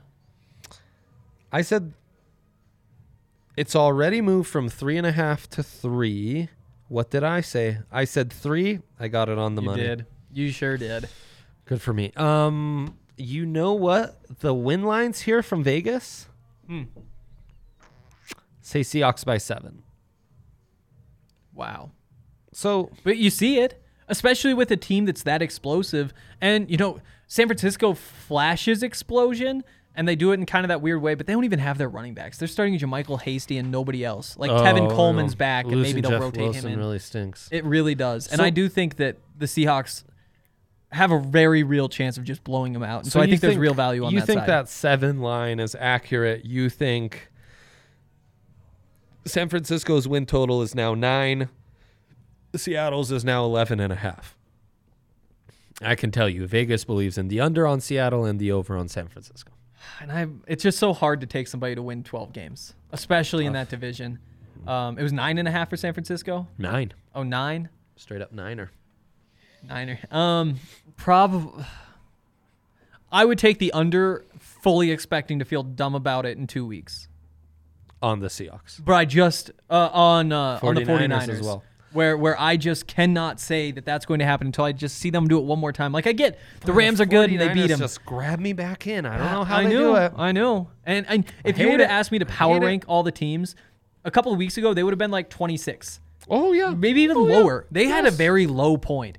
I 1.53 1.63
said 1.63 1.93
it's 3.57 3.77
already 3.77 4.21
moved 4.21 4.49
from 4.49 4.69
three 4.69 4.97
and 4.97 5.07
a 5.07 5.13
half 5.13 5.49
to 5.51 5.63
three. 5.63 6.49
What 6.89 7.11
did 7.11 7.23
I 7.25 7.41
say? 7.43 7.79
I 7.91 8.05
said 8.05 8.33
three. 8.33 8.81
I 8.99 9.09
got 9.09 9.29
it 9.29 9.39
on 9.39 9.55
the 9.55 9.63
you 9.63 9.69
money. 9.69 9.83
did. 9.83 10.07
You 10.33 10.51
sure 10.51 10.77
did. 10.77 11.09
Good 11.67 11.81
for 11.83 11.93
me. 11.93 12.13
Um, 12.17 12.97
you 13.17 13.45
know 13.47 13.73
what? 13.75 14.19
The 14.41 14.55
win 14.55 14.83
lines 14.83 15.21
here 15.23 15.43
from 15.43 15.63
Vegas 15.63 16.27
Hmm. 16.67 16.85
say 18.61 18.81
Seahawks 18.81 19.25
by 19.25 19.37
seven. 19.39 19.83
Wow. 21.55 21.91
So 22.53 22.91
But 23.05 23.17
you 23.19 23.31
see 23.31 23.59
it, 23.59 23.83
especially 24.09 24.55
with 24.55 24.71
a 24.71 24.77
team 24.77 25.05
that's 25.05 25.23
that 25.25 25.43
explosive. 25.43 26.13
And, 26.41 26.71
you 26.71 26.77
know, 26.77 27.01
San 27.27 27.47
Francisco 27.47 27.95
flashes 27.95 28.83
explosion, 28.83 29.65
and 29.95 30.09
they 30.09 30.17
do 30.17 30.33
it 30.33 30.35
in 30.41 30.47
kind 30.47 30.65
of 30.65 30.69
that 30.69 30.81
weird 30.81 31.03
way, 31.03 31.15
but 31.15 31.27
they 31.27 31.33
don't 31.33 31.45
even 31.45 31.59
have 31.59 31.77
their 31.79 31.89
running 31.89 32.15
backs. 32.15 32.39
They're 32.39 32.49
starting 32.49 32.79
JaMycal 32.79 33.21
Hasty 33.23 33.59
and 33.59 33.71
nobody 33.71 34.05
else. 34.05 34.37
Like 34.39 34.51
Tevin 34.51 34.91
Oh, 34.91 34.95
Coleman's 34.97 35.35
no. 35.35 35.39
back, 35.39 35.67
and 35.67 35.83
maybe 35.83 36.01
they'll 36.01 36.13
Jeff 36.13 36.21
rotate 36.21 36.43
Wilson 36.43 36.67
him 36.67 36.73
in. 36.75 36.79
really 36.79 36.99
stinks. 36.99 37.49
It 37.53 37.65
really 37.65 37.95
does. 37.95 38.29
And 38.29 38.39
So- 38.39 38.45
I 38.45 38.51
do 38.51 38.69
think 38.69 38.97
that 38.97 39.19
the 39.39 39.47
Seahawks 39.47 40.05
have 40.93 41.11
a 41.11 41.19
very 41.19 41.63
real 41.63 41.89
chance 41.89 42.19
of 42.19 42.25
just 42.25 42.45
blowing 42.45 42.73
them 42.75 42.83
out. 42.83 43.03
And 43.05 43.13
so, 43.13 43.21
I 43.21 43.25
you 43.25 43.31
think, 43.33 43.41
there's 43.41 43.57
real 43.57 43.73
value 43.75 44.05
on 44.05 44.13
you 44.13 44.21
that 44.21 44.23
You 44.23 44.27
think 44.27 44.41
side. 44.41 44.49
that 44.49 44.69
seven 44.69 45.21
line 45.21 45.59
is 45.61 45.75
accurate? 45.79 46.45
You 46.45 46.69
think 46.69 47.31
San 49.25 49.49
Francisco's 49.49 50.07
win 50.09 50.27
total 50.27 50.63
is 50.63 50.75
now 50.75 50.95
nine. 50.95 51.49
Seattle's 52.55 53.11
is 53.11 53.25
now 53.25 53.45
11 53.45 53.81
and 53.81 53.93
a 53.93 53.97
half. 53.97 54.37
I 55.81 55.95
can 55.95 56.11
tell 56.11 56.29
you, 56.29 56.47
Vegas 56.47 56.85
believes 56.85 57.17
in 57.17 57.29
the 57.29 57.41
under 57.41 57.67
on 57.67 57.81
Seattle 57.81 58.25
and 58.25 58.39
the 58.39 58.53
over 58.53 58.77
on 58.77 58.89
San 58.89 59.09
Francisco. 59.09 59.53
And 60.01 60.13
I, 60.13 60.27
it's 60.47 60.63
just 60.63 60.79
so 60.79 60.93
hard 60.93 61.21
to 61.21 61.27
take 61.27 61.49
somebody 61.49 61.75
to 61.75 61.83
win 61.83 62.03
12 62.03 62.33
games, 62.33 62.75
especially 62.93 63.47
in 63.47 63.53
that 63.55 63.69
division. 63.69 64.19
Um, 64.67 64.99
it 64.99 65.03
was 65.03 65.13
nine 65.13 65.39
and 65.39 65.49
a 65.49 65.51
half 65.51 65.71
for 65.71 65.77
San 65.77 65.93
Francisco. 65.93 66.47
Nine. 66.59 66.93
Oh, 67.15 67.23
nine, 67.23 67.69
Straight 67.97 68.23
up 68.23 68.33
niner. 68.33 68.71
niner. 69.69 69.99
Um, 70.11 70.59
probably. 70.97 71.65
I 73.11 73.25
would 73.25 73.39
take 73.39 73.59
the 73.59 73.73
under, 73.73 74.25
fully 74.39 74.91
expecting 74.91 75.39
to 75.41 75.45
feel 75.45 75.63
dumb 75.63 75.95
about 75.95 76.25
it 76.27 76.39
in 76.39 76.47
two 76.47 76.67
weeks. 76.67 77.09
On 78.01 78.19
the 78.19 78.29
Seahawks. 78.29 78.85
But 78.85 78.95
I 78.95 79.05
just 79.05 79.51
uh, 79.71 79.91
on 79.93 80.33
uh, 80.33 80.59
on 80.63 80.75
the 80.75 80.81
49ers 80.81 81.09
49ers 81.09 81.29
as 81.29 81.43
well. 81.43 81.63
Where 81.93 82.17
where 82.17 82.41
I 82.41 82.57
just 82.57 82.87
cannot 82.87 83.39
say 83.41 83.71
that 83.73 83.85
that's 83.85 84.07
going 84.07 84.21
to 84.21 84.25
happen 84.25 84.47
until 84.47 84.65
I 84.65 84.73
just 84.73 84.99
see 84.99 85.11
them 85.11 85.29
do 85.29 85.39
it 85.39 85.45
one 85.45 85.59
more 85.59 85.73
time. 85.73 85.93
Like 85.93 86.07
I 86.07 86.13
get 86.13 86.39
the 86.65 86.73
Rams 86.73 87.01
are 87.01 87.07
good 87.07 87.31
and 87.31 87.41
they 87.41 87.53
beat 87.53 87.67
them. 87.69 87.79
Just 87.79 88.05
grab 88.05 88.39
me 88.41 88.53
back 88.53 88.87
in. 88.87 89.05
I 89.07 89.19
don't 89.19 89.33
know 89.33 89.45
how 89.45 89.57
I 89.59 89.63
they 89.65 89.71
know, 89.71 89.79
do 89.93 89.97
it. 89.97 90.13
I 90.17 90.33
know. 90.33 90.71
And 90.85 91.07
and 91.09 91.25
if 91.45 91.59
you 91.59 91.69
would 91.71 91.81
have 91.81 91.91
it. 91.91 91.93
asked 91.93 92.11
me 92.13 92.19
to 92.19 92.27
power 92.27 92.55
hate 92.55 92.63
it. 92.63 92.67
rank 92.67 92.85
all 92.89 93.03
the 93.03 93.13
teams, 93.13 93.55
a 94.05 94.11
couple 94.11 94.33
of 94.33 94.39
weeks 94.39 94.57
ago 94.57 94.73
they 94.75 94.83
would 94.83 94.93
have 94.93 94.99
been 94.99 95.11
like 95.11 95.29
26, 95.31 96.01
Oh 96.31 96.53
yeah, 96.53 96.71
maybe 96.71 97.03
even 97.03 97.17
Oh, 97.17 97.27
yeah. 97.29 97.37
lower. 97.37 97.67
They 97.71 97.87
had 97.87 98.07
a 98.07 98.11
very 98.11 98.47
low 98.47 98.77
point. 98.77 99.19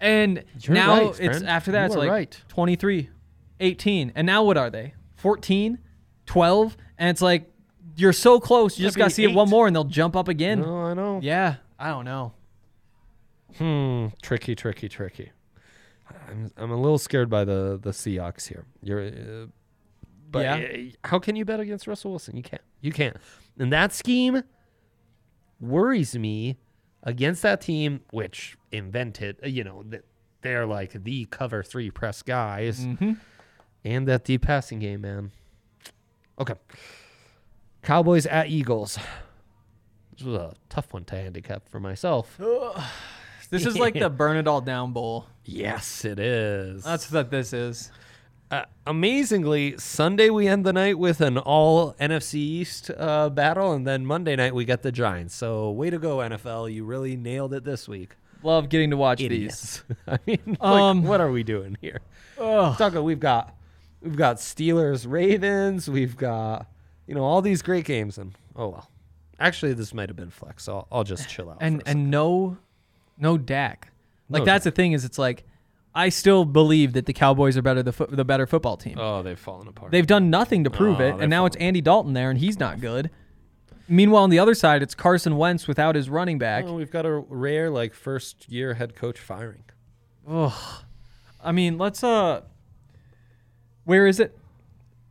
And 0.00 0.44
You're 0.60 0.74
now 0.74 0.92
right, 1.06 1.08
it's 1.08 1.38
friend. 1.38 1.48
after 1.48 1.72
that 1.72 1.80
You 1.82 1.86
it's 1.86 1.96
like 1.96 2.10
right. 2.10 2.42
23, 2.48 3.08
18. 3.60 4.12
And 4.14 4.26
now 4.26 4.44
what 4.44 4.56
are 4.58 4.68
they? 4.70 4.92
14, 5.16 5.78
12, 6.26 6.76
and 6.98 7.08
it's 7.08 7.22
like 7.22 7.50
you're 7.96 8.12
so 8.12 8.38
close. 8.38 8.78
You 8.78 8.84
just 8.84 8.98
got 8.98 9.04
to 9.04 9.10
see 9.10 9.24
it 9.24 9.32
one 9.34 9.48
eight. 9.48 9.50
more 9.50 9.66
and 9.66 9.74
they'll 9.74 9.84
jump 9.84 10.14
up 10.14 10.28
again. 10.28 10.60
No, 10.60 10.76
I 10.84 10.92
know. 10.94 11.18
Yeah, 11.22 11.56
I 11.78 11.88
don't 11.88 12.04
know. 12.04 12.32
Hmm. 13.58 14.06
Tricky, 14.22 14.54
tricky, 14.54 14.88
tricky. 14.88 15.30
I'm 16.28 16.50
I'm 16.56 16.70
a 16.70 16.76
little 16.80 16.98
scared 16.98 17.28
by 17.30 17.44
the 17.44 17.78
the 17.80 17.90
Seahawks 17.90 18.46
here. 18.48 18.64
You're, 18.82 19.06
uh, 19.06 19.46
but 20.30 20.44
Yeah. 20.44 20.54
uh, 20.56 21.08
how 21.08 21.18
can 21.18 21.36
you 21.36 21.44
bet 21.44 21.60
against 21.60 21.86
Russell 21.86 22.10
Wilson? 22.12 22.36
You 22.36 22.42
can't. 22.42 22.62
You 22.80 22.92
can't. 22.92 23.16
And 23.58 23.72
that 23.72 23.92
scheme 23.92 24.42
worries 25.60 26.16
me 26.16 26.58
against 27.02 27.42
that 27.42 27.60
team, 27.60 28.00
which 28.10 28.56
invented. 28.72 29.38
uh, 29.44 29.48
You 29.48 29.64
know 29.64 29.82
that 29.84 30.04
they're 30.42 30.66
like 30.66 30.92
the 31.04 31.24
cover 31.26 31.62
three 31.62 31.90
press 31.90 32.22
guys, 32.22 32.80
Mm-hmm. 32.84 33.12
and 33.84 34.06
that 34.08 34.24
deep 34.24 34.42
passing 34.42 34.78
game, 34.80 35.00
man. 35.02 35.30
Okay. 36.38 36.54
Cowboys 37.82 38.26
at 38.26 38.48
Eagles. 38.48 38.98
This 40.16 40.24
was 40.26 40.34
a 40.36 40.54
tough 40.68 40.92
one 40.92 41.04
to 41.06 41.16
handicap 41.16 41.68
for 41.68 41.80
myself. 41.80 42.38
This 43.48 43.64
is 43.64 43.78
like 43.78 43.94
the 43.94 44.10
burn 44.22 44.36
it 44.38 44.48
all 44.48 44.60
down 44.60 44.92
bowl. 44.92 45.26
Yes, 45.44 46.04
it 46.04 46.18
is. 46.18 46.82
That's 46.82 47.10
what 47.12 47.30
this 47.30 47.52
is. 47.52 47.92
uh, 48.50 48.64
amazingly, 48.88 49.76
Sunday 49.78 50.30
we 50.30 50.48
end 50.48 50.64
the 50.66 50.72
night 50.72 50.98
with 50.98 51.20
an 51.20 51.38
all 51.38 51.92
NFC 52.00 52.34
East 52.34 52.90
uh, 52.96 53.30
battle, 53.30 53.72
and 53.72 53.86
then 53.86 54.04
Monday 54.04 54.34
night 54.34 54.52
we 54.52 54.64
get 54.64 54.82
the 54.82 54.90
Giants. 54.90 55.32
So, 55.32 55.70
way 55.70 55.90
to 55.90 55.98
go, 55.98 56.16
NFL! 56.16 56.72
You 56.72 56.84
really 56.84 57.14
nailed 57.16 57.54
it 57.54 57.62
this 57.62 57.86
week. 57.86 58.16
Love 58.42 58.68
getting 58.68 58.90
to 58.90 58.96
watch 58.96 59.20
Idiots. 59.20 59.84
I 60.08 60.18
mean, 60.26 60.40
like, 60.46 60.60
Um, 60.60 61.04
what 61.04 61.20
are 61.20 61.30
we 61.30 61.44
doing 61.44 61.76
here? 61.80 62.00
these. 62.36 62.44
Ugh. 62.44 62.76
Talking, 62.76 63.04
we've 63.04 63.20
got, 63.20 63.54
we've 64.02 64.16
got 64.16 64.38
Steelers, 64.38 65.08
Ravens, 65.08 65.88
we've 65.88 66.16
got, 66.16 66.66
you 67.06 67.14
know, 67.14 67.22
all 67.22 67.42
these 67.42 67.62
great 67.62 67.84
games, 67.84 68.18
and 68.18 68.32
oh 68.56 68.68
well. 68.70 68.90
Actually, 69.38 69.74
this 69.74 69.92
might 69.92 70.08
have 70.08 70.16
been 70.16 70.30
flex, 70.30 70.64
so 70.64 70.76
I'll, 70.76 70.88
I'll 70.92 71.04
just 71.04 71.28
chill 71.34 71.50
out. 71.50 71.58
and 71.60 71.82
and 71.86 72.10
no, 72.10 72.56
no 73.18 73.36
Dak. 73.38 73.90
Like 74.28 74.40
No 74.40 74.44
that's 74.46 74.64
the 74.64 74.70
thing 74.70 74.92
is 74.92 75.04
it's 75.04 75.18
like, 75.18 75.44
I 75.94 76.08
still 76.08 76.44
believe 76.44 76.94
that 76.94 77.06
the 77.06 77.12
Cowboys 77.12 77.56
are 77.56 77.62
better 77.62 77.82
the 77.82 77.92
fo- 77.92 78.06
the 78.06 78.24
better 78.24 78.46
football 78.46 78.76
team. 78.76 78.96
oh, 78.98 79.22
they've 79.22 79.38
fallen 79.38 79.68
apart. 79.68 79.92
They've 79.92 80.06
done 80.06 80.30
nothing 80.30 80.64
to 80.64 80.70
prove 80.70 81.00
Oh, 81.00 81.04
it, 81.08 81.20
and 81.20 81.30
now 81.30 81.46
it's. 81.46 81.56
Andy 81.56 81.80
Dalton 81.80 82.12
there, 82.12 82.30
and 82.30 82.38
he's 82.38 82.58
not 82.58 82.80
good. 82.80 83.10
Meanwhile, 83.88 84.24
on 84.24 84.30
the 84.30 84.38
other 84.40 84.54
side, 84.54 84.82
it's 84.82 84.96
Carson 84.96 85.36
Wentz 85.36 85.68
without 85.68 85.94
his 85.94 86.10
running 86.10 86.38
back. 86.38 86.64
We've 86.66 86.90
got 86.90 87.06
a 87.06 87.12
rare 87.12 87.70
like 87.70 87.94
first 87.94 88.48
year 88.50 88.74
head 88.74 88.96
coach 88.96 89.18
firing. 89.20 89.62
I 90.28 91.52
mean, 91.52 91.78
let's 91.78 92.02
uh. 92.02 92.40
Where 93.84 94.06
is 94.08 94.18
it? 94.18 94.36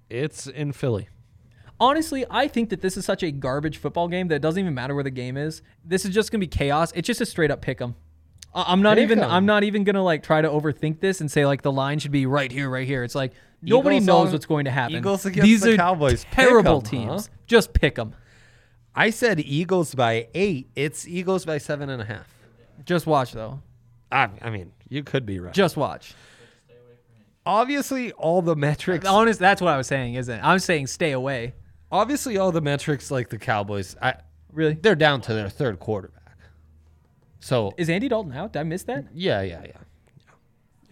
It's 0.10 0.46
in 0.48 0.74
Philly. 0.74 1.08
Honestly, 1.80 2.26
I 2.30 2.48
think 2.48 2.70
that 2.70 2.82
this 2.82 2.96
is 2.96 3.04
such 3.06 3.22
a 3.24 3.32
garbage 3.32 3.78
football 3.78 4.08
game 4.08 4.28
that 4.30 4.36
it 4.36 4.42
doesn't 4.42 4.60
even 4.60 4.74
matter 4.74 4.96
where 4.96 5.04
the 5.04 5.12
game 5.12 5.36
is. 5.38 5.62
This 5.84 6.06
is 6.06 6.14
just 6.14 6.32
gonna 6.32 6.40
be 6.40 6.48
chaos. 6.48 6.92
It's 6.96 7.06
just 7.06 7.20
a 7.22 7.26
straight 7.26 7.52
up 7.52 7.62
pick 7.62 7.82
'em. 7.82 7.96
I- 8.54 8.66
I'm 8.72 8.82
not 8.82 8.96
Pick 8.96 9.04
even. 9.04 9.20
'em. 9.20 9.30
I'm 9.30 9.46
not 9.46 9.64
even 9.64 9.84
gonna 9.84 10.04
like 10.04 10.24
try 10.24 10.42
to 10.42 10.48
overthink 10.50 11.02
this 11.02 11.20
and 11.20 11.30
say 11.30 11.46
like 11.46 11.62
the 11.64 11.72
line 11.74 12.00
should 12.00 12.12
be 12.12 12.26
right 12.26 12.50
here, 12.52 12.70
right 12.70 12.88
here. 12.88 13.04
It's 13.04 13.16
like 13.16 13.34
nobody 13.62 13.98
Eagles 13.98 14.08
knows 14.08 14.28
on- 14.28 14.34
what's 14.34 14.46
going 14.46 14.66
to 14.66 14.72
happen. 14.72 14.96
Eagles 14.96 15.26
against 15.26 15.44
These 15.46 15.62
the 15.62 15.74
are 15.74 15.78
Cowboys. 15.78 16.24
Pick 16.26 16.34
terrible 16.48 16.78
'em, 16.78 16.82
teams. 16.84 17.28
huh? 17.28 17.34
Just 17.48 17.74
pick 17.74 17.96
them. 17.96 18.16
I 18.96 19.10
said 19.10 19.42
Eagles 19.42 19.94
by 19.94 20.30
eight. 20.34 20.70
It's 20.76 21.06
Eagles 21.06 21.44
by 21.46 21.58
seven 21.58 21.90
and 21.90 22.02
a 22.02 22.06
half. 22.06 22.34
Just 22.86 23.06
watch 23.06 23.34
though. 23.34 23.60
I, 24.10 24.30
I 24.42 24.50
mean, 24.50 24.72
you 24.88 25.04
could 25.04 25.26
be 25.26 25.40
right. 25.42 25.54
Just 25.54 25.76
watch. 25.76 26.14
obviously, 27.46 28.12
all 28.14 28.42
the 28.42 28.56
metrics. 28.56 29.06
Honest, 29.06 29.40
that's 29.40 29.62
what 29.62 29.74
I 29.74 29.78
was 29.78 29.88
saying, 29.88 30.16
isn't 30.16 30.40
it? 30.40 30.42
I'm 30.44 30.60
saying 30.60 30.88
stay 30.88 31.12
away. 31.12 31.54
Obviously, 31.96 32.38
all 32.38 32.52
the 32.52 32.62
metrics 32.62 33.10
like 33.12 33.30
the 33.30 33.38
Cowboys. 33.38 33.96
I, 34.02 34.16
Really? 34.54 34.74
they're 34.74 34.96
down 34.96 35.22
to 35.22 35.34
their 35.34 35.50
third 35.50 35.80
quarterback. 35.80 36.38
So 37.40 37.74
Is 37.78 37.90
Andy 37.90 38.08
Dalton 38.10 38.34
out? 38.34 38.54
Did 38.54 38.60
I 38.60 38.64
miss 38.64 38.84
that? 38.84 39.06
yeah, 39.14 39.42
yeah, 39.42 39.62
yeah, 39.66 39.72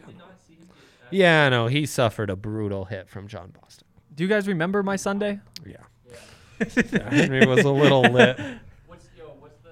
Did 0.06 0.18
not 0.18 0.28
see 0.48 0.54
him 0.56 0.68
get 0.68 1.10
that. 1.10 1.16
yeah. 1.16 1.50
No, 1.50 1.68
he 1.68 1.86
suffered 1.86 2.30
a 2.30 2.36
brutal 2.36 2.86
hit 2.86 3.10
from 3.10 3.28
Jon 3.28 3.52
Bostic. 3.52 3.84
Do 4.16 4.24
you 4.24 4.30
guys 4.30 4.48
remember 4.48 4.84
my 4.84 4.96
Sunday? 4.96 5.40
Yeah, 5.66 5.78
Yeah. 6.10 6.84
yeah 6.92 7.10
Henry 7.10 7.46
was 7.48 7.64
a 7.66 7.72
little 7.72 8.02
lit. 8.04 8.38
What's 8.86 9.08
yo? 9.18 9.26
What's 9.40 9.58
the 9.64 9.72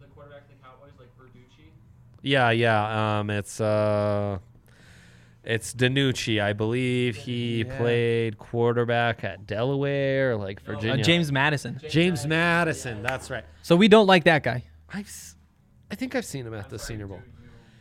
the 0.00 0.06
quarterback 0.14 0.46
for 0.48 0.54
the 0.54 0.62
Cowboys 0.62 0.92
like 0.98 1.08
Verducci? 1.18 1.68
Yeah, 2.22 2.50
yeah. 2.50 3.18
Um, 3.20 3.28
it's 3.30 3.60
uh, 3.60 4.38
it's 5.44 5.72
DiNucci, 5.74 6.40
I 6.42 6.52
believe. 6.52 7.16
He 7.16 7.62
Yeah. 7.64 7.76
played 7.78 8.38
quarterback 8.38 9.24
at 9.24 9.46
Delaware, 9.46 10.36
like 10.36 10.60
uh, 10.68 10.72
Uh, 10.72 10.74
Virginia. 10.74 11.04
James 11.04 11.32
Madison. 11.32 11.80
James 11.88 12.26
Madison. 12.26 13.02
That's 13.02 13.30
right. 13.30 13.44
So 13.62 13.76
we 13.76 13.88
don't 13.88 14.06
like 14.06 14.24
that 14.24 14.42
guy. 14.42 14.64
I've, 14.92 15.06
s- 15.06 15.36
I 15.90 15.94
think 15.94 16.14
I've 16.14 16.24
seen 16.24 16.46
him 16.46 16.54
at 16.54 16.68
the 16.68 16.78
Senior 16.78 17.06
Bowl. 17.06 17.20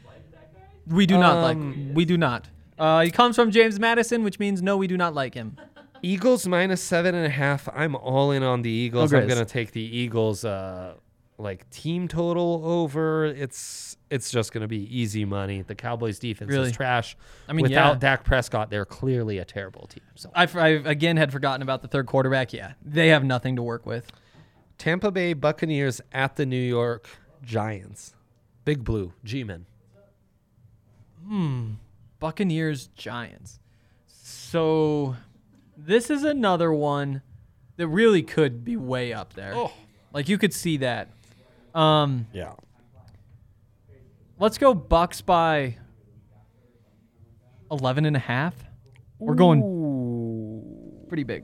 Like 0.05 0.31
that 0.31 0.53
guy? 0.53 0.95
We 0.95 1.05
do 1.05 1.17
not 1.17 1.37
Um, 1.37 1.85
like. 1.87 1.95
We 1.95 2.05
do 2.05 2.17
not. 2.17 2.47
Uh, 2.77 3.01
he 3.01 3.11
comes 3.11 3.35
from 3.35 3.51
James 3.51 3.79
Madison, 3.79 4.23
which 4.23 4.39
means 4.39 4.61
no, 4.61 4.77
we 4.77 4.87
do 4.87 4.95
not 4.97 5.13
like 5.13 5.33
him. 5.33 5.57
Eagles 6.01 6.47
minus 6.47 6.81
seven 6.81 7.13
and 7.13 7.25
a 7.25 7.29
half. 7.29 7.67
I'm 7.75 7.93
all 7.95 8.31
in 8.31 8.41
on 8.41 8.61
the 8.61 8.69
Eagles. 8.69 9.13
I'm 9.13 9.27
gonna 9.27 9.43
take 9.43 9.71
the 9.73 9.81
Eagles. 9.81 10.45
Uh, 10.45 10.93
like 11.37 11.69
team 11.69 12.07
total 12.07 12.61
over. 12.63 13.25
It's 13.25 13.88
it's 14.09 14.31
just 14.31 14.51
gonna 14.51 14.67
be 14.67 14.83
easy 14.97 15.25
money. 15.25 15.61
The 15.61 15.75
Cowboys 15.75 16.19
defense 16.19 16.49
Really? 16.51 16.69
is 16.69 16.75
trash. 16.75 17.15
I 17.47 17.53
mean, 17.53 17.63
without 17.63 17.93
yeah. 17.93 17.99
Dak 17.99 18.23
Prescott, 18.23 18.69
they're 18.69 18.85
clearly 18.85 19.37
a 19.37 19.45
terrible 19.45 19.87
team. 19.87 20.03
So 20.15 20.31
I, 20.33 20.47
I 20.55 20.67
again 20.69 21.17
had 21.17 21.31
forgotten 21.31 21.61
about 21.61 21.81
the 21.81 21.87
third 21.87 22.05
quarterback. 22.07 22.51
Yeah, 22.53 22.73
they 22.83 23.09
have 23.09 23.23
nothing 23.23 23.55
to 23.55 23.61
work 23.63 23.85
with. 23.85 24.07
Tampa 24.77 25.11
Bay 25.11 25.33
Buccaneers 25.33 25.99
at 26.11 26.35
the 26.37 26.45
New 26.45 26.55
York 26.61 27.09
Giants. 27.43 28.15
Big 28.65 28.83
Blue 28.83 29.13
G-men. 29.23 29.65
Hmm. 31.27 31.71
Buccaneers 32.19 32.87
Giants. 32.95 33.59
So 34.07 35.15
this 35.77 36.09
is 36.09 36.23
another 36.23 36.73
one 36.73 37.21
that 37.77 37.87
really 37.87 38.21
could 38.23 38.63
be 38.63 38.75
way 38.75 39.13
up 39.13 39.33
there. 39.33 39.53
Oh. 39.55 39.71
Like 40.13 40.27
you 40.29 40.37
could 40.37 40.53
see 40.53 40.77
that. 40.77 41.09
Um, 41.75 42.27
Yeah. 42.33 42.53
Let's 44.39 44.57
go 44.57 44.73
Bucks 44.73 45.21
by 45.21 45.77
11 47.71 48.05
and 48.05 48.15
a 48.15 48.19
half. 48.19 48.55
We're 49.19 49.35
going 49.35 49.61
Ooh. 49.61 51.05
pretty 51.07 51.23
big. 51.23 51.43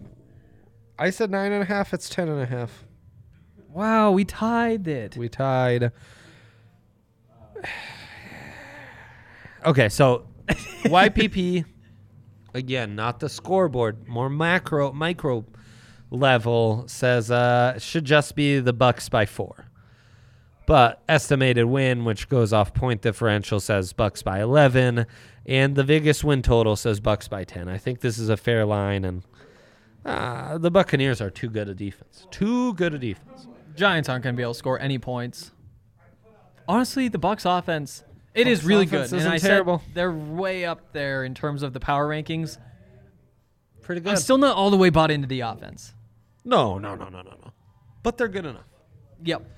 I 0.97 1.09
said 1.09 1.29
nine 1.29 1.51
and 1.51 1.61
a 1.61 1.65
half. 1.65 1.93
It's 1.93 2.07
ten 2.07 2.29
and 2.29 2.41
a 2.41 2.45
half. 2.45 2.85
Wow, 3.69 4.11
we 4.11 4.23
tied 4.23 4.87
it. 4.87 5.17
We 5.17 5.29
tied. 5.29 5.91
Okay, 9.65 9.89
so 9.89 10.27
YPP 10.47 11.65
again, 12.53 12.95
not 12.95 13.19
the 13.19 13.27
scoreboard, 13.27 14.07
more 14.07 14.29
macro 14.29 14.93
micro 14.93 15.43
level 16.11 16.83
says 16.87 17.31
uh 17.31 17.79
should 17.79 18.05
just 18.05 18.35
be 18.35 18.59
the 18.59 18.73
Bucks 18.73 19.09
by 19.09 19.25
4. 19.25 19.64
But 20.67 21.01
estimated 21.07 21.65
win, 21.65 22.05
which 22.05 22.27
goes 22.27 22.51
off 22.51 22.73
point 22.73 23.01
differential, 23.01 23.59
says 23.59 23.93
Bucks 23.93 24.23
by 24.23 24.41
11, 24.41 25.05
and 25.45 25.75
the 25.75 25.83
Vegas 25.83 26.23
win 26.23 26.41
total 26.41 26.75
says 26.75 26.99
Bucks 26.99 27.27
by 27.27 27.43
10. 27.43 27.67
I 27.69 27.77
think 27.77 27.99
this 28.01 28.17
is 28.17 28.29
a 28.29 28.37
fair 28.37 28.65
line, 28.65 29.05
and 29.05 29.23
uh, 30.03 30.57
the 30.57 30.71
Buccaneers 30.71 31.21
are 31.21 31.29
too 31.29 31.49
good 31.49 31.69
a 31.69 31.75
defense. 31.75 32.27
Too 32.31 32.73
good 32.73 32.93
a 32.93 32.99
defense. 32.99 33.47
Giants 33.75 34.09
aren't 34.09 34.23
going 34.23 34.35
to 34.35 34.37
be 34.37 34.43
able 34.43 34.53
to 34.53 34.57
score 34.57 34.79
any 34.79 34.97
points. 34.97 35.51
Honestly, 36.67 37.09
the 37.09 37.19
Bucks 37.19 37.45
offense 37.45 38.03
it 38.33 38.47
is 38.47 38.59
Bucks 38.59 38.67
really 38.67 38.85
good, 38.85 39.13
and 39.13 39.27
I 39.27 39.37
terrible. 39.37 39.79
said 39.79 39.95
they're 39.95 40.11
way 40.11 40.65
up 40.65 40.91
there 40.91 41.23
in 41.23 41.33
terms 41.33 41.63
of 41.63 41.73
the 41.73 41.79
power 41.79 42.07
rankings. 42.07 42.57
Pretty 43.81 44.01
good. 44.01 44.09
I'm 44.09 44.17
still 44.17 44.37
not 44.37 44.55
all 44.57 44.71
the 44.71 44.77
way 44.77 44.89
bought 44.89 45.11
into 45.11 45.27
the 45.27 45.41
offense. 45.41 45.93
No, 46.43 46.77
no, 46.77 46.95
no, 46.95 47.05
no, 47.05 47.21
no, 47.21 47.31
no. 47.31 47.51
But 48.03 48.17
they're 48.17 48.27
good 48.27 48.45
enough. 48.45 48.65
Yep. 49.23 49.49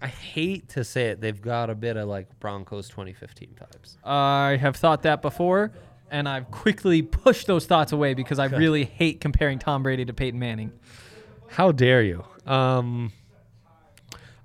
I 0.00 0.08
hate 0.08 0.68
to 0.70 0.84
say 0.84 1.06
it, 1.06 1.20
they've 1.20 1.40
got 1.40 1.70
a 1.70 1.74
bit 1.74 1.96
of 1.96 2.08
like 2.08 2.38
Broncos 2.40 2.88
2015 2.88 3.56
vibes. 3.60 3.96
I 4.04 4.56
have 4.56 4.76
thought 4.76 5.02
that 5.02 5.22
before, 5.22 5.72
and 6.10 6.28
I've 6.28 6.50
quickly 6.50 7.02
pushed 7.02 7.46
those 7.46 7.66
thoughts 7.66 7.92
away 7.92 8.14
because 8.14 8.38
I 8.38 8.46
really 8.46 8.84
hate 8.84 9.20
comparing 9.20 9.58
Tom 9.58 9.82
Brady 9.82 10.04
to 10.04 10.12
Peyton 10.12 10.38
Manning. 10.38 10.72
How 11.48 11.72
dare 11.72 12.02
you? 12.02 12.24
Um, 12.46 13.12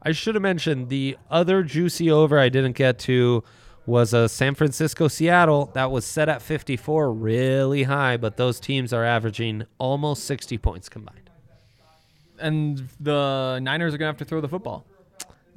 I 0.01 0.11
should 0.13 0.35
have 0.35 0.41
mentioned 0.41 0.89
the 0.89 1.17
other 1.29 1.63
juicy 1.63 2.09
over 2.09 2.39
I 2.39 2.49
didn't 2.49 2.75
get 2.75 2.99
to 2.99 3.43
was 3.85 4.13
a 4.13 4.29
San 4.29 4.55
Francisco 4.55 5.07
Seattle 5.07 5.71
that 5.73 5.91
was 5.91 6.05
set 6.05 6.29
at 6.29 6.41
54, 6.41 7.11
really 7.11 7.83
high, 7.83 8.17
but 8.17 8.37
those 8.37 8.59
teams 8.59 8.93
are 8.93 9.03
averaging 9.03 9.65
almost 9.79 10.25
60 10.25 10.57
points 10.59 10.87
combined. 10.87 11.29
And 12.39 12.87
the 12.99 13.59
Niners 13.61 13.93
are 13.93 13.97
going 13.97 14.07
to 14.07 14.13
have 14.13 14.17
to 14.17 14.25
throw 14.25 14.39
the 14.39 14.47
football. 14.47 14.85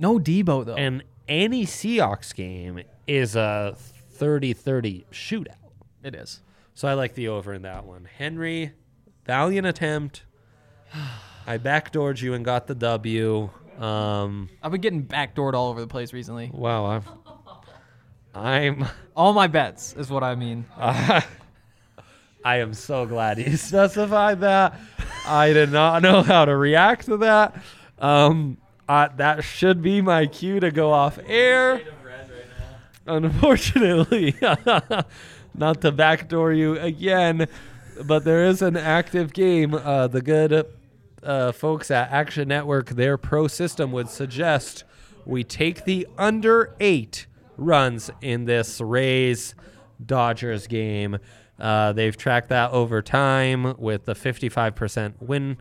No 0.03 0.18
Deebo, 0.18 0.66
though. 0.66 0.74
And 0.74 1.05
any 1.28 1.64
Seahawks 1.64 2.34
game 2.34 2.82
is 3.07 3.36
a 3.36 3.76
30-30 4.18 5.05
shootout. 5.12 5.55
it 6.03 6.16
is. 6.16 6.40
So 6.74 6.88
I 6.88 6.94
like 6.94 7.14
the 7.14 7.28
over 7.28 7.55
in 7.55 7.62
that 7.62 7.84
one. 7.84 8.09
Henry, 8.18 8.72
valiant 9.24 9.64
attempt. 9.64 10.24
I 11.46 11.57
backdoored 11.57 12.20
you 12.20 12.34
and 12.34 12.44
got 12.44 12.66
the 12.66 12.74
W. 12.74 13.48
Um, 13.78 14.48
I've 14.61 14.72
been 14.72 14.80
getting 14.80 15.05
backdoored 15.05 15.55
all 15.55 15.70
over 15.70 15.80
the 15.80 15.86
place 15.86 16.12
recently. 16.12 16.50
wow, 16.53 16.86
I'm, 16.86 17.05
I'm, 18.34 18.86
All 19.16 19.32
my 19.32 19.46
bets 19.46 19.94
is 19.96 20.11
what 20.11 20.24
I 20.24 20.34
mean. 20.34 20.64
I 20.78 21.24
am 22.44 22.74
so 22.74 23.07
glad 23.07 23.38
you 23.38 23.57
specified 23.57 24.40
that. 24.40 24.80
I 25.26 25.53
did 25.53 25.70
not 25.70 26.03
know 26.03 26.22
how 26.22 26.44
to 26.44 26.57
react 26.57 27.07
to 27.07 27.18
that. 27.18 27.55
Um, 28.00 28.57
uh, 28.93 29.09
that 29.16 29.43
should 29.43 29.80
be 29.80 30.03
my 30.03 30.26
cue 30.26 30.61
to 30.61 30.70
go 30.70 30.93
off 30.93 31.18
air. 31.26 31.80
Unfortunately, 33.07 34.34
not 35.55 35.80
to 35.80 35.90
backdoor 35.90 36.53
you 36.53 36.78
again, 36.78 37.49
but 38.05 38.24
there 38.24 38.45
is 38.45 38.61
an 38.61 38.76
active 38.76 39.32
game. 39.32 39.72
Uh, 39.72 40.09
the 40.09 40.20
good 40.20 40.66
uh, 41.22 41.53
folks 41.53 41.90
at 41.90 42.11
Action 42.11 42.49
Network, 42.49 42.90
their 42.90 43.16
pro 43.16 43.49
system 43.49 43.93
would 43.93 44.11
suggest 44.11 44.84
we 45.24 45.43
take 45.43 45.86
the 45.86 46.07
under 46.18 46.76
eight 46.78 47.26
runs 47.57 48.11
in 48.20 48.45
this 48.45 48.78
Rays 48.78 49.55
Dodgers 50.05 50.66
game. 50.66 51.16
Uh, 51.59 51.95
they've 51.95 52.16
tracked 52.16 52.51
that 52.51 52.72
over 52.72 53.01
time 53.01 53.74
with 53.78 54.05
the 54.05 54.14
55% 54.14 55.14
win, 55.18 55.57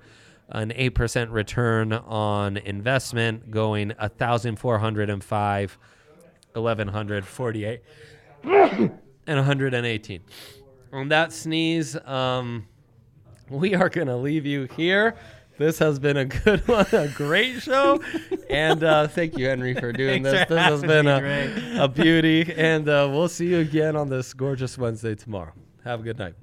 an 0.52 0.70
8% 0.72 1.32
return 1.32 1.94
on 1.94 2.58
investment, 2.58 3.52
going 3.52 3.90
1,405. 4.00 5.78
1148 6.54 7.82
and 8.44 8.92
118 9.28 10.22
on 10.92 11.08
that 11.10 11.32
sneeze 11.32 11.96
um 12.06 12.68
we 13.50 13.76
are 13.76 13.90
gonna 13.90 14.16
leave 14.16 14.46
you 14.46 14.68
here. 14.78 15.16
This 15.58 15.78
has 15.80 16.00
been 16.00 16.16
a 16.18 16.26
good 16.26 16.68
one 16.68 16.86
a 16.94 17.10
great 17.10 17.62
show 17.62 18.02
and 18.50 18.84
uh 18.84 19.08
thank 19.08 19.38
you 19.38 19.48
henry 19.48 19.74
for 19.76 19.92
doing 19.92 20.24
Thanks 20.24 20.40
this. 20.40 20.48
for 20.48 20.54
this 20.56 20.64
has 20.64 20.82
been 20.82 21.08
a, 21.08 21.84
a 21.84 21.88
beauty 21.88 22.52
and 22.56 22.88
uh 22.90 23.08
we'll 23.12 23.28
see 23.28 23.48
you 23.48 23.60
again 23.60 23.96
on 23.96 24.10
this 24.10 24.34
gorgeous 24.34 24.78
wednesday 24.78 25.16
tomorrow. 25.16 25.54
Have 25.84 26.00
a 26.00 26.04
good 26.04 26.18
night 26.18 26.36